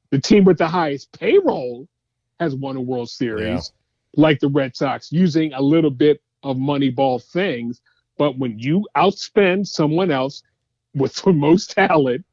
The 0.10 0.20
team 0.20 0.46
with 0.46 0.58
the 0.58 0.68
highest 0.68 1.12
payroll 1.12 1.88
has 2.40 2.56
won 2.56 2.76
a 2.76 2.82
World 2.82 3.10
Series 3.10 3.72
like 4.16 4.40
the 4.40 4.48
Red 4.48 4.76
Sox 4.76 5.12
using 5.12 5.54
a 5.54 5.62
little 5.62 5.92
bit 5.92 6.22
of 6.44 6.58
Moneyball 6.58 7.24
things. 7.24 7.82
But 8.18 8.38
when 8.38 8.58
you 8.58 8.88
outspend 8.96 9.68
someone 9.68 10.12
else 10.12 10.44
with 10.96 11.16
the 11.24 11.34
most 11.34 11.72
talent, 11.72 12.26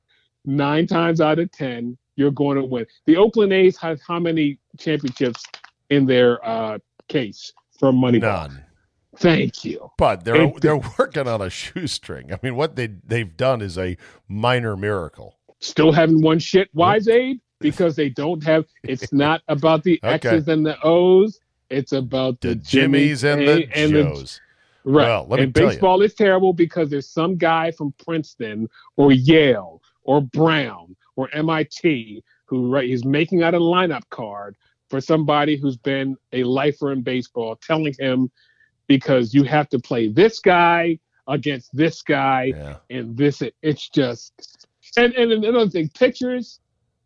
nine 0.45 0.87
times 0.87 1.21
out 1.21 1.39
of 1.39 1.51
ten, 1.53 1.99
you're 2.17 2.31
going 2.31 2.57
to 2.59 2.65
win. 2.65 2.87
The 3.07 3.17
Oakland 3.17 3.53
A's 3.53 3.77
have 3.79 4.01
how 4.07 4.19
many 4.19 4.59
championships 4.79 5.43
in 5.91 6.07
their 6.07 6.45
uh, 6.47 6.79
case 7.09 7.53
for 7.79 7.93
Moneyball? 7.93 8.21
None. 8.49 8.65
Thank 9.17 9.65
you. 9.65 9.91
But 9.97 10.25
they're 10.25 10.35
And- 10.43 10.59
they're 10.61 10.81
working 10.99 11.29
on 11.29 11.41
a 11.41 11.51
shoestring. 11.51 12.33
I 12.33 12.39
mean, 12.43 12.57
what 12.57 12.75
they 12.77 12.89
they've 13.07 13.37
done 13.37 13.61
is 13.63 13.79
a 13.79 13.97
minor 14.29 14.77
miracle. 14.77 15.39
Still 15.61 15.93
haven't 15.93 16.21
won 16.21 16.39
shit, 16.41 16.69
Wise 16.75 17.09
Aid, 17.09 17.41
because 17.61 17.95
they 17.97 18.09
don't 18.09 18.43
have. 18.45 18.65
It's 18.83 19.13
not 19.13 19.43
about 19.49 19.83
the 19.85 20.01
Okay. 20.03 20.29
X's 20.29 20.49
and 20.49 20.67
the 20.67 20.77
O's. 20.83 21.39
It's 21.71 21.93
about 21.93 22.41
The 22.41 22.49
the, 22.49 22.55
Jimmies 22.57 23.25
and 23.25 23.41
the 23.47 23.69
A- 23.73 23.89
Joes. 23.89 24.41
Right. 24.85 25.05
Well, 25.07 25.27
let 25.31 25.39
me 25.39 25.45
and 25.45 25.55
tell 25.55 25.65
you. 25.65 25.71
baseball 25.71 26.03
is 26.03 26.13
terrible 26.15 26.53
because 26.53 26.91
there's 26.91 27.09
some 27.09 27.37
guy 27.37 27.71
from 27.71 27.95
Princeton 28.05 28.69
or 28.97 29.13
Yale 29.13 29.81
or 30.03 30.21
Brown 30.21 30.95
or 31.17 31.29
MIT 31.35 32.23
who 32.47 32.71
right 32.71 32.89
he's 32.89 33.05
making 33.05 33.43
out 33.43 33.55
a 33.55 33.59
lineup 33.59 34.03
card 34.11 34.57
for 34.91 35.01
somebody 35.01 35.57
who's 35.57 35.77
been 35.77 36.17
a 36.33 36.45
lifer 36.45 36.93
in 36.93 37.03
baseball, 37.03 37.57
telling 37.57 37.95
him 37.99 38.31
because 38.87 39.33
you 39.35 39.43
have 39.45 39.69
to 39.71 39.79
play 39.79 40.09
this 40.09 40.39
guy 40.41 40.99
against 41.27 41.75
this 41.75 42.03
guy 42.03 42.53
Yeah. 42.55 42.77
and 42.91 43.17
this 43.17 43.43
it's 43.63 43.89
just 43.89 44.67
and 44.97 45.15
and 45.15 45.33
another 45.33 45.71
thing, 45.71 45.89
pitchers. 45.95 46.61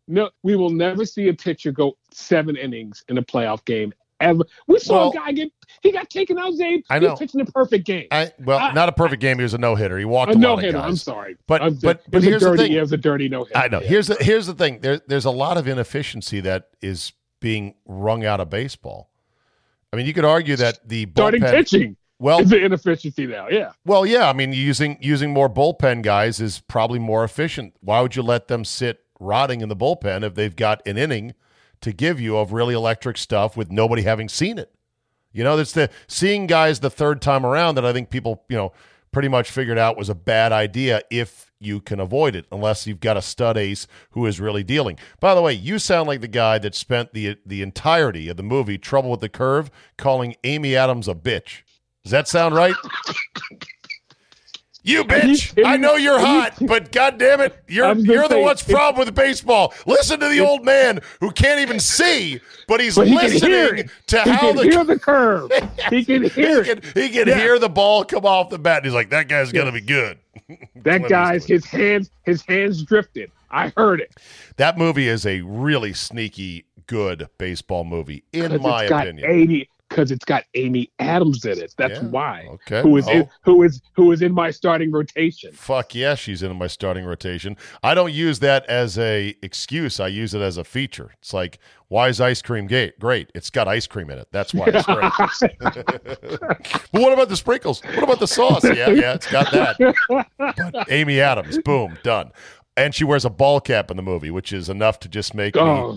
No, 0.07 0.31
we 0.43 0.55
will 0.55 0.71
never 0.71 1.05
see 1.05 1.27
a 1.29 1.33
pitcher 1.33 1.71
go 1.71 1.95
seven 2.11 2.55
innings 2.57 3.03
in 3.09 3.17
a 3.19 3.23
playoff 3.23 3.63
game 3.65 3.93
ever. 4.19 4.43
We 4.67 4.79
saw 4.79 4.95
Well- 4.95 5.09
a 5.11 5.13
guy 5.13 5.31
get 5.31 5.51
he 5.81 5.91
got 5.91 6.09
taken 6.09 6.37
out. 6.37 6.53
Czabe, 6.53 6.83
I 6.89 6.95
he 6.99 7.05
know. 7.05 7.11
was 7.11 7.19
pitching 7.19 7.41
a 7.41 7.45
perfect 7.45 7.85
game. 7.85 8.07
I, 8.11 8.31
well, 8.39 8.59
I- 8.59 8.71
not 8.73 8.89
a 8.89 8.91
perfect 8.91 9.21
game. 9.21 9.37
He 9.37 9.43
was 9.43 9.53
a 9.53 9.57
no 9.57 9.75
hitter. 9.75 9.97
He 9.97 10.05
walked 10.05 10.33
A 10.33 10.37
no 10.37 10.57
hitter. 10.57 10.77
I'm 10.77 10.95
sorry, 10.95 11.37
But- 11.47 11.61
I'm- 11.61 11.77
but- 11.81 12.01
but 12.09 12.23
here's 12.23 12.41
the 12.41 12.55
thing. 12.57 12.71
It 12.73 12.81
was 12.81 12.91
a 12.91 12.97
dirty 12.97 13.29
no 13.29 13.43
hitter. 13.45 13.57
I 13.57 13.67
know. 13.67 13.79
Here's 13.79 14.07
the 14.07 14.15
here's 14.19 14.47
the 14.47 14.53
thing. 14.53 14.79
There, 14.81 14.99
there's 15.07 15.25
a 15.25 15.31
lot 15.31 15.57
of 15.57 15.67
inefficiency 15.67 16.39
that 16.41 16.69
is 16.81 17.13
being 17.39 17.75
wrung 17.85 18.25
out 18.25 18.39
of 18.39 18.49
baseball. 18.49 19.09
I 19.93 19.97
mean, 19.97 20.05
you 20.05 20.13
could 20.13 20.25
argue 20.25 20.55
that 20.57 20.87
the 20.87 21.07
starting 21.11 21.41
bullpen. 21.41 21.51
pitching 21.51 21.95
Well, 22.19 22.41
is 22.41 22.49
the 22.49 22.63
inefficiency 22.63 23.25
now. 23.25 23.47
Yeah, 23.49 23.71
well, 23.85 24.05
yeah. 24.05 24.29
I 24.29 24.33
mean, 24.33 24.51
using 24.53 24.97
using 25.01 25.31
more 25.33 25.49
bullpen 25.49 26.01
guys 26.03 26.39
is 26.41 26.59
probably 26.67 26.99
more 26.99 27.23
efficient. 27.23 27.73
Why 27.79 28.01
would 28.01 28.15
you 28.15 28.21
let 28.21 28.49
them 28.49 28.65
sit 28.65 28.99
rotting 29.21 29.61
in 29.61 29.69
the 29.69 29.75
bullpen 29.75 30.23
if 30.23 30.35
they've 30.35 30.55
got 30.55 30.85
an 30.85 30.97
inning 30.97 31.33
to 31.81 31.93
give 31.93 32.19
you 32.19 32.37
of 32.37 32.53
really 32.53 32.73
electric 32.73 33.17
stuff 33.17 33.55
with 33.55 33.71
nobody 33.71 34.03
having 34.03 34.29
seen 34.29 34.57
it? 34.57 34.71
You 35.31 35.43
know, 35.43 35.57
that's 35.57 35.73
the 35.73 35.89
seeing 36.07 36.47
guys 36.47 36.79
the 36.79 36.89
third 36.89 37.21
time 37.21 37.45
around 37.45 37.75
that 37.75 37.85
I 37.85 37.93
think 37.93 38.09
people, 38.09 38.43
you 38.49 38.57
know, 38.57 38.73
pretty 39.11 39.27
much 39.27 39.51
figured 39.51 39.77
out 39.77 39.97
was 39.97 40.09
a 40.09 40.15
bad 40.15 40.51
idea 40.51 41.01
if 41.09 41.51
you 41.59 41.81
can 41.81 41.99
avoid 41.99 42.35
it, 42.35 42.45
unless 42.51 42.87
you've 42.87 42.99
got 42.99 43.17
a 43.17 43.21
stud 43.21 43.57
ace 43.57 43.85
who 44.11 44.25
is 44.25 44.39
really 44.39 44.63
dealing. 44.63 44.97
By 45.19 45.35
the 45.35 45.41
way, 45.41 45.53
you 45.53 45.77
sound 45.77 46.07
like 46.07 46.21
the 46.21 46.27
guy 46.27 46.57
that 46.59 46.73
spent 46.73 47.13
the 47.13 47.37
the 47.45 47.61
entirety 47.61 48.29
of 48.29 48.37
the 48.37 48.43
movie 48.43 48.77
Trouble 48.77 49.11
with 49.11 49.19
the 49.19 49.29
Curve 49.29 49.69
calling 49.97 50.35
Amy 50.43 50.75
Adams 50.75 51.07
a 51.07 51.15
bitch. 51.15 51.63
Does 52.03 52.11
that 52.11 52.27
sound 52.27 52.55
right? 52.55 52.75
You 54.81 55.03
bitch! 55.03 55.61
I 55.65 55.75
know 55.77 55.95
you're 55.97 56.19
hot, 56.19 56.53
but 56.61 56.91
god 56.93 57.17
damn 57.19 57.41
it, 57.41 57.53
you're 57.67 57.93
you're 57.95 58.27
the 58.29 58.39
one's 58.39 58.63
problem 58.63 59.05
with 59.05 59.13
baseball. 59.13 59.73
Listen 59.85 60.19
to 60.21 60.27
the 60.29 60.39
old 60.39 60.63
man 60.63 61.01
who 61.19 61.31
can't 61.31 61.59
even 61.59 61.79
see, 61.79 62.39
but 62.67 62.79
he's 62.79 62.95
but 62.95 63.07
he 63.07 63.13
listening 63.15 63.89
to 64.07 64.21
He 64.23 64.29
how 64.29 64.53
the 64.53 64.63
hear 64.63 64.83
the 64.85 64.97
curve. 64.97 65.51
He 65.89 66.05
can 66.05 66.23
hear 66.29 66.63
he 66.63 66.71
it. 66.71 66.81
can, 66.81 67.01
he 67.03 67.09
can 67.09 67.27
Yes. 67.27 67.37
hear 67.41 67.59
the 67.59 67.69
ball 67.69 68.05
come 68.05 68.25
off 68.25 68.49
the 68.49 68.57
bat. 68.59 68.77
And 68.77 68.85
he's 68.85 68.93
like, 68.93 69.09
that 69.09 69.27
guy's 69.27 69.51
gonna 69.51 69.71
be 69.71 69.81
good. 69.81 70.17
That 70.77 71.07
guy's 71.09 71.45
his 71.45 71.65
hands. 71.65 72.09
His 72.23 72.41
hands 72.43 72.81
drifted. 72.83 73.31
I 73.51 73.71
heard 73.75 73.99
it. 73.99 74.15
That 74.55 74.77
movie 74.77 75.07
is 75.07 75.25
a 75.25 75.41
really 75.41 75.93
sneaky 75.93 76.65
good 76.87 77.27
baseball 77.37 77.83
movie, 77.83 78.23
in 78.33 78.59
my 78.61 78.85
opinion. 78.85 79.29
eighty. 79.29 79.69
Because 79.89 80.11
it's 80.11 80.23
got 80.23 80.43
Amy 80.53 80.91
Adams 80.99 81.43
in 81.45 81.59
it. 81.59 81.73
That's 81.77 81.95
Yeah. 81.99 82.07
why. 82.07 82.47
Okay. 82.51 82.81
Who 82.83 82.95
is 82.97 83.07
Oh. 83.07 83.11
in, 83.11 83.29
who 83.41 83.63
is 83.63 83.81
who 83.93 84.11
is 84.11 84.21
in 84.21 84.31
my 84.33 84.51
starting 84.51 84.91
rotation? 84.91 85.51
Fuck 85.51 85.95
yeah, 85.95 86.13
she's 86.15 86.43
in 86.43 86.55
my 86.57 86.67
starting 86.67 87.05
rotation. 87.05 87.57
I 87.83 87.95
don't 87.95 88.13
use 88.13 88.39
that 88.39 88.65
as 88.67 88.97
a 88.99 89.35
excuse. 89.41 89.99
I 89.99 90.07
use 90.07 90.33
it 90.35 90.41
as 90.41 90.57
a 90.57 90.63
feature. 90.63 91.11
It's 91.19 91.33
like, 91.33 91.57
why 91.87 92.07
is 92.09 92.21
ice 92.21 92.41
cream 92.43 92.67
gay? 92.67 92.91
Great. 92.99 93.31
It's 93.33 93.49
got 93.49 93.67
ice 93.67 93.87
cream 93.87 94.11
in 94.11 94.19
it. 94.19 94.27
That's 94.31 94.53
why 94.53 94.67
it's 94.67 94.85
great. 94.85 95.57
but 95.59 97.01
what 97.01 97.11
about 97.13 97.29
the 97.29 97.35
sprinkles? 97.35 97.81
What 97.83 98.03
about 98.03 98.19
the 98.19 98.27
sauce? 98.27 98.63
Yeah, 98.63 98.89
yeah, 98.89 99.13
it's 99.13 99.29
got 99.31 99.51
that. 99.51 99.77
But 100.37 100.91
Amy 100.91 101.19
Adams, 101.19 101.57
boom, 101.59 101.97
done. 102.03 102.31
And 102.77 102.95
she 102.95 103.03
wears 103.03 103.25
a 103.25 103.29
ball 103.29 103.59
cap 103.59 103.91
in 103.91 103.97
the 103.97 104.03
movie, 104.03 104.31
which 104.31 104.53
is 104.53 104.69
enough 104.69 104.99
to 105.01 105.09
just 105.09 105.33
make 105.33 105.57
oh, 105.57 105.95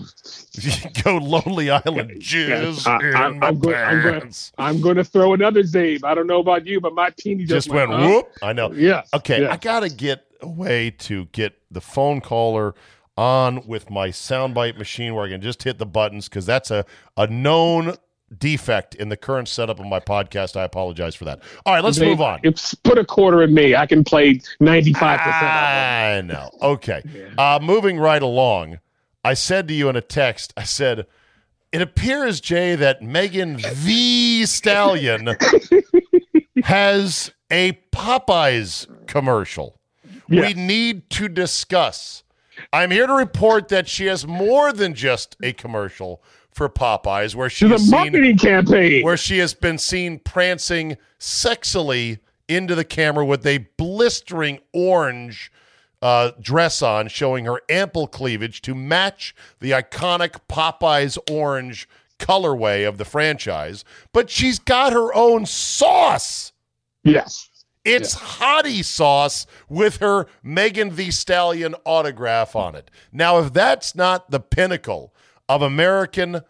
me 0.57 0.73
go 1.03 1.17
Lonely 1.17 1.69
Island 1.69 2.11
jizz 2.21 2.85
I- 2.85 3.07
in 3.07 3.15
I- 3.15 3.29
my 3.29 3.47
I'm 3.47 3.59
go- 3.59 3.73
I'm 3.73 4.01
go- 4.03 4.19
pants. 4.19 4.51
I'm 4.57 4.81
going 4.81 4.97
to 4.97 5.03
throw 5.05 5.33
another 5.33 5.63
zabe. 5.63 6.03
I 6.03 6.13
don't 6.13 6.27
know 6.27 6.39
about 6.41 6.65
you, 6.65 6.81
but 6.81 6.93
my 6.93 7.09
peenie 7.11 7.45
just, 7.45 7.67
just 7.67 7.69
went 7.69 7.89
whoop. 7.89 8.29
I 8.41 8.51
know. 8.51 8.71
Yes. 8.73 9.09
Okay, 9.13 9.41
yes. 9.41 9.51
I 9.51 9.57
gotta 9.57 9.89
get 9.89 10.25
a 10.41 10.47
way 10.49 10.91
to 10.91 11.25
get 11.27 11.53
the 11.71 11.79
phone 11.81 12.19
caller 12.19 12.75
on 13.15 13.65
with 13.65 13.89
my 13.89 14.09
soundbite 14.09 14.77
machine 14.77 15.13
where 15.15 15.25
I 15.25 15.29
can 15.29 15.39
just 15.41 15.63
hit 15.63 15.77
the 15.77 15.85
buttons 15.85 16.27
because 16.27 16.45
that's 16.45 16.69
a 16.71 16.83
a 17.15 17.27
known 17.27 17.95
defect 18.39 18.95
in 18.95 19.09
the 19.09 19.17
current 19.17 19.47
setup 19.47 19.79
of 19.79 19.85
my 19.85 19.99
podcast. 19.99 20.55
I 20.55 20.63
apologize 20.63 21.15
for 21.15 21.25
that. 21.25 21.39
All 21.65 21.73
right, 21.73 21.83
let's 21.83 21.97
They- 21.97 22.05
move 22.07 22.21
on. 22.21 22.41
Put 22.83 22.97
a 22.97 23.05
quarter 23.05 23.43
in 23.43 23.53
me. 23.53 23.75
I 23.75 23.85
can 23.85 24.03
play 24.03 24.41
95% 24.59 25.27
of. 25.27 25.43
I 25.43 26.21
know. 26.21 26.49
Okay. 26.61 27.01
Uh, 27.37 27.59
moving 27.61 27.97
right 27.99 28.21
along, 28.21 28.79
I 29.23 29.33
said 29.33 29.67
to 29.69 29.73
you 29.73 29.89
in 29.89 29.95
a 29.95 30.01
text, 30.01 30.53
I 30.57 30.63
said, 30.63 31.05
it 31.71 31.81
appears, 31.81 32.39
Jay, 32.39 32.75
that 32.75 33.01
Megan 33.01 33.59
Thee 33.83 34.45
Stallion 34.45 35.29
has 36.63 37.31
a 37.51 37.73
Popeyes 37.91 38.87
commercial. 39.07 39.79
We 40.29 40.53
need 40.53 41.09
to 41.11 41.27
discuss. 41.27 42.23
I'm 42.71 42.91
here 42.91 43.07
to 43.07 43.13
report 43.13 43.67
that 43.69 43.87
she 43.87 44.05
has 44.05 44.25
more 44.25 44.71
than 44.71 44.93
just 44.93 45.35
a 45.43 45.53
commercial 45.53 46.23
for 46.53 46.69
Popeyes, 46.69 47.35
where 47.35 47.49
she 47.49 47.67
the 47.67 47.75
is 47.75 47.89
seen 47.89 48.37
campaign. 48.37 49.03
where 49.03 49.17
she 49.17 49.39
has 49.39 49.53
been 49.53 49.77
seen 49.77 50.19
prancing 50.19 50.97
sexily 51.19 52.19
into 52.47 52.75
the 52.75 52.83
camera 52.83 53.25
with 53.25 53.45
a 53.45 53.65
blistering 53.77 54.59
orange 54.73 55.51
uh, 56.01 56.31
dress 56.41 56.81
on, 56.81 57.07
showing 57.07 57.45
her 57.45 57.61
ample 57.69 58.07
cleavage 58.07 58.61
to 58.61 58.75
match 58.75 59.33
the 59.59 59.71
iconic 59.71 60.39
Popeyes 60.49 61.17
orange 61.31 61.87
colorway 62.19 62.87
of 62.87 62.97
the 62.97 63.05
franchise. 63.05 63.85
But 64.11 64.29
she's 64.29 64.59
got 64.59 64.93
her 64.93 65.13
own 65.13 65.45
sauce. 65.45 66.51
Yes. 67.03 67.49
It's 67.85 68.15
hottie 68.15 68.83
sauce 68.83 69.45
with 69.67 69.97
her 69.97 70.27
Megan 70.41 70.95
Thee 70.95 71.11
Stallion 71.11 71.75
autograph 71.85 72.55
on 72.55 72.75
it. 72.75 72.89
Now, 73.11 73.39
if 73.39 73.51
that's 73.51 73.93
not 73.93 74.31
the 74.31 74.39
pinnacle 74.39 75.13
of 75.49 75.61
American 75.61 76.41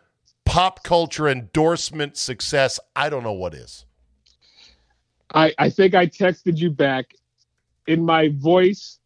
pop 0.45 0.83
culture 0.83 1.27
endorsement 1.27 2.17
success, 2.17 2.79
I 2.95 3.09
don't 3.09 3.23
know 3.23 3.33
what 3.33 3.53
is. 3.53 3.85
I, 5.33 5.53
I 5.57 5.69
think 5.69 5.95
I 5.95 6.07
texted 6.07 6.57
you 6.57 6.69
back 6.69 7.15
in 7.87 8.05
my 8.05 8.29
voice 8.29 8.99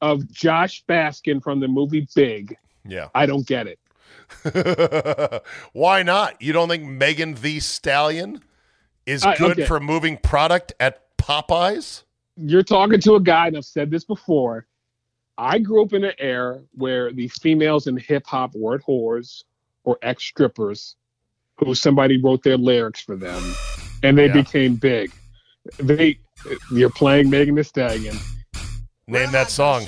of 0.00 0.30
Josh 0.30 0.84
Baskin 0.86 1.42
from 1.42 1.60
the 1.60 1.68
movie 1.68 2.08
Big. 2.14 2.56
Yeah. 2.86 3.08
I 3.14 3.26
don't 3.26 3.46
get 3.46 3.66
it. 3.66 3.78
Why 5.72 6.02
not? 6.02 6.40
You 6.40 6.52
don't 6.52 6.68
think 6.68 6.84
Megan 6.84 7.34
Thee 7.34 7.60
Stallion 7.60 8.40
is 9.06 9.22
I- 9.24 9.36
good 9.36 9.52
okay. 9.52 9.66
for 9.66 9.80
moving 9.80 10.16
product 10.16 10.72
at 10.80 11.16
Popeyes? 11.18 12.04
You're 12.36 12.62
talking 12.62 13.00
to 13.00 13.16
a 13.16 13.20
guy, 13.20 13.48
and 13.48 13.56
I've 13.56 13.66
said 13.66 13.90
this 13.90 14.04
before. 14.04 14.66
I 15.38 15.58
grew 15.58 15.82
up 15.82 15.92
in 15.92 16.04
an 16.04 16.12
era 16.18 16.60
where 16.74 17.12
the 17.12 17.28
females 17.28 17.86
in 17.86 17.96
hip 17.96 18.26
hop 18.26 18.54
weren't 18.54 18.84
whores 18.84 19.44
or 19.84 19.98
ex 20.02 20.22
strippers 20.24 20.96
who 21.58 21.74
somebody 21.74 22.20
wrote 22.20 22.42
their 22.42 22.56
lyrics 22.56 23.00
for 23.00 23.16
them 23.16 23.42
and 24.02 24.16
they 24.18 24.26
Yeah. 24.26 24.32
became 24.34 24.76
big. 24.76 25.10
They 25.78 26.18
you're 26.72 26.90
playing 26.90 27.28
Megan 27.30 27.54
Thee 27.54 27.62
Stallion. 27.62 28.16
Name 29.06 29.30
that 29.32 29.50
song. 29.50 29.84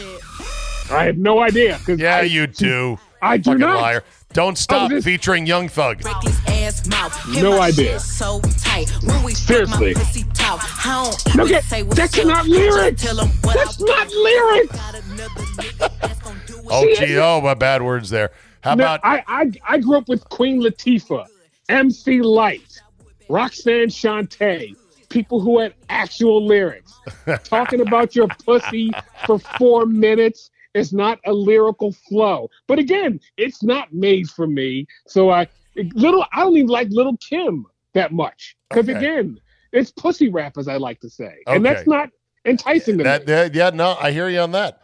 I 0.91 1.05
have 1.05 1.17
no 1.17 1.41
idea. 1.41 1.79
Yeah, 1.89 2.17
I, 2.17 2.21
you 2.23 2.47
do. 2.47 2.99
I 3.23 3.37
do 3.39 3.53
Fucking 3.53 3.61
not. 3.61 3.81
liar. 3.81 4.05
Don't 4.35 4.53
oh, 4.53 4.55
stop 4.55 4.91
this- 4.91 5.05
featuring 5.05 5.47
Young 5.47 5.69
Thug. 5.69 6.03
Break 6.03 6.17
his 6.23 6.39
ass 6.73 6.87
mouth. 6.87 7.35
Hit 7.35 7.43
No 7.43 7.61
idea. 7.61 7.93
shit 7.93 8.01
So 8.01 8.41
tight. 8.59 8.91
When 9.03 9.23
we 9.23 9.35
Seriously. 9.35 9.95
my 9.95 10.01
pussy 10.01 10.25
talk. 10.35 10.61
I 10.87 11.05
don't 11.05 11.37
Look 11.37 11.45
even 11.47 11.57
at- 11.57 11.65
say 11.65 11.83
that's 11.83 12.19
up. 12.19 12.27
not 12.27 12.47
Just 12.47 12.49
lyrics. 12.49 13.03
tell 13.03 13.21
'em 13.21 13.29
what 13.43 13.55
That's 13.57 13.83
I 13.83 13.87
not 13.87 14.09
want. 14.09 14.15
lyrics. 14.15 14.77
Got 14.77 14.95
another 14.95 15.41
nigga 15.41 16.01
that's 16.01 16.21
gonna 16.21 16.41
do 16.47 16.55
it. 16.59 16.67
Oh, 16.71 16.95
gee, 16.99 17.19
oh, 17.19 17.41
my 17.41 17.55
bad 17.55 17.83
words 17.83 18.11
there. 18.11 18.31
How 18.63 18.75
No, 18.75 18.85
about 18.85 19.01
I, 19.03 19.23
I 19.27 19.51
I 19.69 19.79
grew 19.79 19.97
up 19.97 20.09
with 20.09 20.29
Queen 20.29 20.61
Latifah, 20.63 21.27
MC 21.69 22.23
Lyte, 22.23 22.81
Roxanne 23.29 23.89
Shante, 23.89 24.77
people 25.09 25.41
who 25.41 25.59
had 25.59 25.75
actual 25.89 26.45
lyrics. 26.47 26.93
Talking 27.45 27.81
about 27.81 28.15
your 28.15 28.29
pussy 28.29 28.91
for 29.27 29.39
four 29.39 29.87
minutes 29.87 30.51
is 30.75 30.93
not 30.93 31.19
a 31.27 31.33
lyrical 31.33 31.93
flow. 31.93 32.49
But 32.69 32.79
again, 32.79 33.21
it's 33.37 33.63
not 33.63 33.93
made 33.93 34.29
for 34.31 34.47
me. 34.47 34.87
So 35.09 35.31
I 35.31 35.49
little 35.95 36.25
I 36.33 36.41
don't 36.41 36.57
even 36.57 36.69
like 36.69 36.89
Little 36.91 37.17
Kim 37.19 37.67
that 37.95 38.13
much 38.13 38.57
because 38.69 38.89
Okay. 38.89 38.99
again, 38.99 39.39
it's 39.73 39.91
pussy 39.91 40.29
rap 40.29 40.59
as 40.59 40.69
I 40.69 40.77
like 40.77 41.01
to 41.01 41.11
say, 41.11 41.39
and 41.47 41.65
that's 41.65 41.87
not 41.87 42.11
enticing 42.45 42.99
to 42.99 43.05
that, 43.05 43.21
me. 43.23 43.27
that? 43.27 43.55
Yeah, 43.55 43.71
no, 43.71 43.97
I 44.01 44.13
hear 44.13 44.29
you 44.29 44.41
on 44.41 44.53
that. 44.53 44.83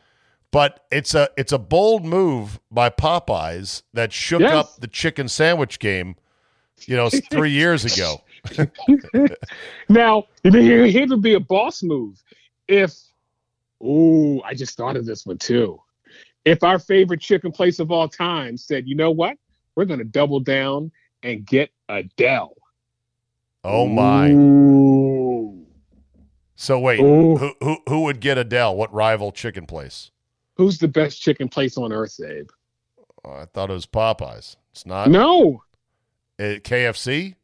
But 0.51 0.87
it's 0.91 1.15
a 1.15 1.29
it's 1.37 1.53
a 1.53 1.59
bold 1.59 2.07
move 2.07 2.59
by 2.71 2.89
Popeyes 2.89 3.83
that 3.93 4.13
shook 4.13 4.41
Yes. 4.41 4.53
up 4.53 4.81
the 4.81 4.87
chicken 4.87 5.29
sandwich 5.29 5.79
game, 5.79 6.17
you 6.87 6.97
know, 6.97 7.11
three 7.11 7.51
years 7.51 7.85
ago. 7.85 8.23
Now, 9.91 10.25
here, 10.43 10.87
here 10.87 11.07
would 11.09 11.23
be 11.23 11.35
a 11.35 11.41
boss 11.41 11.83
move. 11.83 12.23
If, 12.67 12.95
oh 13.83 14.41
I 14.43 14.55
just 14.55 14.77
thought 14.77 14.97
of 14.97 15.07
this 15.07 15.27
one 15.27 15.39
too. 15.39 15.81
If 16.45 16.63
our 16.63 16.79
favorite 16.79 17.21
chicken 17.21 17.53
place 17.53 17.79
of 17.79 17.91
all 17.91 18.09
time 18.09 18.57
said, 18.57 18.87
you 18.87 18.95
know 18.95 19.11
what? 19.11 19.37
We're 19.79 19.85
going 19.85 20.01
to 20.01 20.05
double 20.05 20.41
down 20.41 20.91
and 21.23 21.47
get 21.47 21.71
Adele. 21.89 22.57
Oh 23.63 23.87
my! 23.87 24.29
Ooh. 24.33 25.65
So 26.57 26.81
wait, 26.81 26.99
Ooh. 26.99 27.37
who 27.37 27.53
who 27.61 27.77
who 27.89 28.01
would 28.03 28.19
get 28.19 28.39
Adele? 28.39 28.75
What 28.75 28.93
rival 28.93 29.31
chicken 29.31 29.67
place? 29.67 30.11
Who's 30.57 30.79
the 30.79 30.89
best 30.89 31.23
chicken 31.23 31.49
place 31.49 31.79
on 31.79 31.93
earth, 31.93 32.19
Abe? 32.21 32.49
Oh, 33.25 33.31
I 33.31 33.45
thought 33.45 33.71
it 33.71 33.75
was 33.75 33.87
Popeyes. 33.87 34.57
It's 34.73 34.85
not. 34.85 35.11
No. 35.11 35.63
Uh, 36.41 36.59
KFC. 36.59 37.37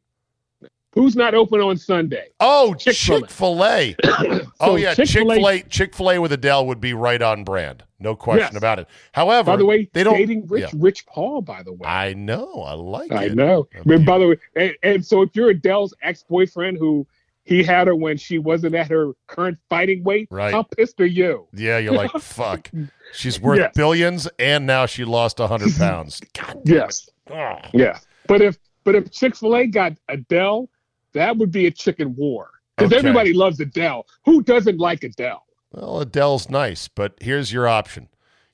Who's 0.94 1.16
not 1.16 1.34
open 1.34 1.60
on 1.60 1.76
Sunday? 1.76 2.28
Oh, 2.40 2.72
Chick-fil-A. 2.74 3.94
Chick 3.94 4.46
oh 4.60 4.76
yeah, 4.76 4.94
Chick 4.94 5.08
Chick-fil-A 5.08 5.62
Chick 5.62 5.94
Fil 5.94 6.10
A 6.12 6.18
with 6.20 6.32
Adele 6.32 6.66
would 6.68 6.80
be 6.80 6.94
right 6.94 7.20
on 7.20 7.42
brand. 7.44 7.82
No 7.98 8.14
question 8.14 8.50
Yes. 8.52 8.56
about 8.56 8.78
it. 8.78 8.86
However, 9.12 9.52
By 9.52 9.56
the 9.56 9.64
way, 9.64 9.88
they 9.92 10.04
don't. 10.04 10.14
dating 10.16 10.46
Rich, 10.46 10.62
yeah. 10.72 10.78
Rich 10.80 11.06
Paul, 11.06 11.42
by 11.42 11.62
the 11.62 11.72
way. 11.72 11.88
I 11.88 12.12
know. 12.14 12.62
I 12.62 12.74
like 12.74 13.10
I 13.12 13.24
it. 13.24 13.34
know. 13.34 13.60
Okay. 13.74 13.80
But 13.84 14.04
by 14.04 14.18
the 14.18 14.28
way, 14.28 14.36
and, 14.56 14.72
and 14.82 15.04
so 15.04 15.22
if 15.22 15.30
you're 15.34 15.50
Adele's 15.50 15.92
ex-boyfriend 16.02 16.78
who 16.78 17.06
he 17.44 17.62
had 17.62 17.88
her 17.88 17.96
when 17.96 18.16
she 18.16 18.38
wasn't 18.38 18.74
at 18.74 18.88
her 18.90 19.12
current 19.26 19.58
fighting 19.68 20.04
weight, 20.04 20.28
Right. 20.30 20.52
how 20.54 20.62
pissed 20.62 21.00
are 21.00 21.06
you? 21.06 21.48
Yeah, 21.54 21.78
you're 21.78 21.92
like, 21.94 22.10
fuck. 22.20 22.70
She's 23.12 23.40
worth 23.40 23.58
Yes. 23.58 23.72
billions, 23.74 24.28
and 24.38 24.66
now 24.66 24.86
she 24.86 25.04
lost 25.04 25.38
hundred 25.38 25.74
pounds. 25.78 26.20
God, 26.34 26.60
Yes. 26.64 27.08
oh. 27.30 27.56
Yeah. 27.72 27.98
But 28.28 28.42
if 28.42 28.58
but 28.84 28.94
if 28.94 29.10
Chick-fil-A 29.10 29.66
got 29.68 29.92
Adele, 30.08 30.68
that 31.14 31.36
would 31.36 31.50
be 31.50 31.66
a 31.66 31.70
chicken 31.70 32.14
war. 32.16 32.50
Because 32.76 32.92
Okay. 32.92 32.98
everybody 32.98 33.32
loves 33.32 33.58
Adele. 33.60 34.06
Who 34.24 34.42
doesn't 34.42 34.78
like 34.78 35.04
Adele? 35.04 35.44
Well, 35.72 36.00
Adele's 36.00 36.50
nice, 36.50 36.88
but 36.88 37.14
here's 37.20 37.52
your 37.52 37.66
option: 37.68 38.08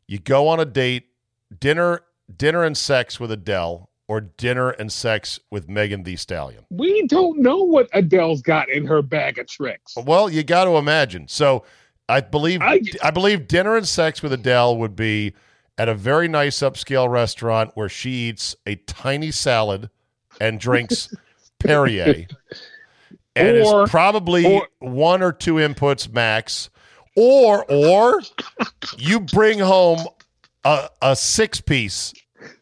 you 0.07 0.19
go 0.19 0.47
on 0.49 0.61
a 0.61 0.65
date, 0.65 1.07
dinner, 1.59 2.03
dinner 2.35 2.63
and 2.65 2.77
sex 2.77 3.19
with 3.19 3.31
Adele, 3.33 3.89
or 4.09 4.21
dinner 4.21 4.71
and 4.71 4.93
sex 4.93 5.41
with 5.51 5.69
Megan 5.69 6.03
Thee 6.03 6.17
Stallion. 6.17 6.65
We 6.71 7.07
don't 7.07 7.39
know 7.41 7.59
what 7.59 7.89
Adele's 7.95 8.43
got 8.43 8.69
in 8.69 8.87
her 8.87 9.03
bag 9.03 9.39
of 9.39 9.47
tricks. 9.47 9.95
Well, 9.97 10.29
you 10.31 10.43
got 10.43 10.65
to 10.65 10.77
imagine. 10.77 11.29
So, 11.29 11.65
I 12.09 12.21
believe 12.21 12.61
I- 12.61 12.81
I, 13.03 13.11
believe 13.11 13.47
dinner 13.49 13.77
and 13.77 13.87
sex 13.87 14.23
with 14.23 14.33
Adele 14.33 14.77
would 14.79 14.97
be 14.97 15.33
at 15.79 15.89
a 15.89 15.95
very 15.95 16.27
nice 16.29 16.59
upscale 16.59 17.09
restaurant 17.09 17.71
where 17.75 17.89
she 17.89 18.11
eats 18.29 18.55
a 18.67 18.75
tiny 18.77 19.31
salad 19.31 19.89
and 20.41 20.59
drinks 20.61 21.15
Perrier, 21.61 22.27
and 23.37 23.57
Or- 23.59 23.85
is 23.85 23.91
probably 23.91 24.45
or- 24.47 24.69
one 24.81 25.23
or 25.23 25.33
two 25.33 25.55
inputs 25.55 26.13
max, 26.13 26.71
or 27.17 27.65
or 27.69 28.21
you 28.99 29.21
bring 29.21 29.59
home 29.61 30.01
a, 30.65 30.89
a 31.01 31.15
six 31.17 31.61
piece 31.61 32.13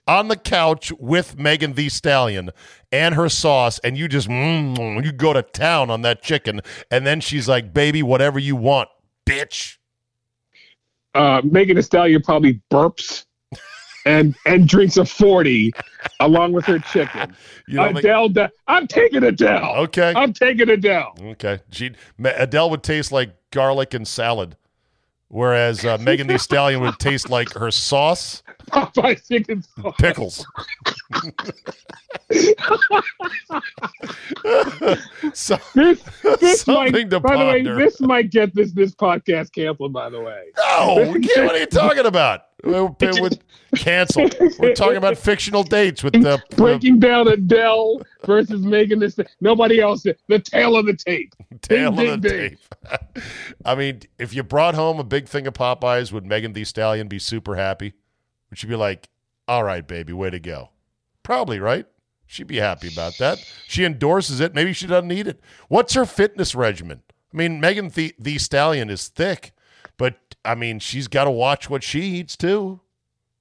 on 0.07 0.29
the 0.29 0.37
couch 0.37 0.93
with 0.99 1.39
Megan 1.39 1.75
Thee 1.75 1.89
Stallion 1.89 2.51
and 2.91 3.15
her 3.15 3.29
sauce, 3.29 3.79
and 3.81 3.97
you 3.97 4.09
just 4.09 4.29
mm, 4.29 5.05
you 5.05 5.13
go 5.13 5.33
to 5.33 5.43
town 5.43 5.91
on 5.91 6.03
that 6.03 6.23
chicken, 6.23 6.61
and 6.91 7.07
then 7.07 7.21
she's 7.21 7.49
like, 7.49 7.73
"Baby, 7.73 8.03
whatever 8.03 8.39
you 8.39 8.57
want, 8.57 8.89
bitch." 9.27 9.77
Uh, 11.15 11.41
Megan 11.45 11.77
Thee 11.77 11.83
Stallion 11.83 12.23
probably 12.23 12.61
burps 12.71 13.25
and 14.09 14.35
and 14.47 14.67
drinks 14.67 14.97
a 14.97 15.05
40 15.05 15.73
along 16.21 16.53
with 16.53 16.65
her 16.65 16.79
chicken. 16.79 17.37
You 17.71 17.85
think- 17.93 17.99
Adele, 17.99 18.49
I'm 18.67 18.87
taking 18.87 19.23
Adele. 19.25 19.75
okay, 19.77 20.15
I'm 20.17 20.33
taking 20.33 20.71
Adele. 20.71 21.15
okay. 21.23 21.61
She 21.71 21.93
Adele 22.25 22.71
would 22.71 22.83
taste 22.83 23.13
like 23.13 23.37
garlic 23.51 23.93
and 23.93 24.09
salad, 24.09 24.57
whereas 25.29 25.85
uh, 25.85 25.99
Megan 25.99 26.27
Thee 26.29 26.39
Stallion 26.39 26.81
would 26.81 26.99
taste 26.99 27.29
like 27.29 27.53
her 27.53 27.71
sauce, 27.71 28.43
Popeye 28.71 29.21
chicken 29.29 29.63
sauce. 29.63 29.95
pickles. 29.99 30.47
So, 35.35 35.59
This, 35.75 36.03
this 36.41 36.67
might, 36.67 36.91
to 37.11 37.21
by 37.21 37.37
the 37.37 37.45
way, 37.45 37.63
this 37.63 38.01
might 38.01 38.31
get 38.31 38.55
this 38.55 38.73
this 38.73 38.95
podcast 38.95 39.53
canceled. 39.53 39.93
By 39.93 40.09
the 40.11 40.21
way, 40.21 40.45
no, 40.57 40.95
what 40.97 41.55
are 41.55 41.59
you 41.59 41.67
talking 41.67 42.07
about? 42.07 42.43
We're 42.65 42.91
canceled. 43.77 44.35
We're 44.59 44.75
talking 44.75 44.97
about 44.97 45.17
fictional 45.19 45.63
dates 45.63 46.03
with 46.03 46.15
the 46.15 46.43
breaking 46.57 46.99
down 46.99 47.29
Adele 47.29 48.03
versus 48.25 48.63
Megan. 48.63 48.99
This 48.99 49.19
nobody 49.41 49.81
else. 49.81 50.03
The 50.03 50.39
tail 50.39 50.77
of 50.77 50.87
the 50.87 50.95
tape. 50.95 51.35
tail 51.63 51.93
Ding, 51.93 52.11
of 52.11 52.23
the 52.23 52.29
ding, 52.29 52.59
tape. 52.85 53.25
I 53.65 53.75
mean, 53.75 54.03
if 54.19 54.35
you 54.35 54.43
brought 54.43 54.75
home 54.75 54.99
a 54.99 55.05
big 55.05 55.29
thing 55.29 55.47
of 55.47 55.55
Popeyes, 55.55 56.13
would 56.13 56.27
Megan 56.27 56.53
Thee 56.53 56.65
Stallion 56.65 57.09
be 57.09 57.19
super 57.19 57.57
happy? 57.57 57.95
Would 58.51 58.59
she 58.59 58.67
be 58.67 58.77
like, 58.77 59.09
"All 59.47 59.63
right, 59.65 59.87
baby, 59.87 60.13
way 60.13 60.31
to 60.31 60.41
go"? 60.41 60.71
Probably, 61.23 61.61
right? 61.61 61.87
She'd 62.27 62.47
be 62.47 62.59
happy 62.59 62.89
about 62.93 63.17
that. 63.19 63.39
She 63.67 63.85
endorses 63.85 64.41
it. 64.41 64.55
Maybe 64.55 64.75
she 64.75 64.87
doesn't 64.87 65.09
need 65.09 65.27
it. 65.27 65.41
What's 65.69 65.95
her 65.95 66.05
fitness 66.05 66.55
regimen? 66.55 67.03
I 67.33 67.37
mean, 67.37 67.59
Megan 67.61 67.89
Thee, 67.89 68.13
Thee 68.19 68.39
Stallion 68.39 68.91
is 68.91 69.09
thick, 69.09 69.53
I 70.49 70.55
mean, 70.55 70.79
she's 70.79 71.09
got 71.09 71.25
to 71.25 71.31
watch 71.31 71.69
what 71.69 71.83
she 71.83 72.01
eats 72.01 72.37
too, 72.37 72.81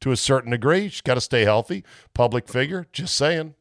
to 0.02 0.12
a 0.12 0.18
certain 0.18 0.52
degree. 0.52 0.90
She's 0.90 1.02
got 1.02 1.16
to 1.16 1.22
stay 1.22 1.44
healthy. 1.44 1.84
Public 2.14 2.48
figure. 2.48 2.88
Just 2.92 3.16
saying. 3.16 3.56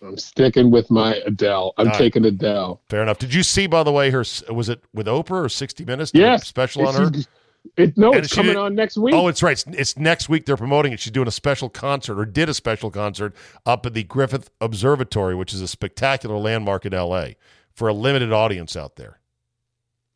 I'm 0.00 0.16
sticking 0.16 0.70
with 0.70 0.90
my 0.90 1.16
Adele. 1.26 1.74
I'm 1.76 1.88
All 1.88 1.92
right. 1.92 1.98
taking 1.98 2.24
Adele. 2.24 2.80
Fair 2.88 3.02
enough. 3.02 3.18
Did 3.18 3.34
you 3.34 3.42
see, 3.42 3.66
by 3.66 3.82
the 3.82 3.90
way, 3.92 4.10
her 4.10 4.24
was 4.50 4.68
it 4.68 4.80
with 4.94 5.06
Oprah 5.08 5.44
or 5.44 5.48
60 5.48 5.84
Minutes? 5.84 6.12
Did 6.12 6.20
Yes, 6.20 6.46
special 6.46 6.86
on 6.86 6.94
her. 6.94 7.02
It's- 7.08 7.26
It, 7.76 7.98
no, 7.98 8.12
And 8.12 8.24
it's 8.24 8.32
coming 8.32 8.52
did- 8.52 8.56
on 8.56 8.74
next 8.76 8.96
week. 8.96 9.14
Oh, 9.14 9.26
it's 9.28 9.42
right. 9.42 9.52
It's, 9.52 9.64
it's 9.78 9.96
next 9.98 10.28
week. 10.28 10.46
They're 10.46 10.56
promoting 10.56 10.92
it. 10.92 11.00
She's 11.00 11.10
doing 11.12 11.26
a 11.28 11.32
special 11.32 11.68
concert, 11.68 12.18
or 12.18 12.24
did 12.24 12.48
a 12.48 12.54
special 12.54 12.90
concert 12.90 13.34
up 13.66 13.84
at 13.84 13.92
the 13.94 14.04
Griffith 14.04 14.48
Observatory, 14.60 15.34
which 15.34 15.52
is 15.52 15.60
a 15.60 15.68
spectacular 15.68 16.38
landmark 16.38 16.86
in 16.86 16.94
L.A. 16.94 17.36
for 17.74 17.88
a 17.88 17.92
limited 17.92 18.32
audience 18.32 18.76
out 18.76 18.94
there. 18.96 19.17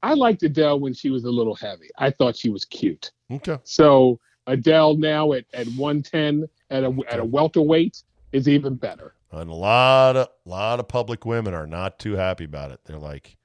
I 0.03 0.15
liked 0.15 0.43
Adele 0.43 0.81
when 0.81 0.95
she 0.95 1.11
was 1.11 1.25
a 1.25 1.31
little 1.31 1.55
heavy. 1.55 1.89
I 1.99 2.11
thought 2.11 2.37
she 2.37 2.49
was 2.51 2.65
cute. 2.65 3.13
Okay. 3.31 3.59
So 3.65 4.19
Adele 4.47 4.97
now 4.97 5.33
at, 5.33 5.45
at 5.55 5.67
110 5.69 6.49
at 6.71 6.83
a 6.85 6.95
at 7.09 7.21
a 7.21 7.25
welterweight 7.25 8.03
is 8.33 8.49
even 8.49 8.75
better. 8.75 9.15
And 9.31 9.49
a 9.51 9.55
lot 9.55 10.17
of 10.17 10.29
lot 10.45 10.81
of 10.81 10.89
public 10.89 11.25
women 11.25 11.55
are 11.55 11.67
not 11.67 11.99
too 11.99 12.15
happy 12.15 12.45
about 12.45 12.71
it. 12.73 12.81
They're 12.85 12.99
like, 12.99 13.37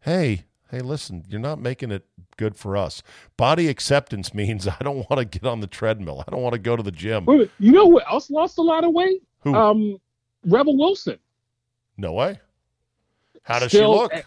"Hey, 0.00 0.44
hey, 0.70 0.80
listen, 0.80 1.24
you're 1.28 1.38
not 1.40 1.60
making 1.60 1.90
it 1.92 2.06
good 2.36 2.56
for 2.56 2.76
us. 2.76 3.02
Body 3.36 3.68
acceptance 3.68 4.32
means 4.40 4.66
I 4.66 4.76
don't 4.80 5.08
want 5.10 5.18
to 5.18 5.24
get 5.24 5.46
on 5.46 5.60
the 5.60 5.66
treadmill. 5.66 6.24
I 6.26 6.30
don't 6.30 6.42
want 6.42 6.54
to 6.54 6.58
go 6.58 6.74
to 6.76 6.82
the 6.82 6.90
gym. 6.90 7.26
Wait, 7.26 7.50
You 7.58 7.72
know 7.72 7.90
who 7.90 8.00
else 8.00 8.30
lost 8.30 8.58
a 8.58 8.62
lot 8.62 8.84
of 8.84 8.92
weight? 8.92 9.22
Who? 9.40 9.54
Um, 9.54 9.98
Rebel 10.44 10.76
Wilson. 10.76 11.18
no 11.96 12.12
way. 12.14 12.40
How 13.42 13.58
does 13.60 13.68
Still- 13.70 13.92
she 13.92 14.16
look? 14.16 14.26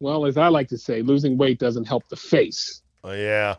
Well, 0.00 0.26
as 0.26 0.36
I 0.36 0.48
like 0.48 0.68
to 0.68 0.78
say, 0.78 1.02
losing 1.02 1.36
weight 1.36 1.58
doesn't 1.58 1.84
help 1.86 2.08
the 2.08 2.16
face. 2.16 2.82
Oh, 3.02 3.12
yeah. 3.12 3.56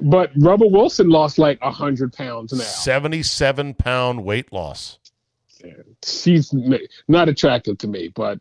But 0.00 0.30
Rebel 0.36 0.70
Wilson 0.70 1.08
lost 1.08 1.38
like 1.38 1.60
hundred 1.60 2.12
pounds 2.12 2.52
now. 2.52 2.60
77 2.60 3.74
pound 3.74 4.24
weight 4.24 4.52
loss. 4.52 4.98
She's 6.04 6.54
not 7.08 7.28
attractive 7.28 7.76
to 7.78 7.88
me, 7.88 8.08
but 8.08 8.40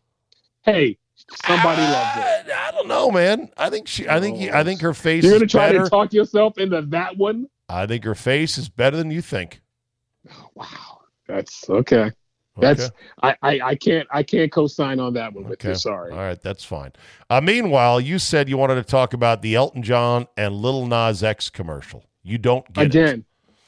hey, 0.64 0.98
somebody 1.46 1.82
loves 1.82 2.18
it. 2.18 2.52
I, 2.54 2.72
don't 2.72 2.88
know, 2.88 3.12
man. 3.12 3.50
I 3.58 3.70
think 3.70 3.88
she. 3.88 4.08
I 4.08 4.22
think. 4.22 4.54
I 4.54 4.64
think 4.64 4.80
her 4.82 4.94
face 4.94 5.24
You're 5.24 5.34
is 5.34 5.40
gonna 5.40 5.48
try 5.48 5.72
better. 5.74 5.84
to 5.84 5.90
talk 5.90 6.14
yourself 6.14 6.58
into 6.58 6.82
that 6.82 7.18
one? 7.18 7.48
I 7.68 7.86
think 7.88 8.06
her 8.06 8.16
face 8.16 8.58
is 8.58 8.70
better 8.70 8.96
than 8.96 9.12
you 9.12 9.22
think. 9.22 9.62
Wow, 10.54 11.02
that's 11.28 11.70
okay. 11.70 12.12
That's 12.60 12.91
I, 13.24 13.36
I 13.41 13.60
I 13.62 13.76
can't 13.76 14.07
I 14.12 14.24
can't 14.24 14.51
co-sign 14.51 14.99
on 14.99 15.14
that 15.14 15.34
one 15.34 15.43
with 15.45 15.53
Okay. 15.53 15.70
you. 15.70 15.76
Sorry. 15.76 16.12
All 16.12 16.18
right, 16.18 16.41
that's 16.41 16.64
fine. 16.64 16.91
Uh, 17.30 17.41
meanwhile, 17.41 17.99
you 17.99 18.20
said 18.20 18.49
you 18.49 18.57
wanted 18.57 18.76
to 18.76 18.84
talk 18.84 19.14
about 19.14 19.41
the 19.41 19.55
Elton 19.55 19.84
John 19.84 20.28
and 20.38 20.55
Little 20.55 20.86
Nas 20.86 21.24
X 21.24 21.49
commercial. 21.49 22.05
You 22.24 22.38
don't 22.38 22.72
get 22.74 22.84
it. 22.84 22.86
again, 22.88 23.26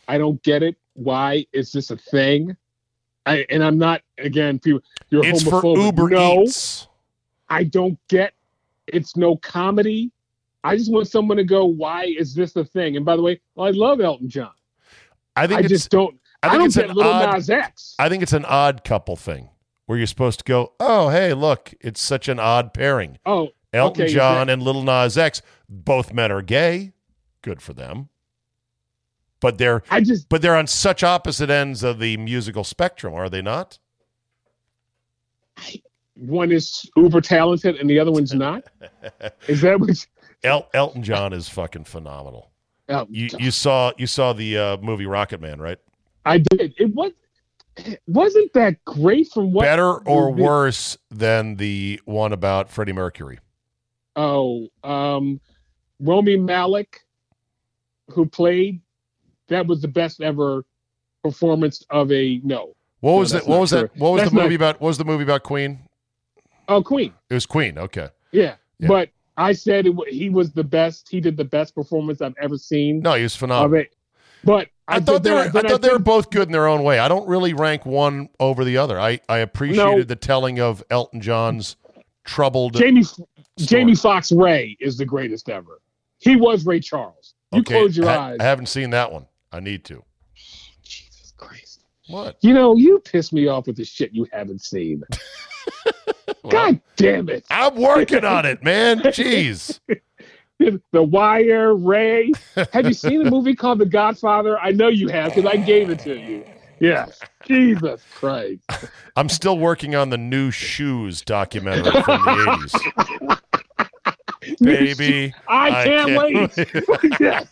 I 0.08 0.18
don't 0.18 0.42
get 0.44 0.64
it. 0.64 0.76
Why 0.94 1.46
is 1.54 1.72
this 1.72 1.90
a 1.92 1.98
thing? 1.98 2.56
I, 3.26 3.46
and 3.50 3.64
I'm 3.64 3.78
not 3.78 4.02
again. 4.18 4.60
People, 4.60 4.82
you're 5.10 5.26
It's 5.26 5.44
for. 5.44 5.64
Uber 5.78 6.10
no, 6.10 6.44
Eats. 6.44 6.88
I 7.50 7.64
don't 7.64 7.98
get. 8.10 8.34
It's 8.88 9.16
no 9.16 9.38
comedy. 9.38 10.12
I 10.64 10.76
just 10.76 10.92
want 10.92 11.08
someone 11.08 11.38
to 11.38 11.44
go. 11.44 11.66
Why 11.66 12.06
is 12.06 12.34
this 12.36 12.56
a 12.56 12.66
thing? 12.66 12.96
And 12.98 13.06
by 13.06 13.16
the 13.16 13.22
way, 13.22 13.40
I 13.58 13.72
love 13.72 14.02
Elton 14.02 14.30
John. 14.30 14.52
I 15.36 15.48
think 15.48 15.60
I 15.60 15.68
just 15.68 15.90
don't. 15.90 16.20
I 16.44 16.48
I, 16.48 16.50
think 16.52 16.60
don't 16.60 16.68
it's 16.68 16.98
an 16.98 17.04
odd. 17.06 17.36
Nas 17.36 17.50
X. 17.50 17.96
I 18.00 18.10
think 18.10 18.24
it's 18.24 18.34
an 18.34 18.46
odd 18.46 18.84
couple 18.84 19.16
thing 19.16 19.50
where 19.86 19.98
you're 19.98 20.08
supposed 20.08 20.40
to 20.40 20.46
go. 20.46 20.74
Oh, 20.80 21.10
hey, 21.10 21.34
look, 21.34 21.74
it's 21.82 22.02
such 22.02 22.28
an 22.28 22.40
odd 22.40 22.74
pairing. 22.74 23.18
oh, 23.26 23.50
Elton 23.74 24.04
Okay, 24.04 24.14
John 24.14 24.50
and 24.50 24.62
Little 24.62 24.84
Nas 24.84 25.18
X. 25.18 25.42
Both 25.70 26.14
men 26.14 26.32
are 26.32 26.42
gay. 26.42 26.92
Good 27.42 27.62
for 27.62 27.74
them. 27.74 28.10
But 29.40 29.58
they're 29.58 29.82
I 29.90 30.02
just 30.02 30.30
but 30.30 30.42
they're 30.42 30.56
on 30.56 30.68
such 30.68 31.04
opposite 31.04 31.50
ends 31.50 31.82
of 31.84 31.98
the 32.00 32.18
musical 32.18 32.64
spectrum, 32.64 33.14
are 33.14 33.30
they 33.30 33.42
not? 33.42 33.80
one 36.16 36.52
is 36.52 36.90
uber 36.96 37.22
talented 37.22 37.78
and 37.78 37.90
the 37.90 37.98
other 38.00 38.12
one's 38.12 38.34
not. 38.34 38.64
Is 39.48 39.62
that 39.62 39.80
what? 39.80 40.06
El- 40.44 40.68
Elton 40.74 41.04
John 41.04 41.34
is 41.34 41.48
fucking 41.50 41.84
phenomenal. 41.86 42.52
Oh, 42.90 43.08
You 43.10 43.30
you 43.40 43.52
saw 43.52 43.92
you 43.98 44.08
saw 44.08 44.34
the 44.34 44.58
uh, 44.58 44.78
movie 44.78 45.06
Rocket 45.06 45.40
Man, 45.40 45.60
right? 45.62 45.78
I 46.26 46.38
did. 46.40 46.74
It 46.78 46.94
was. 46.94 47.12
It 47.78 48.02
wasn't 48.08 48.52
that 48.54 48.84
great 48.86 49.30
from 49.32 49.52
what? 49.54 49.64
Better 49.64 49.94
or 50.08 50.36
the- 50.36 50.44
worse 50.44 50.98
than 51.10 51.56
the 51.56 52.00
one 52.06 52.34
about 52.34 52.70
Freddie 52.70 52.94
Mercury? 52.94 53.40
Oh, 54.16 54.68
um, 54.84 55.40
Rami 56.02 56.36
Malek, 56.36 57.00
who 58.10 58.26
played, 58.26 58.82
that 59.48 59.66
was 59.68 59.82
the 59.82 59.88
best 59.88 60.22
ever 60.22 60.66
performance 61.24 61.84
of 61.90 62.12
a 62.12 62.42
no. 62.44 62.74
What 63.00 63.12
No, 63.14 63.18
was 63.20 63.32
it? 63.32 63.36
that's 63.36 63.48
What 63.48 63.60
was 63.62 63.70
true. 63.70 63.82
that? 63.82 63.98
What 63.98 64.12
was 64.12 64.22
That's 64.22 64.32
the 64.34 64.42
movie 64.42 64.50
not- 64.50 64.56
about? 64.72 64.82
What 64.82 64.88
was 64.90 64.98
the 64.98 65.06
movie 65.06 65.24
about 65.24 65.44
Queen? 65.44 65.80
Oh, 66.68 66.84
Queen. 66.84 67.14
It 67.30 67.34
was 67.34 67.46
Queen. 67.46 67.78
Okay. 67.78 68.10
Yeah, 68.32 68.56
Yeah. 68.80 68.88
but 68.88 69.10
I 69.38 69.54
said 69.54 69.88
it, 69.88 69.96
he 70.10 70.30
was 70.30 70.52
the 70.52 70.64
best. 70.64 71.08
He 71.10 71.20
did 71.22 71.38
the 71.38 71.46
best 71.46 71.74
performance 71.74 72.22
I've 72.22 72.36
ever 72.42 72.58
seen 72.58 73.00
No, 73.00 73.14
he 73.14 73.24
was 73.24 73.36
phenomenal. 73.36 73.86
But 74.44 74.68
I, 74.92 75.00
thought 75.00 75.24
they 75.24 75.32
were. 75.32 75.38
I 75.40 75.48
then 75.50 75.68
thought 75.68 75.82
they 75.82 75.90
were 75.90 76.00
both 76.00 76.30
good 76.30 76.48
in 76.48 76.52
their 76.52 76.68
own 76.68 76.84
way. 76.84 77.00
I 77.00 77.08
don't 77.08 77.28
really 77.28 77.54
rank 77.54 77.86
one 77.86 78.30
over 78.40 78.64
the 78.64 78.78
other. 78.78 79.00
I 79.00 79.20
I 79.30 79.40
appreciated 79.40 79.98
No. 79.98 80.04
the 80.04 80.16
telling 80.16 80.60
of 80.60 80.84
Elton 80.90 81.22
John's 81.22 81.76
troubled. 82.24 82.76
Jamie 82.76 83.04
story. 83.04 83.28
Jamie 83.58 83.96
Foxx 83.96 84.32
Ray 84.32 84.78
is 84.80 84.98
the 84.98 85.06
greatest 85.06 85.50
ever. 85.50 85.82
He 86.20 86.36
was 86.36 86.66
Ray 86.66 86.80
Charles. 86.80 87.34
You 87.52 87.60
Okay, 87.62 87.74
close 87.80 87.98
your 87.98 88.08
I, 88.10 88.32
eyes. 88.32 88.38
I 88.40 88.44
haven't 88.44 88.68
seen 88.68 88.92
that 88.92 89.12
one. 89.12 89.26
I 89.52 89.60
need 89.60 89.84
to. 89.86 90.04
Jesus 90.84 91.34
Christ. 91.38 91.84
What? 92.08 92.38
You 92.42 92.54
know, 92.54 92.76
you 92.76 93.00
piss 93.00 93.34
me 93.34 93.48
off 93.48 93.68
with 93.68 93.76
the 93.78 93.84
shit 93.86 94.14
you 94.14 94.28
haven't 94.32 94.62
seen. 94.62 95.04
Well, 96.44 96.52
God 96.52 96.82
damn 96.96 97.30
it. 97.30 97.46
I'm 97.52 97.76
working 97.76 98.26
on 98.26 98.46
it, 98.48 98.64
man. 98.64 99.00
Jeez. 99.00 99.80
The 100.92 101.04
Wire, 101.04 101.76
Ray. 101.76 102.32
Have 102.74 102.86
you 102.86 102.94
seen 102.94 103.26
a 103.26 103.30
movie 103.32 103.56
called 103.56 103.80
The 103.80 103.86
Godfather? 103.86 104.60
I 104.60 104.72
know 104.72 104.88
you 104.88 105.08
have 105.10 105.34
because 105.34 105.52
I 105.52 105.58
gave 105.58 105.90
it 105.90 106.00
to 106.00 106.16
you. 106.20 106.46
Yes. 106.80 107.20
Jesus 107.46 108.02
Christ. 108.16 108.62
I'm 109.16 109.30
still 109.30 109.58
working 109.58 109.96
on 109.96 110.10
the 110.10 110.18
Nu 110.18 110.50
Shooz 110.50 111.24
documentary 111.24 111.92
from 112.02 112.24
the 112.24 112.68
80s. 112.68 113.40
Baby, 114.60 115.34
I 115.48 115.68
I 115.70 115.84
can't, 115.84 116.10
can't 116.10 116.58
wait. 116.58 117.20
yes. 117.20 117.48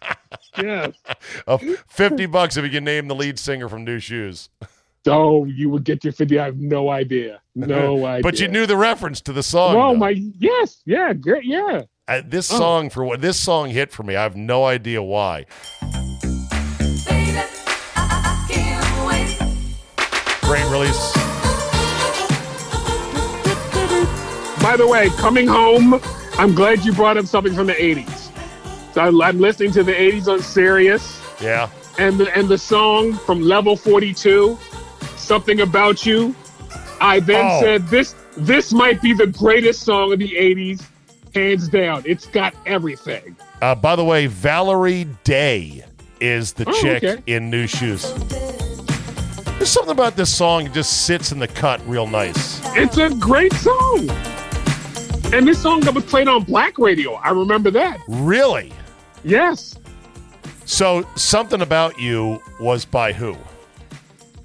Yes. 0.57 0.93
of 1.45 1.61
50 1.87 2.25
bucks 2.25 2.57
if 2.57 2.65
you 2.65 2.71
can 2.71 2.83
name 2.83 3.07
the 3.07 3.13
lead 3.13 3.37
singer 3.37 3.69
from 3.69 3.83
Nu 3.85 3.99
Shooz. 3.99 4.49
Oh, 5.05 5.45
you 5.45 5.69
would 5.69 5.83
get 5.83 6.03
your 6.03 6.11
50. 6.13 6.39
I 6.39 6.45
have 6.45 6.57
no 6.57 6.89
idea. 6.89 7.41
No 7.55 8.05
idea. 8.05 8.23
But 8.23 8.39
you 8.39 8.47
knew 8.47 8.65
the 8.65 8.77
reference 8.77 9.21
to 9.21 9.33
the 9.33 9.43
song. 9.43 9.75
Oh, 9.75 9.93
though. 9.93 9.99
my. 9.99 10.09
Yes. 10.09 10.81
Yeah. 10.85 11.13
Great. 11.13 11.45
Yeah. 11.45 11.83
Uh, 12.09 12.21
this 12.25 12.51
Oh. 12.51 12.57
song 12.57 12.89
for 12.89 13.05
what 13.05 13.21
this 13.21 13.37
song 13.39 13.69
hit 13.69 13.91
for 13.91 14.01
me. 14.01 14.15
I 14.15 14.23
have 14.23 14.35
no 14.35 14.65
idea 14.65 15.03
why. 15.03 15.45
Baby, 17.07 17.39
I 17.95 18.45
can't. 18.49 19.35
Great 20.41 20.65
release. 20.71 21.13
By 24.63 24.75
the 24.75 24.87
way, 24.87 25.09
coming 25.17 25.45
home, 25.47 26.01
I'm 26.39 26.55
glad 26.55 26.83
you 26.83 26.93
brought 26.93 27.17
up 27.17 27.27
something 27.27 27.53
from 27.53 27.67
the 27.67 27.75
80s. 27.79 28.31
So 28.93 29.01
I- 29.01 29.27
I'm 29.27 29.39
listening 29.39 29.71
to 29.73 29.83
the 29.83 29.93
80s 29.93 30.27
on 30.27 30.41
Sirius. 30.41 31.19
Yeah. 31.39 31.69
and 31.99 32.17
the, 32.17 32.35
and 32.37 32.47
the 32.49 32.57
song 32.57 33.13
from 33.13 33.41
level 33.41 33.75
42 33.75 34.57
something 35.17 35.59
about 35.61 36.05
you 36.05 36.33
i 37.01 37.19
then 37.19 37.45
Oh. 37.45 37.61
said 37.61 37.87
this 37.89 38.15
this 38.37 38.71
might 38.71 39.01
be 39.01 39.11
the 39.13 39.27
greatest 39.27 39.83
song 39.83 40.13
of 40.13 40.19
the 40.19 40.33
80s 40.37 40.81
hands 41.33 41.67
down 41.67 42.01
it's 42.05 42.25
got 42.27 42.53
everything 42.65 43.35
Uh, 43.61 43.75
by 43.75 43.95
the 43.95 44.03
way, 44.05 44.25
Valerie 44.27 45.05
Day 45.23 45.83
is 46.21 46.53
the 46.53 46.63
Oh, 46.67 46.81
chick 46.81 47.03
okay. 47.03 47.23
in 47.27 47.49
Nu 47.49 47.65
Shooz. 47.65 48.03
There's 49.57 49.69
something 49.69 49.91
about 49.91 50.15
this 50.15 50.33
song 50.33 50.63
that 50.65 50.73
just 50.73 51.05
sits 51.05 51.31
in 51.33 51.39
the 51.39 51.47
cut 51.49 51.81
real 51.85 52.07
nice. 52.07 52.61
It's 52.77 52.97
a 52.97 53.09
great 53.09 53.51
song. 53.53 54.09
And 55.33 55.45
this 55.45 55.61
song 55.61 55.81
that 55.81 55.93
was 55.93 56.05
played 56.05 56.29
on 56.29 56.43
black 56.43 56.77
radio. 56.79 57.15
I 57.15 57.31
remember 57.31 57.69
that. 57.71 57.99
Really? 58.07 58.71
Yes. 59.25 59.75
So, 60.65 61.05
something 61.15 61.61
about 61.61 61.99
you 61.99 62.41
was 62.61 62.85
by 62.85 63.11
who? 63.11 63.35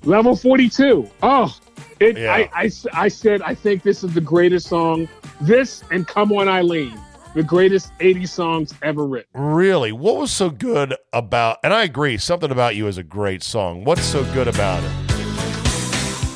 Level 0.02 0.34
42. 0.36 1.08
Oh, 1.22 1.56
it, 2.00 2.18
Yeah. 2.18 2.32
I, 2.34 2.50
I, 2.64 2.70
I 2.92 3.08
said, 3.08 3.40
I 3.42 3.54
think 3.54 3.82
this 3.84 4.02
is 4.02 4.12
the 4.12 4.20
greatest 4.20 4.66
song. 4.68 5.08
This 5.40 5.82
and 5.90 6.06
Come 6.06 6.32
On 6.32 6.48
Eileen, 6.48 6.98
the 7.34 7.42
greatest 7.42 7.92
80 8.00 8.26
songs 8.26 8.74
ever 8.82 9.04
written. 9.06 9.28
Really? 9.34 9.92
What 9.92 10.16
was 10.16 10.30
so 10.30 10.48
good 10.50 10.94
about? 11.12 11.58
And 11.64 11.72
I 11.74 11.82
agree, 11.84 12.16
something 12.18 12.50
about 12.50 12.76
you 12.76 12.86
is 12.86 12.98
a 12.98 13.02
great 13.02 13.42
song. 13.42 13.84
What's 13.84 14.04
so 14.04 14.24
good 14.32 14.48
about 14.48 14.82
it? 14.84 14.90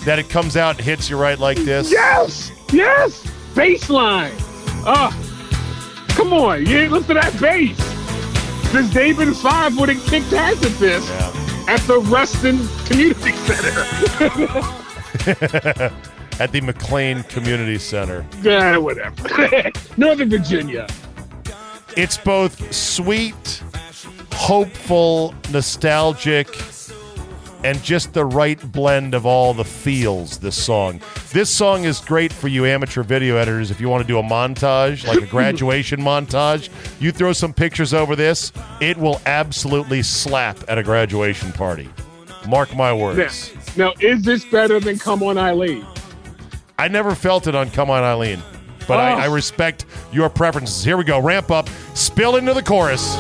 That 0.05 0.19
it 0.19 0.29
comes 0.29 0.57
out 0.57 0.77
and 0.77 0.85
hits 0.85 1.09
you 1.11 1.17
right 1.19 1.39
like 1.39 1.59
this? 1.59 1.91
Yes, 1.93 2.51
yes, 2.73 3.25
baseline. 3.55 4.33
Oh, 4.87 5.11
come 6.09 6.33
on, 6.33 6.65
you 6.67 6.79
ain't 6.79 6.93
listen 6.93 7.15
to 7.17 7.21
that 7.21 7.39
bass. 7.41 7.77
This 8.73 8.91
David 8.91 9.35
Five 9.37 9.79
would 9.79 9.89
have 9.89 10.05
kicked 10.07 10.33
ass 10.33 10.63
at 10.65 10.73
this 10.79 11.09
Yeah. 11.09 11.65
at 11.69 11.81
the 11.83 11.99
Reston 12.01 12.59
Community 12.87 13.33
Center. 13.47 13.85
At 16.41 16.53
the 16.53 16.61
McLean 16.61 17.23
Community 17.25 17.79
Center. 17.79 18.25
yeah, 18.43 18.77
whatever. 18.77 19.71
Northern 19.97 20.31
Virginia. 20.31 20.87
It's 21.97 22.17
both 22.17 22.73
sweet, 22.73 23.63
hopeful, 24.33 25.35
nostalgic, 25.51 26.47
and 27.65 27.83
just 27.83 28.13
the 28.13 28.25
right 28.25 28.61
blend 28.71 29.15
of 29.15 29.27
all 29.27 29.53
the 29.53 29.65
feels, 29.65 30.39
this 30.39 30.55
song. 30.55 31.01
This 31.33 31.51
song 31.51 31.83
is 31.85 31.99
great 32.01 32.33
for 32.33 32.47
you 32.47 32.65
amateur 32.67 33.03
video 33.03 33.37
editors 33.37 33.73
if 33.73 33.81
you 33.81 33.89
want 33.89 34.03
to 34.03 34.07
do 34.07 34.19
a 34.21 34.23
montage, 34.23 35.05
like 35.09 35.21
a 35.21 35.27
graduation 35.31 36.01
montage. 36.01 36.69
You 37.01 37.11
throw 37.11 37.33
some 37.33 37.53
pictures 37.53 37.93
over 37.93 38.15
this, 38.15 38.53
it 38.81 38.97
will 38.97 39.21
absolutely 39.27 40.03
slap 40.05 40.57
at 40.69 40.79
a 40.79 40.85
graduation 40.85 41.51
party. 41.53 41.89
Mark 42.47 42.71
my 42.77 42.91
Now, 42.93 42.97
words. 42.97 43.77
now, 43.77 43.93
is 43.99 44.23
this 44.23 44.45
better 44.45 44.79
than 44.79 45.01
Come 45.01 45.25
On 45.25 45.37
Eileen? 45.37 45.85
I 46.79 46.89
never 46.89 47.15
felt 47.15 47.47
it 47.47 47.55
on 47.55 47.71
Come 47.71 47.91
On 47.91 48.03
Eileen, 48.03 48.41
but 48.87 48.99
Oh. 48.99 49.03
I, 49.03 49.23
I 49.23 49.27
respect 49.27 49.85
your 50.13 50.29
preferences. 50.31 50.85
Here 50.85 50.97
we 50.97 51.05
go. 51.05 51.19
Ramp 51.21 51.51
up, 51.51 51.69
spill 51.95 52.37
into 52.37 52.55
the 52.55 52.63
chorus. 52.63 53.17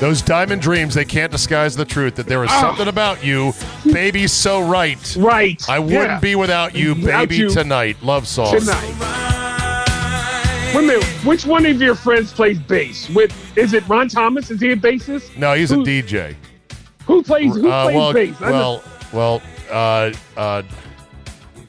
Those 0.00 0.22
diamond 0.22 0.62
dreams, 0.62 0.94
they 0.94 1.04
can't 1.04 1.32
disguise 1.32 1.74
the 1.74 1.84
truth 1.84 2.14
that 2.16 2.26
there 2.26 2.44
is 2.44 2.50
Oh. 2.52 2.60
something 2.60 2.86
about 2.86 3.24
you, 3.24 3.52
baby, 3.92 4.28
so 4.28 4.60
right. 4.60 5.16
Right. 5.18 5.60
I 5.68 5.80
wouldn't 5.80 6.02
yeah. 6.04 6.20
be 6.20 6.36
without 6.36 6.72
you, 6.76 6.94
Without 6.94 7.28
baby, 7.28 7.36
you. 7.38 7.50
tonight. 7.50 7.96
Love 8.00 8.28
song. 8.28 8.56
tonight. 8.60 8.94
Wait 10.74 10.84
a 10.84 10.86
minute. 10.86 11.04
Which 11.24 11.44
one 11.46 11.66
of 11.66 11.80
your 11.82 11.96
friends 11.96 12.32
plays 12.32 12.60
bass? 12.60 13.08
With 13.10 13.32
is 13.58 13.72
it 13.72 13.88
Ron 13.88 14.08
Thomas? 14.08 14.50
Is 14.52 14.60
he 14.60 14.70
a 14.70 14.76
bassist? 14.76 15.36
No, 15.36 15.54
he's 15.54 15.72
a 15.72 15.76
DJ. 15.78 16.36
Who 17.06 17.22
plays? 17.24 17.56
Who 17.56 17.68
Uh, 17.68 17.84
plays 17.84 17.96
well, 17.96 18.12
bass? 18.12 18.40
Well, 18.40 18.82
well. 19.12 19.42
Uh, 19.70 20.12
uh, 20.36 20.62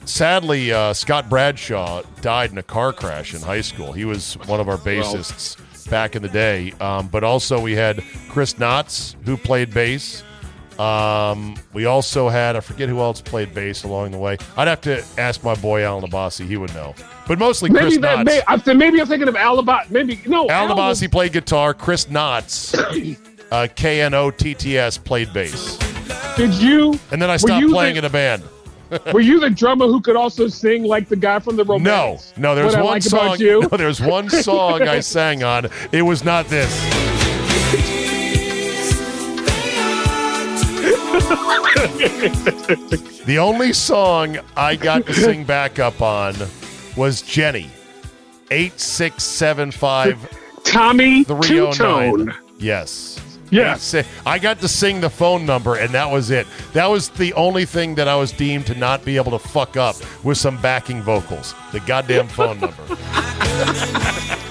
sadly, 0.04 0.72
uh, 0.72 0.92
Scott 0.92 1.28
Bradshaw 1.28 2.02
died 2.20 2.52
in 2.52 2.58
a 2.58 2.62
car 2.62 2.92
crash 2.92 3.34
in 3.34 3.40
high 3.40 3.60
school. 3.62 3.92
He 3.92 4.04
was 4.04 4.34
one 4.46 4.60
of 4.60 4.68
our 4.68 4.78
bassists 4.78 5.56
back 5.90 6.16
in 6.16 6.22
the 6.22 6.28
day. 6.28 6.72
Um, 6.80 7.08
but 7.08 7.24
also, 7.24 7.60
we 7.60 7.74
had 7.74 8.02
Chris 8.28 8.54
Knotts 8.54 9.16
who 9.26 9.36
played 9.36 9.74
bass. 9.74 10.22
Um, 10.78 11.56
we 11.74 11.84
also 11.84 12.30
had 12.30 12.56
I 12.56 12.60
forget 12.60 12.88
who 12.88 13.00
else 13.00 13.20
played 13.20 13.52
bass 13.52 13.84
along 13.84 14.12
the 14.12 14.18
way. 14.18 14.38
I'd 14.56 14.66
have 14.68 14.80
to 14.82 15.04
ask 15.18 15.44
my 15.44 15.54
boy 15.56 15.84
Alan 15.84 16.08
Abassi. 16.10 16.46
He 16.46 16.56
would 16.56 16.72
know. 16.72 16.94
But 17.28 17.38
mostly 17.38 17.68
maybe 17.68 17.86
Chris 17.86 17.98
that. 17.98 18.20
Knotts. 18.20 18.24
May, 18.24 18.40
I 18.48 18.56
said 18.58 18.78
maybe 18.78 18.98
I'm 18.98 19.06
thinking 19.06 19.28
of 19.28 19.36
Alabama. 19.36 19.84
Maybe 19.90 20.22
no. 20.26 20.48
Alan 20.48 20.70
Al 20.70 20.76
was- 20.88 21.06
played 21.08 21.34
guitar. 21.34 21.74
Chris 21.74 22.06
Knotts, 22.06 22.74
uh, 23.50 23.68
K 23.74 24.00
N 24.00 24.14
O 24.14 24.30
T 24.30 24.54
T 24.54 24.78
S, 24.78 24.96
played 24.96 25.32
bass. 25.34 25.76
Did 26.36 26.54
you? 26.54 26.98
And 27.10 27.20
then 27.20 27.28
I 27.28 27.36
stopped 27.36 27.66
playing 27.68 27.94
the, 27.94 27.98
in 27.98 28.04
a 28.06 28.10
band. 28.10 28.42
Were 29.12 29.20
you 29.20 29.40
the 29.40 29.50
drummer 29.50 29.86
who 29.86 30.00
could 30.00 30.16
also 30.16 30.48
sing 30.48 30.84
like 30.84 31.08
the 31.08 31.16
guy 31.16 31.38
from 31.38 31.56
the 31.56 31.64
No, 31.64 31.74
Romantics? 31.74 32.32
no. 32.36 32.54
There's 32.54 32.74
what 32.74 32.84
one 32.84 32.92
like 32.94 33.02
song. 33.02 33.36
No, 33.40 33.68
there's 33.76 34.00
one 34.00 34.28
song 34.30 34.82
I 34.82 35.00
sang 35.00 35.42
on. 35.42 35.68
It 35.92 36.02
was 36.02 36.24
not 36.24 36.46
this. 36.48 36.70
the 43.26 43.38
only 43.40 43.72
song 43.72 44.38
I 44.56 44.76
got 44.76 45.06
to 45.06 45.14
sing 45.14 45.44
back 45.44 45.78
up 45.78 46.00
on 46.00 46.34
was 46.96 47.22
Jenny. 47.22 47.70
Eight 48.50 48.80
six 48.80 49.22
seven 49.22 49.70
five 49.70 50.18
Tommy 50.64 51.24
oh 51.28 51.34
Tutone. 51.36 52.26
nine. 52.26 52.36
Yes. 52.58 53.20
Eight 53.52 54.06
I 54.26 54.38
got 54.38 54.60
to 54.60 54.68
sing 54.68 55.00
the 55.00 55.10
phone 55.10 55.44
number, 55.44 55.76
and 55.76 55.90
that 55.90 56.10
was 56.10 56.30
it. 56.30 56.46
That 56.72 56.86
was 56.86 57.08
the 57.10 57.32
only 57.34 57.64
thing 57.64 57.94
that 57.96 58.08
I 58.08 58.16
was 58.16 58.32
deemed 58.32 58.66
to 58.66 58.74
not 58.74 59.04
be 59.04 59.16
able 59.16 59.32
to 59.32 59.38
fuck 59.38 59.76
up 59.76 59.96
with 60.24 60.38
some 60.38 60.60
backing 60.62 61.02
vocals. 61.02 61.54
The 61.72 61.80
goddamn 61.80 62.28
phone 62.28 62.60
number. 62.60 62.82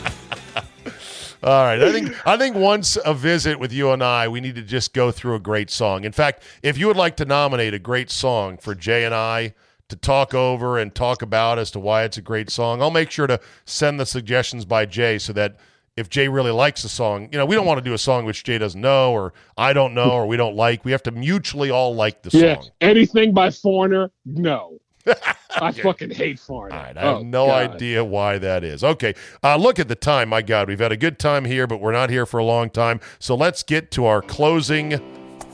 All 1.41 1.63
right, 1.63 1.81
I 1.81 1.91
think 1.93 2.27
I 2.27 2.35
think 2.35 2.57
once 2.57 2.97
a 3.05 3.13
visit 3.13 3.57
with 3.59 3.71
you 3.71 3.91
and 3.91 4.03
I, 4.03 4.27
we 4.27 4.41
need 4.41 4.55
to 4.55 4.61
just 4.61 4.93
go 4.93 5.09
through 5.09 5.35
a 5.35 5.39
great 5.39 5.69
song. 5.69 6.03
In 6.03 6.11
fact, 6.11 6.43
if 6.61 6.77
you 6.77 6.87
would 6.87 6.97
like 6.97 7.15
to 7.17 7.25
nominate 7.25 7.73
a 7.73 7.79
great 7.79 8.11
song 8.11 8.57
for 8.57 8.75
Jay 8.75 9.05
and 9.05 9.15
I 9.15 9.53
to 9.87 9.95
talk 9.95 10.33
over 10.33 10.77
and 10.77 10.93
talk 10.93 11.21
about 11.21 11.57
as 11.57 11.71
to 11.71 11.79
why 11.79 12.03
it's 12.03 12.17
a 12.17 12.21
great 12.21 12.49
song, 12.49 12.81
I'll 12.81 12.91
make 12.91 13.09
sure 13.09 13.25
to 13.25 13.39
send 13.63 14.01
the 14.01 14.05
suggestions 14.05 14.65
by 14.65 14.85
Jay 14.85 15.17
so 15.17 15.31
that 15.31 15.55
if 15.99 16.09
Jay 16.09 16.27
really 16.27 16.51
likes 16.51 16.83
a 16.83 16.89
song, 16.89 17.29
you 17.31 17.37
know, 17.37 17.45
we 17.45 17.55
don't 17.55 17.65
want 17.65 17.77
to 17.77 17.83
do 17.83 17.93
a 17.93 17.97
song 17.97 18.25
which 18.25 18.43
Jay 18.43 18.57
doesn't 18.57 18.79
know 18.79 19.11
or 19.11 19.33
I 19.57 19.73
don't 19.73 19.93
know 19.93 20.11
or 20.11 20.25
we 20.27 20.37
don't 20.37 20.55
like. 20.55 20.85
We 20.85 20.91
have 20.91 21.03
to 21.03 21.11
mutually 21.11 21.69
all 21.69 21.93
like 21.93 22.23
the 22.23 22.35
Yeah. 22.37 22.55
song. 22.55 22.69
Anything 22.81 23.33
by 23.33 23.51
Foreigner? 23.51 24.09
No. 24.25 24.79
I 25.61 25.71
fucking 25.71 26.11
hate 26.11 26.39
Foreigner. 26.39 26.75
All 26.77 26.83
right, 26.83 26.97
I 26.97 27.01
have 27.01 27.17
Oh, 27.17 27.21
no 27.23 27.47
God. 27.47 27.71
idea 27.75 28.03
why 28.03 28.37
that 28.37 28.63
is. 28.63 28.83
Okay, 28.83 29.13
uh, 29.43 29.55
look 29.55 29.79
at 29.79 29.87
the 29.87 29.95
time. 29.95 30.29
My 30.29 30.41
God, 30.41 30.67
we've 30.67 30.79
had 30.79 30.91
a 30.91 30.97
good 30.97 31.19
time 31.19 31.45
here, 31.45 31.67
but 31.67 31.81
we're 31.81 31.91
not 31.91 32.09
here 32.09 32.25
for 32.25 32.37
a 32.37 32.43
long 32.43 32.69
time. 32.69 32.99
So 33.19 33.35
let's 33.35 33.63
get 33.63 33.91
to 33.91 34.05
our 34.05 34.21
closing 34.21 34.99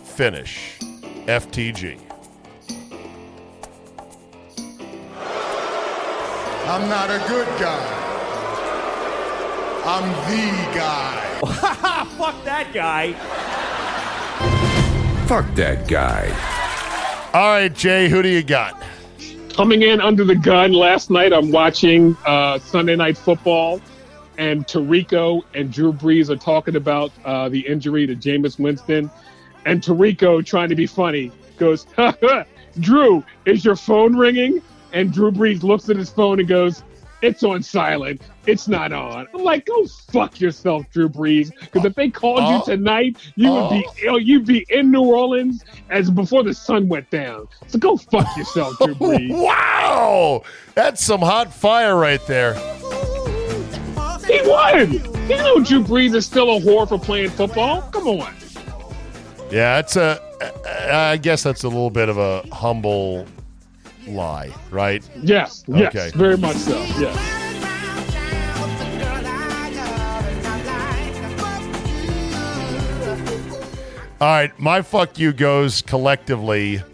finish. 0.03 0.77
FTG. 1.27 1.99
I'm 6.67 6.89
not 6.89 7.09
a 7.09 7.23
good 7.27 7.47
guy. 7.59 8.14
I'm 9.87 10.09
the 10.09 10.75
guy. 10.75 11.39
Fuck 12.17 12.43
that 12.43 12.73
guy. 12.73 13.13
Fuck 15.27 15.53
that 15.53 15.87
guy. 15.87 17.31
All 17.35 17.49
right, 17.49 17.71
Jay, 17.71 18.09
who 18.09 18.23
do 18.23 18.29
you 18.29 18.41
got? 18.41 18.81
Coming 19.53 19.83
in 19.83 20.01
under 20.01 20.23
the 20.23 20.33
gun 20.33 20.73
last 20.73 21.11
night, 21.11 21.31
I'm 21.31 21.51
watching 21.51 22.17
uh, 22.25 22.57
Sunday 22.57 22.95
Night 22.95 23.15
Football, 23.15 23.79
and 24.39 24.65
Tirico 24.65 25.43
and 25.53 25.71
Drew 25.71 25.93
Brees 25.93 26.31
are 26.31 26.35
talking 26.35 26.77
about 26.77 27.11
uh, 27.23 27.49
the 27.49 27.59
injury 27.59 28.07
to 28.07 28.15
Jameis 28.15 28.57
Winston. 28.57 29.11
And 29.67 29.83
Tirico, 29.83 30.43
trying 30.43 30.69
to 30.69 30.75
be 30.75 30.87
funny, 30.87 31.31
goes, 31.57 31.85
Drew, 32.79 33.23
is 33.45 33.63
your 33.63 33.75
phone 33.75 34.17
ringing? 34.17 34.63
And 34.93 35.13
Drew 35.13 35.29
Brees 35.31 35.61
looks 35.61 35.89
at 35.89 35.97
his 35.97 36.09
phone 36.09 36.39
and 36.39 36.47
goes, 36.47 36.81
It's 37.25 37.41
on 37.43 37.63
silent. 37.63 38.21
It's 38.45 38.67
not 38.67 38.93
on. 38.93 39.27
I'm 39.33 39.43
like, 39.43 39.65
go 39.65 39.87
fuck 40.11 40.39
yourself, 40.39 40.85
Drew 40.93 41.09
Brees. 41.09 41.49
Because 41.59 41.83
if 41.83 41.95
they 41.95 42.09
called 42.11 42.41
Oh. 42.43 42.49
you 42.51 42.55
uh, 42.57 42.65
tonight, 42.65 43.17
you 43.35 43.51
would 43.51 43.69
be 43.71 43.83
Oh. 44.07 44.17
you'd 44.17 44.45
be 44.45 44.63
in 44.69 44.91
New 44.91 45.01
Orleans 45.01 45.65
as 45.89 46.11
before 46.11 46.43
the 46.43 46.53
sun 46.53 46.87
went 46.87 47.09
down. 47.09 47.47
So 47.65 47.79
go 47.79 47.97
fuck 47.97 48.27
yourself, 48.37 48.77
Drew 48.77 48.93
Brees. 48.95 49.31
Wow, 49.43 50.43
that's 50.75 51.03
some 51.03 51.21
hot 51.21 51.51
fire 51.51 51.95
right 51.97 52.23
there. 52.27 52.53
He 54.27 54.39
won. 54.47 54.91
You 55.27 55.37
know 55.37 55.59
Drew 55.63 55.83
Brees 55.83 56.13
is 56.13 56.27
still 56.27 56.57
a 56.57 56.59
whore 56.59 56.87
for 56.87 56.99
playing 56.99 57.31
football. 57.31 57.81
Come 57.91 58.07
on. 58.07 58.35
Yeah, 59.49 59.79
it's 59.79 59.95
a. 59.95 60.21
I 60.91 61.17
guess 61.17 61.41
that's 61.41 61.63
a 61.63 61.67
little 61.69 61.89
bit 61.89 62.07
of 62.09 62.19
a 62.19 62.43
humble 62.53 63.25
lie, 64.07 64.51
right? 64.71 65.07
Yes, 65.21 65.63
yes, 65.67 65.95
Okay. 65.95 66.11
very 66.17 66.37
much 66.37 66.55
so. 66.57 66.77
Yes. 66.99 67.41
All 74.21 74.29
right, 74.31 74.57
my 74.59 74.81
fuck 74.81 75.19
you 75.19 75.33
goes 75.33 75.81
collectively 75.81 76.77
to 76.77 76.85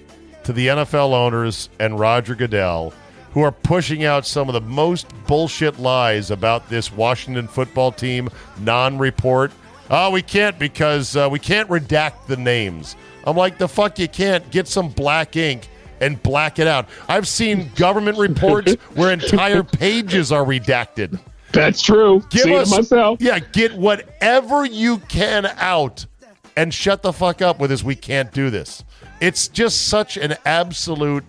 to 0.43 0.53
the 0.53 0.68
NFL 0.68 1.14
owners 1.14 1.70
and 1.80 1.99
Roger 1.99 2.34
Goodell, 2.34 2.93
who 3.34 3.41
are 3.41 3.51
pushing 3.51 4.03
out 4.05 4.26
some 4.26 4.49
of 4.49 4.53
the 4.53 4.62
most 4.62 5.07
bullshit 5.28 5.80
lies 5.80 6.32
about 6.32 6.68
this 6.68 6.91
Washington 6.91 7.47
football 7.47 7.91
team 7.91 8.28
non 8.59 8.97
report. 8.97 9.51
Oh, 9.91 10.09
we 10.09 10.24
can't 10.24 10.57
because 10.57 11.16
uh, 11.16 11.30
we 11.32 11.38
can't 11.38 11.70
redact 11.70 12.26
the 12.26 12.38
names. 12.38 12.95
I'm 13.26 13.38
like, 13.38 13.59
the 13.59 13.68
fuck 13.68 13.99
you 13.99 14.07
can't. 14.07 14.49
Get 14.49 14.68
some 14.68 14.89
black 14.89 15.36
ink 15.36 15.70
and 16.02 16.22
black 16.22 16.60
it 16.60 16.68
out. 16.68 16.89
I've 17.08 17.28
seen 17.28 17.72
government 17.76 18.18
reports 18.18 18.74
where 18.95 19.14
entire 19.14 19.64
pages 19.64 20.32
are 20.32 20.43
redacted. 20.43 21.20
That's 21.54 21.82
true. 21.82 22.24
Give 22.30 22.47
us, 22.47 22.72
it 22.72 22.76
myself. 22.76 23.22
Yeah, 23.22 23.39
get 23.39 23.74
whatever 23.74 24.66
you 24.66 24.97
can 24.99 25.45
out 25.58 26.06
and 26.58 26.74
shut 26.74 27.02
the 27.02 27.14
fuck 27.14 27.41
up 27.41 27.60
with 27.60 27.70
this. 27.70 27.84
We 27.84 27.95
can't 27.95 28.32
do 28.32 28.49
this. 28.49 28.84
It's 29.20 29.47
just 29.47 29.88
such 29.88 30.18
an 30.18 30.36
absolute 30.45 31.24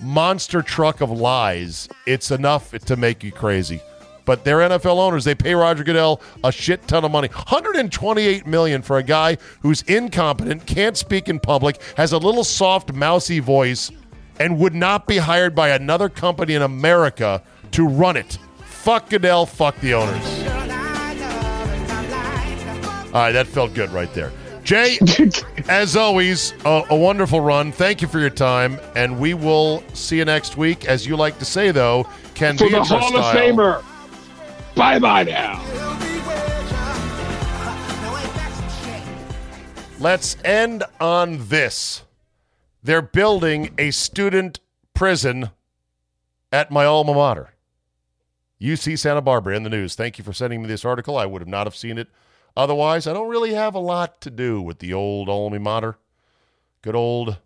monster 0.00 0.62
truck 0.62 1.00
of 1.00 1.10
lies. 1.10 1.88
It's 2.06 2.30
enough 2.30 2.70
to 2.72 2.96
make 2.96 3.22
you 3.22 3.32
crazy. 3.32 3.80
But 4.24 4.42
they're 4.42 4.58
NFL 4.58 4.98
owners. 4.98 5.24
They 5.24 5.36
pay 5.36 5.54
Roger 5.54 5.84
Goodell 5.84 6.20
a 6.42 6.50
shit 6.50 6.86
ton 6.88 7.04
of 7.04 7.12
money. 7.12 7.28
128 7.28 8.46
million 8.46 8.82
for 8.82 8.98
a 8.98 9.02
guy 9.02 9.38
who's 9.60 9.82
incompetent, 9.82 10.66
can't 10.66 10.96
speak 10.96 11.28
in 11.28 11.38
public, 11.38 11.80
has 11.96 12.12
a 12.12 12.18
little 12.18 12.42
soft, 12.42 12.92
mousy 12.92 13.38
voice, 13.38 13.92
and 14.38 14.58
would 14.58 14.74
not 14.74 15.06
be 15.06 15.16
hired 15.18 15.54
by 15.54 15.70
another 15.70 16.08
company 16.08 16.54
in 16.54 16.62
America 16.62 17.42
to 17.72 17.86
run 17.86 18.16
it. 18.16 18.38
Fuck 18.64 19.10
Goodell, 19.10 19.46
fuck 19.46 19.78
the 19.80 19.94
owners. 19.94 20.24
All 23.06 23.22
right, 23.22 23.32
that 23.32 23.46
felt 23.46 23.72
good 23.74 23.90
right 23.90 24.12
there. 24.14 24.30
Jay, 24.62 24.98
as 25.68 25.96
always, 25.96 26.52
a, 26.64 26.82
a 26.90 26.96
wonderful 26.96 27.40
run. 27.40 27.70
Thank 27.72 28.02
you 28.02 28.08
for 28.08 28.18
your 28.18 28.30
time, 28.30 28.78
and 28.96 29.18
we 29.18 29.32
will 29.32 29.82
see 29.94 30.18
you 30.18 30.24
next 30.24 30.56
week. 30.56 30.86
As 30.86 31.06
you 31.06 31.16
like 31.16 31.38
to 31.38 31.44
say, 31.44 31.70
though, 31.70 32.06
can 32.34 32.58
For 32.58 32.64
be 32.66 32.72
the 32.72 32.82
Hall 32.82 33.16
of 33.16 33.24
Famer. 33.26 33.82
Bye 34.74 34.98
bye 34.98 35.22
now. 35.22 35.62
Let's 39.98 40.36
end 40.44 40.84
on 41.00 41.48
this. 41.48 42.02
They're 42.86 43.02
building 43.02 43.74
a 43.78 43.90
student 43.90 44.60
prison 44.94 45.50
at 46.52 46.70
my 46.70 46.84
alma 46.84 47.14
mater, 47.14 47.50
UC 48.60 48.96
Santa 48.96 49.20
Barbara. 49.20 49.56
In 49.56 49.64
the 49.64 49.70
news. 49.70 49.96
Thank 49.96 50.18
you 50.18 50.24
for 50.24 50.32
sending 50.32 50.62
me 50.62 50.68
this 50.68 50.84
article. 50.84 51.18
I 51.18 51.26
would 51.26 51.42
have 51.42 51.48
not 51.48 51.66
have 51.66 51.74
seen 51.74 51.98
it 51.98 52.06
otherwise. 52.56 53.08
I 53.08 53.12
don't 53.12 53.28
really 53.28 53.54
have 53.54 53.74
a 53.74 53.80
lot 53.80 54.20
to 54.20 54.30
do 54.30 54.62
with 54.62 54.78
the 54.78 54.94
old 54.94 55.28
alma 55.28 55.58
mater. 55.58 55.98
Good 56.80 56.94
old, 56.94 57.38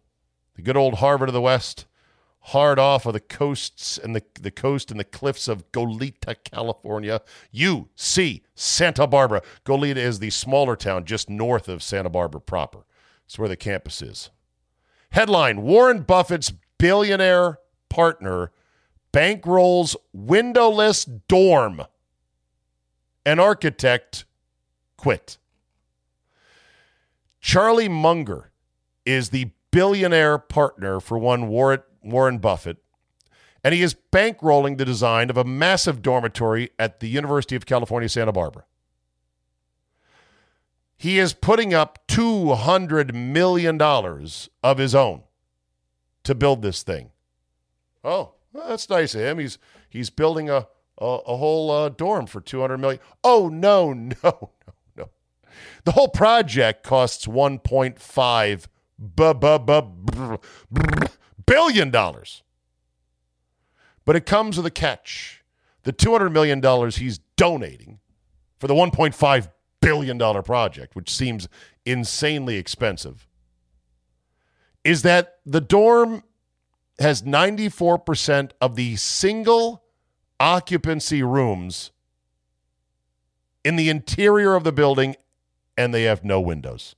the 0.56 0.62
good 0.62 0.76
old 0.76 0.96
Harvard 0.96 1.30
of 1.30 1.32
the 1.32 1.40
West, 1.40 1.86
hard 2.40 2.78
off 2.78 3.06
of 3.06 3.14
the 3.14 3.20
coasts 3.20 3.96
and 3.96 4.14
the 4.14 4.22
the 4.38 4.50
coast 4.50 4.90
and 4.90 5.00
the 5.00 5.04
cliffs 5.04 5.48
of 5.48 5.72
Goleta, 5.72 6.36
California. 6.44 7.22
UC 7.54 8.42
Santa 8.54 9.06
Barbara. 9.06 9.40
Goleta 9.64 9.96
is 9.96 10.18
the 10.18 10.28
smaller 10.28 10.76
town 10.76 11.06
just 11.06 11.30
north 11.30 11.66
of 11.66 11.82
Santa 11.82 12.10
Barbara 12.10 12.42
proper. 12.42 12.84
It's 13.24 13.38
where 13.38 13.48
the 13.48 13.56
campus 13.56 14.02
is. 14.02 14.28
Headline 15.12 15.62
Warren 15.62 16.02
Buffett's 16.02 16.52
billionaire 16.78 17.58
partner 17.88 18.52
bankrolls 19.12 19.96
windowless 20.12 21.04
dorm. 21.04 21.82
An 23.26 23.38
architect 23.38 24.24
quit. 24.96 25.38
Charlie 27.40 27.88
Munger 27.88 28.52
is 29.04 29.30
the 29.30 29.50
billionaire 29.70 30.38
partner 30.38 31.00
for 31.00 31.18
one 31.18 31.48
Warren, 31.48 32.38
Buffett, 32.38 32.78
and 33.64 33.74
he 33.74 33.82
is 33.82 33.96
bankrolling 34.12 34.78
the 34.78 34.84
design 34.84 35.30
of 35.30 35.36
a 35.36 35.44
massive 35.44 36.02
dormitory 36.02 36.70
at 36.78 37.00
the 37.00 37.08
University 37.08 37.56
of 37.56 37.66
California, 37.66 38.08
Santa 38.08 38.32
Barbara. 38.32 38.64
He 41.00 41.18
is 41.18 41.32
putting 41.32 41.72
up 41.72 42.06
$200 42.08 43.14
million 43.14 43.80
of 43.80 44.76
his 44.76 44.94
own 44.94 45.22
to 46.24 46.34
build 46.34 46.60
this 46.60 46.82
thing. 46.82 47.08
Oh, 48.04 48.34
that's 48.52 48.90
nice 48.90 49.14
of 49.14 49.22
him. 49.22 49.38
He's 49.38 49.56
he's 49.88 50.10
building 50.10 50.50
a 50.50 50.66
a, 50.98 51.06
a 51.26 51.36
whole 51.38 51.70
uh, 51.70 51.88
dorm 51.88 52.26
for 52.26 52.42
200 52.42 52.76
million. 52.76 53.00
Oh 53.24 53.48
no, 53.48 53.92
no, 53.94 54.12
no, 54.22 54.50
no. 54.94 55.08
The 55.84 55.92
whole 55.92 56.08
project 56.08 56.82
costs 56.82 57.24
1.5 57.26 58.66
bu- 58.98 59.34
bu- 59.34 59.58
bu- 59.58 59.82
brr- 59.82 60.36
brr- 60.70 61.06
billion 61.46 61.90
dollars. 61.90 62.42
But 64.04 64.16
it 64.16 64.26
comes 64.26 64.58
with 64.58 64.66
a 64.66 64.70
catch. 64.70 65.44
The 65.84 65.92
200 65.92 66.28
million 66.28 66.60
dollars 66.60 66.96
he's 66.96 67.20
donating 67.38 68.00
for 68.58 68.66
the 68.66 68.74
1.5 68.74 69.48
billion 69.80 70.18
dollar 70.18 70.42
project, 70.42 70.94
which 70.94 71.10
seems 71.10 71.48
insanely 71.84 72.56
expensive, 72.56 73.26
is 74.84 75.02
that 75.02 75.36
the 75.44 75.60
dorm 75.60 76.22
has 76.98 77.22
94% 77.22 78.50
of 78.60 78.76
the 78.76 78.96
single 78.96 79.84
occupancy 80.38 81.22
rooms 81.22 81.92
in 83.64 83.76
the 83.76 83.88
interior 83.88 84.54
of 84.54 84.64
the 84.64 84.72
building, 84.72 85.16
and 85.76 85.94
they 85.94 86.04
have 86.04 86.24
no 86.24 86.40
windows. 86.40 86.94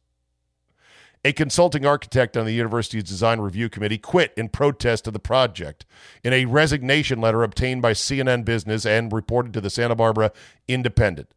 A 1.25 1.33
consulting 1.33 1.87
architect 1.87 2.37
on 2.37 2.47
the 2.47 2.53
university's 2.53 3.05
design 3.05 3.41
review 3.41 3.69
committee 3.69 3.99
quit 3.99 4.33
in 4.37 4.49
protest 4.49 5.07
of 5.07 5.13
the 5.13 5.21
project 5.21 5.87
in 6.25 6.33
a 6.33 6.47
resignation 6.47 7.21
letter 7.21 7.45
obtained 7.45 7.81
by 7.81 7.93
CNN 7.93 8.45
Business 8.45 8.85
and 8.85 9.13
reported 9.13 9.53
to 9.53 9.61
the 9.61 9.71
Santa 9.71 9.95
Barbara 9.95 10.33
Independent. 10.67 11.31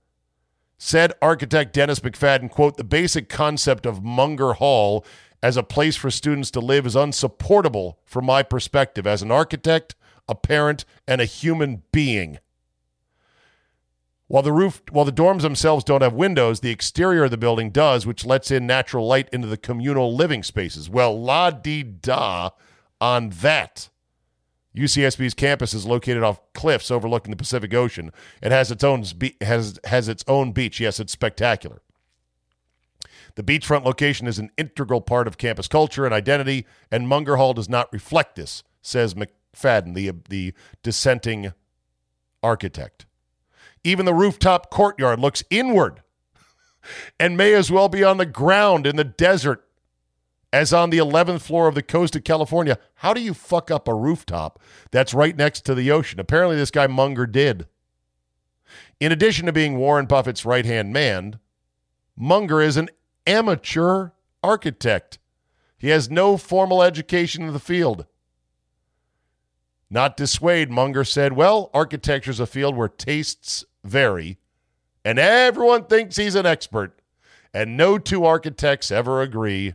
Said 0.88 1.14
architect 1.20 1.74
Dennis 1.74 2.02
McFadden, 2.02 2.52
quote, 2.52 2.78
the 2.78 2.84
basic 2.84 3.28
concept 3.28 3.88
of 3.88 4.04
Munger 4.04 4.54
Hall 4.54 5.04
as 5.42 5.58
a 5.58 5.64
place 5.64 5.96
for 5.96 6.12
students 6.12 6.52
to 6.52 6.60
live 6.60 6.86
is 6.86 6.96
unsupportable 6.96 7.98
from 8.06 8.26
my 8.26 8.44
perspective 8.44 9.08
as 9.08 9.24
an 9.24 9.32
architect, 9.32 9.96
a 10.30 10.36
parent, 10.36 10.86
and 11.08 11.22
a 11.22 11.26
human 11.26 11.82
being. 11.92 12.38
While 14.28 14.44
the 14.44 14.54
roof, 14.54 14.84
while 14.92 15.06
the 15.06 15.12
dorms 15.12 15.42
themselves 15.42 15.84
don't 15.84 16.04
have 16.04 16.14
windows, 16.14 16.60
the 16.60 16.70
exterior 16.70 17.24
of 17.24 17.32
the 17.32 17.38
building 17.38 17.72
does, 17.72 18.06
which 18.06 18.24
lets 18.24 18.52
in 18.52 18.68
natural 18.68 19.08
light 19.08 19.28
into 19.34 19.48
the 19.48 19.58
communal 19.58 20.16
living 20.16 20.44
spaces. 20.44 20.88
Well, 20.88 21.20
la 21.20 21.50
di 21.50 21.82
da 21.82 22.52
on 23.02 23.30
that. 23.42 23.90
UCSB's 24.76 25.34
campus 25.34 25.74
is 25.74 25.86
located 25.86 26.24
off 26.24 26.42
cliffs 26.54 26.92
overlooking 26.92 27.32
the 27.32 27.38
Pacific 27.38 27.74
Ocean. 27.74 28.12
It 28.42 28.52
has 28.52 28.72
its 28.72 28.84
own 28.84 29.04
be- 29.18 29.38
has 29.42 29.80
has 29.86 30.10
its 30.10 30.24
own 30.28 30.52
beach. 30.52 30.80
Yes, 30.80 31.00
it's 31.00 31.14
spectacular. 31.14 31.82
The 33.36 33.44
beachfront 33.44 33.84
location 33.86 34.28
is 34.28 34.40
an 34.40 34.52
integral 34.58 35.02
part 35.02 35.28
of 35.28 35.38
campus 35.38 35.68
culture 35.68 36.06
and 36.06 36.14
identity, 36.14 36.66
and 36.92 37.08
Munger 37.08 37.38
Hall 37.38 37.54
does 37.54 37.70
not 37.70 37.92
reflect 37.92 38.36
this, 38.36 38.64
says 38.82 39.14
McFadden, 39.14 39.94
the 39.94 40.12
the 40.30 40.54
dissenting 40.84 41.54
architect. 42.44 43.06
Even 43.84 44.06
the 44.06 44.14
rooftop 44.14 44.70
courtyard 44.70 45.20
looks 45.20 45.44
inward 45.50 46.02
and 47.20 47.38
may 47.38 47.54
as 47.54 47.72
well 47.72 47.88
be 47.88 48.04
on 48.04 48.18
the 48.18 48.26
ground 48.26 48.86
in 48.86 48.96
the 48.96 49.04
desert 49.04 49.65
as 50.52 50.74
on 50.74 50.90
the 50.90 50.98
11th 50.98 51.42
floor 51.42 51.68
of 51.68 51.76
the 51.76 51.84
coast 51.84 52.16
of 52.16 52.24
California. 52.24 52.78
How 52.96 53.14
do 53.14 53.22
you 53.22 53.34
fuck 53.34 53.70
up 53.70 53.88
a 53.88 53.94
rooftop 53.94 54.60
that's 54.92 55.14
right 55.14 55.36
next 55.36 55.62
to 55.66 55.76
the 55.76 55.92
ocean? 55.92 56.20
Apparently, 56.20 56.56
this 56.56 56.72
guy 56.72 56.88
Munger 56.88 57.26
did. 57.26 57.68
In 59.00 59.12
addition 59.12 59.46
to 59.46 59.54
being 59.54 59.78
Warren 59.78 60.06
Buffett's 60.06 60.46
right 60.46 60.66
hand 60.66 60.94
man, 60.94 61.40
Munger 62.16 62.62
is 62.62 62.78
an 62.78 62.90
amateur 63.28 64.12
architect. 64.44 65.20
He 65.78 65.90
has 65.90 66.10
no 66.10 66.38
formal 66.38 66.82
education 66.82 67.44
in 67.44 67.54
the 67.54 67.60
field. 67.60 68.06
Not 69.90 70.18
dissuade, 70.18 70.72
Munger 70.72 71.04
said, 71.04 71.34
Well, 71.34 71.70
architecture 71.74 72.32
is 72.32 72.40
a 72.40 72.48
field 72.48 72.76
where 72.76 72.88
tastes 72.88 73.66
vary, 73.84 74.40
and 75.04 75.20
everyone 75.20 75.86
thinks 75.86 76.16
he's 76.16 76.36
an 76.36 76.46
expert, 76.46 77.00
and 77.54 77.78
no 77.78 77.98
two 77.98 78.26
architects 78.26 78.90
ever 78.90 79.22
agree 79.22 79.74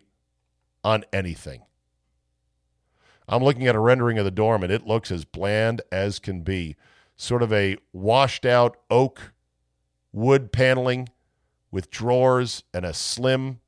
on 0.85 1.05
anything. 1.13 1.63
I'm 3.29 3.45
looking 3.45 3.67
at 3.67 3.77
a 3.77 3.81
rendering 3.81 4.19
of 4.19 4.25
the 4.25 4.31
dorm, 4.31 4.63
and 4.63 4.73
it 4.73 4.87
looks 4.87 5.11
as 5.11 5.25
bland 5.25 5.83
as 5.93 6.19
can 6.19 6.43
be. 6.43 6.77
Sort 7.17 7.43
of 7.43 7.53
a 7.53 7.77
washed 7.93 8.45
out 8.45 8.77
oak 8.91 9.33
wood 10.13 10.53
paneling 10.53 11.09
with 11.71 11.91
drawers 11.91 12.65
and 12.75 12.85
a 12.85 12.93
slim 12.93 13.61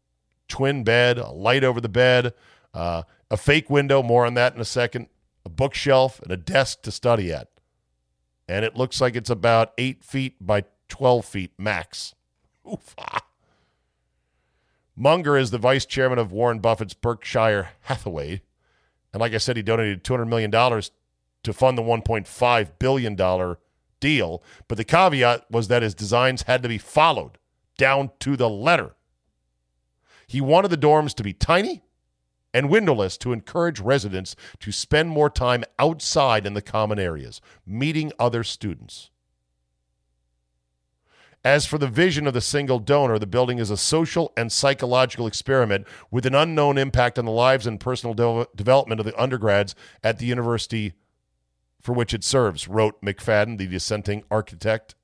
twin 0.49 0.85
bed, 0.85 1.19
a 1.19 1.31
light 1.31 1.65
over 1.65 1.81
the 1.81 1.89
bed, 1.89 2.35
uh, 2.75 3.03
a 3.31 3.37
fake 3.37 3.71
window, 3.71 4.03
more 4.03 4.27
on 4.27 4.35
that 4.35 4.55
in 4.55 4.61
a 4.61 4.65
second, 4.65 5.09
a 5.45 5.49
bookshelf, 5.49 6.21
and 6.21 6.33
a 6.33 6.37
desk 6.37 6.83
to 6.83 6.91
study 6.91 7.33
at. 7.33 7.49
And 8.49 8.65
it 8.65 8.77
looks 8.77 9.01
like 9.01 9.15
it's 9.15 9.31
about 9.31 9.73
eight 9.79 10.05
feet 10.05 10.37
by 10.45 10.65
12 10.89 11.25
feet 11.25 11.53
max. 11.59 12.15
Oof. 12.71 12.95
Munger 14.97 15.36
is 15.36 15.51
the 15.51 15.59
vice 15.59 15.86
chairman 15.86 16.18
of 16.18 16.32
Warren 16.32 16.59
Buffett's 16.59 16.95
Berkshire 16.95 17.70
Hathaway, 17.82 18.43
And 19.12 19.20
like 19.20 19.32
I 19.32 19.38
said, 19.38 19.57
he 19.57 19.62
donated 19.62 20.05
$200 20.05 20.28
million 20.28 20.51
to 20.51 21.53
fund 21.53 21.78
the 21.78 21.82
$1.5 21.82 22.70
billion 22.78 23.57
deal. 24.01 24.43
But 24.68 24.78
the 24.78 24.84
caveat 24.84 25.51
was 25.51 25.68
that 25.68 25.82
his 25.82 25.95
designs 25.95 26.43
had 26.43 26.62
to 26.62 26.68
be 26.68 26.78
followed 26.78 27.38
down 27.78 28.11
to 28.20 28.36
the 28.36 28.51
letter. 28.51 28.95
He 30.26 30.40
wanted 30.40 30.68
the 30.68 30.76
dorms 30.76 31.14
to 31.14 31.22
be 31.22 31.32
tiny 31.32 31.82
and 32.55 32.68
windowless 32.68 33.16
to 33.18 33.32
encourage 33.32 33.80
residents 33.80 34.36
to 34.61 34.72
spend 34.72 35.09
more 35.09 35.30
time 35.30 35.64
outside 35.78 36.47
in 36.47 36.55
the 36.55 36.62
common 36.62 36.99
areas, 36.99 37.40
meeting 37.66 38.12
other 38.18 38.45
students. 38.45 39.11
As 41.45 41.66
for 41.66 41.76
the 41.76 41.88
vision 41.88 42.26
of 42.28 42.34
the 42.34 42.40
single 42.40 42.78
donor, 42.78 43.18
the 43.18 43.26
building 43.26 43.59
is 43.59 43.70
a 43.70 43.76
social 43.76 44.32
and 44.36 44.53
psychological 44.53 45.26
experiment 45.26 45.86
with 46.11 46.24
an 46.24 46.36
unknown 46.36 46.78
impact 46.78 47.18
on 47.18 47.24
the 47.24 47.32
lives 47.32 47.66
and 47.66 47.80
personal 47.80 48.14
de- 48.14 48.47
development 48.55 49.01
of 49.01 49.07
the 49.07 49.20
undergrads 49.20 49.74
at 50.05 50.18
the 50.18 50.26
university 50.26 50.93
for 51.80 51.93
which 51.93 52.14
it 52.14 52.22
serves, 52.22 52.68
wrote 52.68 53.03
McFadden, 53.03 53.59
the 53.59 53.66
dissenting 53.66 54.22
architect. 54.30 54.95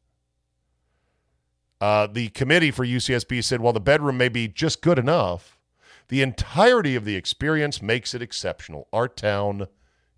Uh, 1.81 2.07
the 2.07 2.29
committee 2.29 2.71
for 2.71 2.87
UCSB 2.87 3.43
said 3.43 3.61
while 3.61 3.73
the 3.73 3.81
bedroom 3.81 4.17
may 4.17 4.29
be 4.29 4.47
just 4.47 4.81
good 4.81 4.99
enough, 4.99 5.59
the 6.07 6.23
entirety 6.23 6.95
of 6.95 7.05
the 7.05 7.17
experience 7.17 7.83
makes 7.83 8.15
it 8.15 8.23
exceptional. 8.23 8.87
Our 8.93 9.09
town 9.09 9.67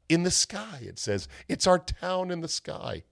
in 0.09 0.23
the 0.23 0.31
sky, 0.31 0.81
it 0.83 0.99
says. 0.99 1.29
It's 1.49 1.67
our 1.67 1.79
town 1.79 2.31
in 2.31 2.43
the 2.43 2.49
sky. 2.49 3.05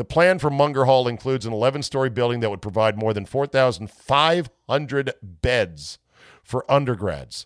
The 0.00 0.04
plan 0.06 0.38
for 0.38 0.48
Munger 0.48 0.86
Hall 0.86 1.06
includes 1.06 1.44
an 1.44 1.52
11 1.52 1.82
story 1.82 2.08
building 2.08 2.40
that 2.40 2.48
would 2.48 2.62
provide 2.62 2.96
more 2.96 3.12
than 3.12 3.26
4,500 3.26 5.12
beds 5.20 5.98
for 6.42 6.64
undergrads. 6.72 7.44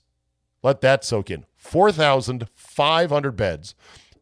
Let 0.63 0.81
that 0.83 1.05
soak 1.05 1.33
in. 1.33 1.47
4,500 1.57 3.33
beds. 3.33 3.75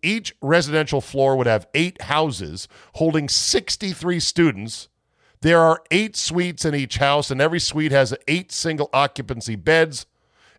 Each 0.03 0.35
residential 0.41 1.03
floor 1.03 1.37
would 1.37 1.47
have 1.47 1.67
eight 1.75 2.01
houses 2.01 2.69
holding 2.95 3.29
63 3.29 4.19
students. 4.19 4.89
There 5.43 5.61
are 5.61 5.83
eight 5.91 6.17
suites 6.17 6.65
in 6.65 6.75
each 6.75 6.97
house, 6.97 7.31
and 7.31 7.39
every 7.39 7.61
suite 7.61 7.93
has 7.93 8.17
eight 8.27 8.51
single 8.51 8.89
occupancy 8.95 9.57
beds, 9.57 10.07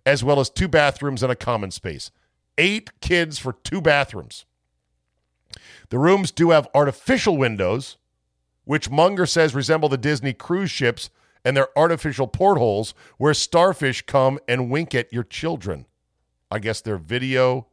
as 0.06 0.24
well 0.24 0.40
as 0.40 0.52
two 0.52 0.68
bathrooms 0.68 1.24
and 1.24 1.32
a 1.32 1.36
common 1.36 1.72
space. 1.72 2.12
Eight 2.56 2.92
kids 3.02 3.40
for 3.40 3.54
two 3.54 3.82
bathrooms. 3.82 4.46
The 5.90 6.00
rooms 6.00 6.32
do 6.32 6.52
have 6.52 6.68
artificial 6.74 7.38
windows, 7.38 7.98
which 8.66 8.90
Munger 8.90 9.26
says 9.26 9.54
resemble 9.54 9.90
the 9.90 9.98
Disney 9.98 10.34
cruise 10.34 10.72
ships 10.72 11.10
and 11.46 11.58
their 11.58 11.78
artificial 11.78 12.28
portholes 12.28 12.94
where 13.18 13.34
starfish 13.34 14.04
come 14.04 14.40
and 14.48 14.70
wink 14.70 14.96
at 14.96 15.12
your 15.12 15.24
children. 15.24 15.86
I 16.50 16.60
guess 16.60 16.82
they're 16.82 16.98
video 16.98 17.68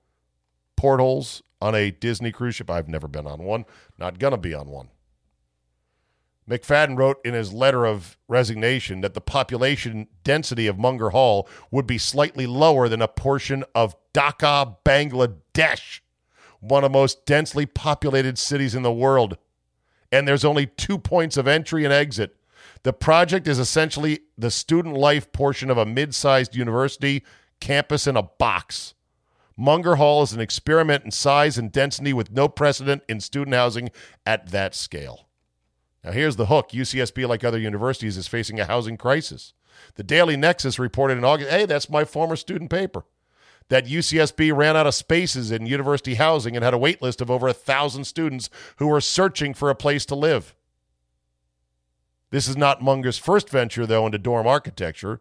portholes 0.76 1.43
on 1.61 1.74
a 1.74 1.91
Disney 1.91 2.33
cruise 2.33 2.57
ship. 2.57 2.70
I've 2.70 2.89
never 2.89 3.07
been 3.07 3.26
on 3.26 3.43
one, 3.43 3.66
not 3.99 4.18
going 4.18 4.33
to 4.33 4.39
be 4.39 4.55
on 4.55 4.68
one. 4.68 4.89
McFadden 6.49 6.99
wrote 6.99 7.18
in 7.24 7.35
his 7.35 7.53
letter 7.53 7.85
of 7.85 8.18
resignation 8.26 9.03
that 9.03 9.14
the 9.14 9.20
population 9.20 10.09
density 10.24 10.66
of 10.66 10.78
Munger 10.78 11.11
Hall 11.11 11.49
would 11.70 11.87
be 11.87 11.99
slightly 11.99 12.47
lower 12.47 12.89
than 12.89 13.01
a 13.01 13.07
portion 13.07 13.62
of 13.72 13.95
Dhaka, 14.12 14.76
Bangladesh, 14.85 16.01
one 16.61 16.85
of 16.85 16.93
the 16.93 16.99
most 16.99 17.27
densely 17.27 17.67
populated 17.67 18.39
cities 18.39 18.75
in 18.75 18.83
the 18.83 18.93
world. 18.93 19.37
And 20.13 20.27
there's 20.27 20.45
only 20.45 20.67
two 20.67 20.99
points 20.99 21.37
of 21.37 21.49
entry 21.49 21.85
and 21.85 21.93
exit. 21.93 22.37
The 22.83 22.93
project 22.93 23.49
is 23.49 23.59
essentially 23.59 24.21
the 24.37 24.51
student 24.51 24.97
life 24.97 25.33
portion 25.33 25.71
of 25.71 25.79
a 25.79 25.87
mid 25.87 26.15
sized 26.15 26.55
university 26.55 27.25
campus 27.61 28.07
in 28.07 28.17
a 28.17 28.23
box. 28.23 28.95
Munger 29.57 29.97
Hall 29.97 30.23
is 30.23 30.33
an 30.33 30.41
experiment 30.41 31.05
in 31.05 31.11
size 31.11 31.59
and 31.59 31.71
density 31.71 32.13
with 32.13 32.31
no 32.31 32.49
precedent 32.49 33.03
in 33.09 33.21
student 33.21 33.55
housing 33.55 33.91
at 34.25 34.51
that 34.51 34.75
scale. 34.75 35.29
Now, 36.03 36.13
here's 36.13 36.37
the 36.37 36.47
hook 36.47 36.71
UCSB, 36.71 37.29
like 37.29 37.45
other 37.45 37.59
universities, 37.59 38.17
is 38.17 38.27
facing 38.27 38.59
a 38.59 38.65
housing 38.65 38.97
crisis. 38.97 39.53
The 39.97 40.03
Daily 40.03 40.37
Nexus 40.37 40.79
reported 40.79 41.19
in 41.19 41.25
August 41.25 41.51
hey, 41.51 41.67
that's 41.67 41.91
my 41.91 42.05
former 42.05 42.37
student 42.37 42.71
paper 42.71 43.05
that 43.71 43.87
UCSB 43.87 44.55
ran 44.55 44.77
out 44.77 44.87
of 44.87 44.95
spaces 44.95 45.51
in 45.51 45.64
university 45.64 46.14
housing 46.14 46.55
and 46.55 46.64
had 46.64 46.75
a 46.75 46.79
wait 46.79 47.01
list 47.01 47.21
of 47.21 47.31
over 47.31 47.49
a 47.49 47.55
thousand 47.55 48.05
students 48.05 48.51
who 48.77 48.89
were 48.89 49.01
searching 49.01 49.55
for 49.55 49.71
a 49.71 49.75
place 49.75 50.05
to 50.07 50.14
live. 50.14 50.55
This 52.31 52.47
is 52.47 52.57
not 52.57 52.83
Munger's 52.83 53.16
first 53.16 53.49
venture, 53.49 53.87
though, 53.87 54.07
into 54.07 54.18
dorm 54.18 54.47
architecture. 54.47 55.21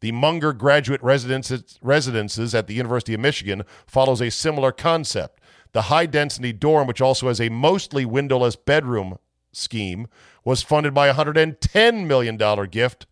The 0.00 0.12
Munger 0.12 0.52
Graduate 0.52 1.02
Residences, 1.02 2.54
at 2.54 2.66
the 2.66 2.74
University 2.74 3.12
of 3.12 3.20
Michigan 3.20 3.64
follows 3.86 4.22
a 4.22 4.30
similar 4.30 4.72
concept. 4.72 5.40
The 5.72 5.82
high 5.82 6.06
density 6.06 6.52
dorm, 6.52 6.86
which 6.86 7.00
also 7.02 7.28
has 7.28 7.40
a 7.40 7.48
mostly 7.50 8.04
windowless 8.04 8.56
bedroom 8.56 9.18
scheme, 9.52 10.06
was 10.44 10.62
funded 10.62 10.94
by 10.94 11.08
a 11.08 11.14
$110 11.14 12.06
million 12.06 12.36
gift 12.70 13.06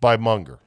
by 0.00 0.16
Munger. 0.16 0.58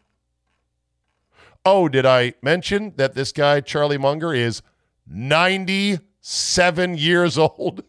Oh, 1.65 1.89
did 1.89 2.05
I 2.05 2.33
mention 2.43 2.93
that 2.97 3.15
this 3.15 3.31
guy, 3.31 3.59
Charlie 3.59 3.97
Munger, 3.97 4.33
is 4.33 4.61
97 5.07 6.97
years 6.97 7.37
old? 7.39 7.83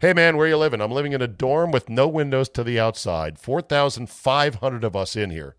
Hey 0.00 0.12
man, 0.12 0.36
where 0.36 0.46
you 0.46 0.58
living? 0.58 0.82
I'm 0.82 0.90
living 0.90 1.12
in 1.12 1.22
a 1.22 1.26
dorm 1.26 1.70
with 1.70 1.88
no 1.88 2.06
windows 2.06 2.50
to 2.50 2.62
the 2.62 2.78
outside. 2.78 3.38
4,500 3.38 4.84
of 4.84 4.94
us 4.94 5.16
in 5.16 5.30
here. 5.30 5.56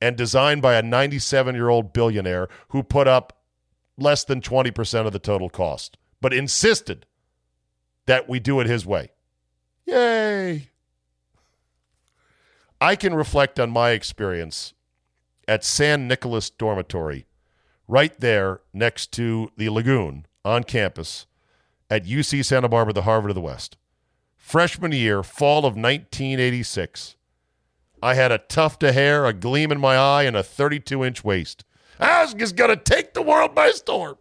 And 0.00 0.16
designed 0.16 0.60
by 0.60 0.74
a 0.74 0.82
97 0.82 1.54
year 1.54 1.68
old 1.68 1.92
billionaire 1.92 2.48
who 2.70 2.82
put 2.82 3.06
up 3.06 3.44
less 3.96 4.24
than 4.24 4.40
20% 4.40 5.06
of 5.06 5.12
the 5.12 5.20
total 5.20 5.48
cost, 5.48 5.98
but 6.20 6.34
insisted 6.34 7.06
that 8.06 8.28
we 8.28 8.40
do 8.40 8.58
it 8.58 8.66
his 8.66 8.84
way. 8.84 9.10
Yay! 9.86 10.70
I 12.80 12.94
can 12.94 13.14
reflect 13.14 13.58
on 13.58 13.70
my 13.70 13.90
experience 13.90 14.74
at 15.48 15.64
San 15.64 16.06
Nicolas 16.06 16.50
Dormitory, 16.50 17.26
right 17.88 18.18
there 18.20 18.60
next 18.72 19.12
to 19.12 19.50
the 19.56 19.68
lagoon 19.70 20.26
on 20.44 20.62
campus 20.62 21.26
at 21.90 22.04
UC 22.04 22.44
Santa 22.44 22.68
Barbara, 22.68 22.92
the 22.92 23.02
Harvard 23.02 23.30
of 23.30 23.34
the 23.34 23.40
West. 23.40 23.76
Freshman 24.36 24.92
year, 24.92 25.22
fall 25.22 25.60
of 25.60 25.74
1986. 25.74 27.16
I 28.02 28.14
had 28.14 28.30
a 28.30 28.38
tuft 28.38 28.82
of 28.82 28.94
hair, 28.94 29.26
a 29.26 29.32
gleam 29.32 29.72
in 29.72 29.80
my 29.80 29.96
eye, 29.96 30.22
and 30.22 30.36
a 30.36 30.42
32 30.42 31.04
inch 31.04 31.24
waist. 31.24 31.64
I 31.98 32.22
was 32.22 32.34
just 32.34 32.54
going 32.54 32.70
to 32.70 32.76
take 32.76 33.12
the 33.12 33.22
world 33.22 33.54
by 33.54 33.72
storm. 33.72 34.16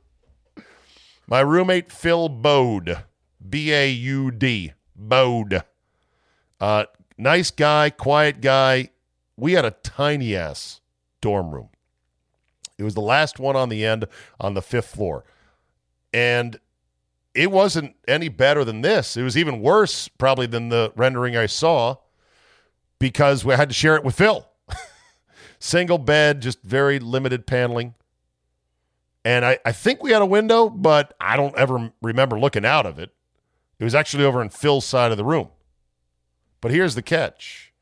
My 1.27 1.41
roommate, 1.41 1.91
Phil 1.91 2.29
Bode, 2.29 3.03
B 3.47 3.71
A 3.71 3.89
U 3.89 4.31
D, 4.31 4.73
Bode. 4.95 5.63
Uh, 6.59 6.85
nice 7.17 7.51
guy, 7.51 7.89
quiet 7.89 8.41
guy. 8.41 8.89
We 9.35 9.53
had 9.53 9.65
a 9.65 9.71
tiny 9.71 10.35
ass 10.35 10.81
dorm 11.21 11.51
room. 11.51 11.69
It 12.77 12.83
was 12.83 12.93
the 12.93 13.01
last 13.01 13.39
one 13.39 13.55
on 13.55 13.69
the 13.69 13.85
end 13.85 14.05
on 14.39 14.53
the 14.53 14.61
fifth 14.61 14.87
floor. 14.87 15.25
And 16.13 16.59
it 17.33 17.51
wasn't 17.51 17.95
any 18.07 18.29
better 18.29 18.63
than 18.63 18.81
this. 18.81 19.17
It 19.17 19.23
was 19.23 19.37
even 19.37 19.61
worse, 19.61 20.07
probably, 20.07 20.47
than 20.47 20.69
the 20.69 20.91
rendering 20.95 21.35
I 21.35 21.45
saw 21.45 21.97
because 22.99 23.45
we 23.45 23.53
had 23.53 23.69
to 23.69 23.75
share 23.75 23.95
it 23.95 24.03
with 24.03 24.15
Phil. 24.15 24.47
Single 25.59 25.97
bed, 25.97 26.41
just 26.41 26.61
very 26.63 26.99
limited 26.99 27.45
paneling. 27.45 27.93
And 29.23 29.43
I, 29.43 29.59
I 29.65 29.71
think 29.71 30.01
we 30.01 30.11
had 30.11 30.21
a 30.21 30.25
window, 30.25 30.69
but 30.69 31.13
I 31.19 31.35
don't 31.35 31.55
ever 31.57 31.91
remember 32.01 32.39
looking 32.39 32.65
out 32.65 32.85
of 32.85 32.97
it. 32.97 33.13
It 33.79 33.83
was 33.83 33.93
actually 33.93 34.23
over 34.23 34.41
in 34.41 34.49
Phil's 34.49 34.85
side 34.85 35.11
of 35.11 35.17
the 35.17 35.25
room. 35.25 35.49
But 36.61 36.71
here's 36.71 36.95
the 36.95 37.01
catch 37.01 37.73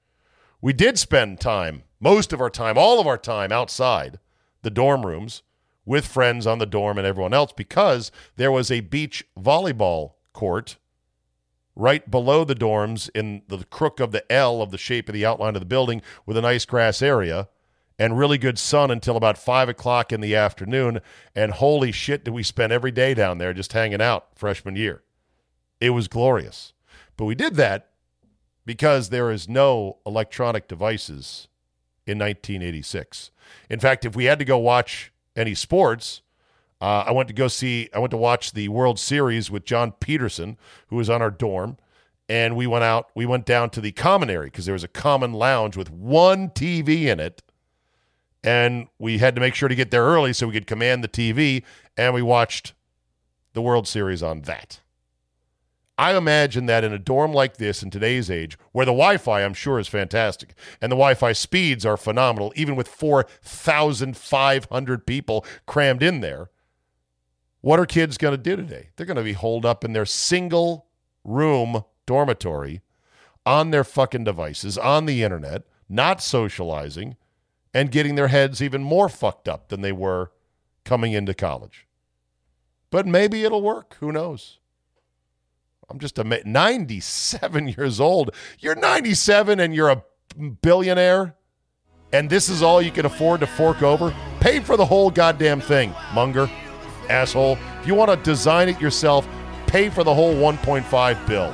we 0.61 0.73
did 0.73 0.97
spend 0.97 1.39
time, 1.39 1.83
most 1.99 2.33
of 2.33 2.41
our 2.41 2.49
time, 2.49 2.77
all 2.77 2.99
of 2.99 3.07
our 3.07 3.17
time 3.17 3.51
outside 3.51 4.19
the 4.61 4.69
dorm 4.69 5.05
rooms 5.05 5.43
with 5.85 6.07
friends 6.07 6.47
on 6.47 6.57
the 6.57 6.65
dorm 6.65 6.97
and 6.97 7.05
everyone 7.05 7.33
else 7.33 7.53
because 7.55 8.11
there 8.35 8.51
was 8.51 8.71
a 8.71 8.79
beach 8.79 9.23
volleyball 9.39 10.13
court 10.33 10.77
right 11.75 12.09
below 12.09 12.43
the 12.43 12.55
dorms 12.55 13.09
in 13.13 13.43
the 13.47 13.63
crook 13.65 13.99
of 13.99 14.11
the 14.11 14.29
L 14.31 14.61
of 14.61 14.71
the 14.71 14.77
shape 14.77 15.07
of 15.07 15.13
the 15.13 15.25
outline 15.25 15.55
of 15.55 15.61
the 15.61 15.65
building 15.65 16.01
with 16.25 16.37
a 16.37 16.41
nice 16.41 16.65
grass 16.65 17.01
area 17.01 17.47
and 17.99 18.17
really 18.17 18.37
good 18.37 18.57
sun 18.57 18.91
until 18.91 19.15
about 19.15 19.37
five 19.37 19.69
o'clock 19.69 20.11
in 20.11 20.21
the 20.21 20.35
afternoon. 20.35 20.99
And 21.35 21.53
holy 21.53 21.91
shit, 21.91 22.25
did 22.25 22.33
we 22.33 22.43
spend 22.43 22.73
every 22.73 22.91
day 22.91 23.13
down 23.13 23.37
there 23.37 23.53
just 23.53 23.73
hanging 23.73 24.01
out 24.01 24.27
freshman 24.35 24.75
year? 24.75 25.03
It 25.79 25.91
was 25.91 26.07
glorious. 26.07 26.73
But 27.17 27.25
we 27.25 27.35
did 27.35 27.55
that 27.55 27.91
because 28.65 29.09
there 29.09 29.31
is 29.31 29.47
no 29.47 29.97
electronic 30.05 30.67
devices 30.67 31.47
in 32.05 32.17
1986. 32.19 33.31
In 33.69 33.79
fact, 33.79 34.05
if 34.05 34.15
we 34.15 34.25
had 34.25 34.39
to 34.39 34.45
go 34.45 34.57
watch 34.57 35.11
any 35.35 35.53
sports, 35.55 36.21
uh, 36.81 37.05
I 37.07 37.11
went 37.11 37.27
to 37.29 37.33
go 37.33 37.47
see, 37.47 37.89
I 37.93 37.99
went 37.99 38.11
to 38.11 38.17
watch 38.17 38.51
the 38.53 38.67
World 38.69 38.99
Series 38.99 39.49
with 39.49 39.65
John 39.65 39.91
Peterson, 39.93 40.57
who 40.87 40.97
was 40.97 41.09
on 41.09 41.21
our 41.21 41.31
dorm. 41.31 41.77
And 42.27 42.55
we 42.55 42.65
went 42.65 42.83
out, 42.83 43.09
we 43.13 43.25
went 43.25 43.45
down 43.45 43.69
to 43.71 43.81
the 43.81 43.91
common 43.91 44.29
area 44.31 44.49
because 44.49 44.65
there 44.65 44.73
was 44.73 44.83
a 44.83 44.87
common 44.87 45.31
lounge 45.31 45.77
with 45.77 45.91
one 45.91 46.49
TV 46.49 47.03
in 47.05 47.19
it. 47.19 47.43
and 48.43 48.87
we 48.99 49.17
had 49.17 49.35
to 49.35 49.41
make 49.41 49.55
sure 49.55 49.67
to 49.69 49.75
get 49.75 49.89
there 49.91 50.03
early 50.03 50.31
so 50.33 50.47
we 50.47 50.53
could 50.53 50.67
command 50.67 51.03
the 51.03 51.07
TV, 51.07 51.63
and 51.97 52.13
we 52.13 52.21
watched 52.21 52.73
the 53.53 53.61
World 53.61 53.87
Series 53.87 54.21
on 54.21 54.41
that. 54.41 54.81
I 55.97 56.15
imagine 56.15 56.65
that 56.65 56.83
in 56.83 56.91
a 56.91 56.99
dorm 56.99 57.31
like 57.31 57.57
this 57.57 57.81
in 57.81 57.89
today's 57.89 58.29
age, 58.29 58.57
where 58.73 58.85
the 58.85 58.91
Wi 58.91 59.17
Fi, 59.17 59.43
I'm 59.43 59.53
sure, 59.53 59.79
is 59.79 59.87
fantastic, 59.87 60.53
and 60.81 60.91
the 60.91 60.97
Wi 60.97 61.13
Fi 61.13 61.31
speeds 61.31 61.85
are 61.85 61.95
phenomenal, 61.95 62.51
even 62.55 62.75
with 62.75 62.87
4,500 62.87 65.07
people 65.07 65.45
crammed 65.65 66.03
in 66.03 66.19
there, 66.19 66.49
what 67.61 67.79
are 67.79 67.85
kids 67.85 68.17
going 68.17 68.33
to 68.33 68.37
do 68.37 68.55
today? 68.55 68.89
They're 68.95 69.05
going 69.05 69.17
to 69.17 69.23
be 69.23 69.33
holed 69.33 69.65
up 69.65 69.83
in 69.83 69.93
their 69.93 70.05
single 70.05 70.87
room 71.23 71.83
dormitory 72.05 72.81
on 73.45 73.71
their 73.71 73.83
fucking 73.83 74.23
devices, 74.23 74.77
on 74.77 75.05
the 75.05 75.23
internet, 75.23 75.63
not 75.87 76.21
socializing, 76.21 77.15
and 77.73 77.91
getting 77.91 78.15
their 78.15 78.27
heads 78.27 78.61
even 78.61 78.83
more 78.83 79.09
fucked 79.09 79.47
up 79.47 79.69
than 79.69 79.81
they 79.81 79.91
were 79.91 80.31
coming 80.83 81.13
into 81.13 81.33
college. 81.33 81.87
But 82.91 83.07
maybe 83.07 83.43
it'll 83.43 83.61
work. 83.61 83.97
Who 83.99 84.11
knows? 84.11 84.59
I'm 85.89 85.99
just 85.99 86.17
a 86.19 86.23
97 86.23 87.67
years 87.77 87.99
old. 87.99 88.31
You're 88.59 88.75
97 88.75 89.59
and 89.59 89.73
you're 89.75 89.89
a 89.89 90.03
billionaire, 90.61 91.35
and 92.11 92.29
this 92.29 92.49
is 92.49 92.61
all 92.61 92.81
you 92.81 92.91
can 92.91 93.05
afford 93.05 93.39
to 93.41 93.47
fork 93.47 93.81
over. 93.81 94.13
Pay 94.39 94.59
for 94.59 94.77
the 94.77 94.85
whole 94.85 95.09
goddamn 95.09 95.61
thing, 95.61 95.93
Munger, 96.13 96.49
asshole. 97.09 97.57
If 97.81 97.87
you 97.87 97.95
want 97.95 98.11
to 98.11 98.17
design 98.17 98.69
it 98.69 98.79
yourself, 98.81 99.27
pay 99.67 99.89
for 99.89 100.03
the 100.03 100.13
whole 100.13 100.33
1.5 100.35 101.27
bill. 101.27 101.53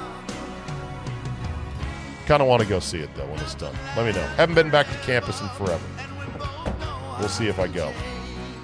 Kind 2.26 2.42
of 2.42 2.48
want 2.48 2.62
to 2.62 2.68
go 2.68 2.80
see 2.80 3.00
it 3.00 3.14
though 3.16 3.26
when 3.26 3.40
it's 3.40 3.56
done. 3.56 3.76
Let 3.98 4.06
me 4.06 4.14
know. 4.14 4.26
Haven't 4.36 4.56
been 4.56 4.70
back 4.70 4.88
to 4.88 4.98
campus 5.00 5.42
in 5.42 5.50
forever. 5.50 5.84
We'll 7.20 7.30
see 7.30 7.48
if 7.48 7.60
I 7.60 7.68
go. 7.68 7.92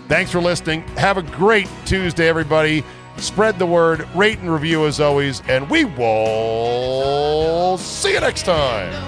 Thanks 0.07 0.31
for 0.31 0.39
listening. 0.39 0.83
Have 0.97 1.17
a 1.17 1.21
great 1.21 1.67
Tuesday, 1.85 2.29
everybody. 2.29 2.83
Spread 3.19 3.59
the 3.59 3.65
word, 3.65 4.07
rate 4.15 4.39
and 4.39 4.51
review 4.51 4.85
as 4.85 4.99
always, 4.99 5.41
and 5.47 5.69
we 5.69 5.85
will 5.85 7.77
see 7.77 8.13
you 8.13 8.19
next 8.19 8.43
time. 8.43 9.07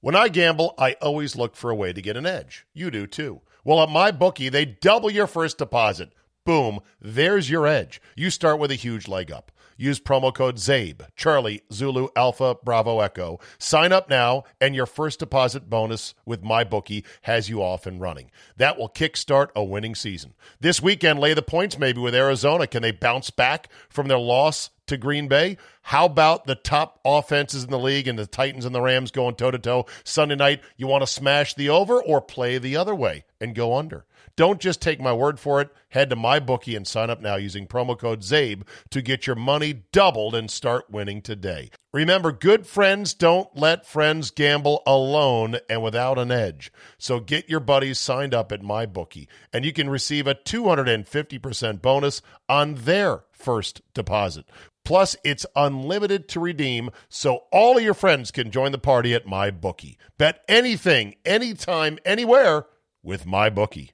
When 0.00 0.16
I 0.16 0.26
gamble, 0.26 0.74
I 0.78 0.94
always 0.94 1.36
look 1.36 1.54
for 1.54 1.70
a 1.70 1.76
way 1.76 1.92
to 1.92 2.02
get 2.02 2.16
an 2.16 2.26
edge. 2.26 2.66
You 2.74 2.90
do 2.90 3.06
too. 3.06 3.40
Well, 3.64 3.80
at 3.80 3.88
MyBookie, 3.88 4.50
they 4.50 4.64
double 4.64 5.08
your 5.08 5.28
first 5.28 5.58
deposit. 5.58 6.12
Boom, 6.44 6.80
there's 7.00 7.48
your 7.48 7.68
edge. 7.68 8.02
You 8.16 8.30
start 8.30 8.58
with 8.58 8.72
a 8.72 8.74
huge 8.74 9.06
leg 9.06 9.30
up. 9.30 9.51
Use 9.76 10.00
promo 10.00 10.34
code 10.34 10.56
CZABE, 10.56 11.06
Charlie, 11.16 11.62
Zulu, 11.72 12.08
Alpha, 12.16 12.56
Bravo, 12.62 13.00
Echo. 13.00 13.40
Sign 13.58 13.92
up 13.92 14.08
now, 14.08 14.44
and 14.60 14.74
your 14.74 14.86
first 14.86 15.18
deposit 15.18 15.68
bonus 15.68 16.14
with 16.24 16.42
MyBookie 16.42 17.04
has 17.22 17.48
you 17.48 17.62
off 17.62 17.86
and 17.86 18.00
running. 18.00 18.30
That 18.56 18.78
will 18.78 18.88
kickstart 18.88 19.48
a 19.56 19.64
winning 19.64 19.94
season. 19.94 20.34
This 20.60 20.82
weekend, 20.82 21.20
lay 21.20 21.34
the 21.34 21.42
points 21.42 21.78
maybe 21.78 22.00
with 22.00 22.14
Arizona. 22.14 22.66
Can 22.66 22.82
they 22.82 22.92
bounce 22.92 23.30
back 23.30 23.68
from 23.88 24.08
their 24.08 24.18
loss 24.18 24.70
to 24.86 24.96
Green 24.96 25.28
Bay? 25.28 25.56
How 25.82 26.06
about 26.06 26.46
the 26.46 26.54
top 26.54 27.00
offenses 27.04 27.64
in 27.64 27.70
the 27.70 27.78
league 27.78 28.06
and 28.06 28.18
the 28.18 28.26
Titans 28.26 28.64
and 28.64 28.74
the 28.74 28.80
Rams 28.80 29.10
going 29.10 29.34
toe 29.34 29.50
to 29.50 29.58
toe 29.58 29.86
Sunday 30.04 30.36
night? 30.36 30.60
You 30.76 30.86
want 30.86 31.02
to 31.02 31.06
smash 31.06 31.54
the 31.54 31.68
over 31.70 32.00
or 32.00 32.20
play 32.20 32.58
the 32.58 32.76
other 32.76 32.94
way 32.94 33.24
and 33.40 33.54
go 33.54 33.76
under? 33.76 34.04
Don't 34.36 34.60
just 34.60 34.80
take 34.80 35.00
my 35.00 35.12
word 35.12 35.38
for 35.38 35.60
it. 35.60 35.70
Head 35.90 36.10
to 36.10 36.16
MyBookie 36.16 36.76
and 36.76 36.86
sign 36.86 37.10
up 37.10 37.20
now 37.20 37.36
using 37.36 37.66
promo 37.66 37.98
code 37.98 38.20
CZABE 38.20 38.62
to 38.90 39.02
get 39.02 39.26
your 39.26 39.36
money 39.36 39.82
doubled 39.92 40.34
and 40.34 40.50
start 40.50 40.90
winning 40.90 41.20
today. 41.20 41.70
Remember, 41.92 42.32
good 42.32 42.66
friends 42.66 43.12
don't 43.12 43.54
let 43.54 43.86
friends 43.86 44.30
gamble 44.30 44.82
alone 44.86 45.58
and 45.68 45.82
without 45.82 46.18
an 46.18 46.30
edge. 46.30 46.72
So 46.98 47.20
get 47.20 47.50
your 47.50 47.60
buddies 47.60 47.98
signed 47.98 48.32
up 48.32 48.52
at 48.52 48.62
MyBookie, 48.62 49.28
and 49.52 49.64
you 49.64 49.72
can 49.72 49.90
receive 49.90 50.26
a 50.26 50.34
250% 50.34 51.82
bonus 51.82 52.22
on 52.48 52.76
their 52.76 53.24
first 53.30 53.82
deposit. 53.92 54.46
Plus, 54.84 55.16
it's 55.22 55.46
unlimited 55.54 56.28
to 56.28 56.40
redeem, 56.40 56.90
so 57.08 57.44
all 57.52 57.76
of 57.76 57.84
your 57.84 57.94
friends 57.94 58.30
can 58.30 58.50
join 58.50 58.72
the 58.72 58.78
party 58.78 59.14
at 59.14 59.26
MyBookie. 59.26 59.96
Bet 60.18 60.42
anything, 60.48 61.14
anytime, 61.24 61.98
anywhere 62.04 62.66
with 63.02 63.24
MyBookie. 63.24 63.92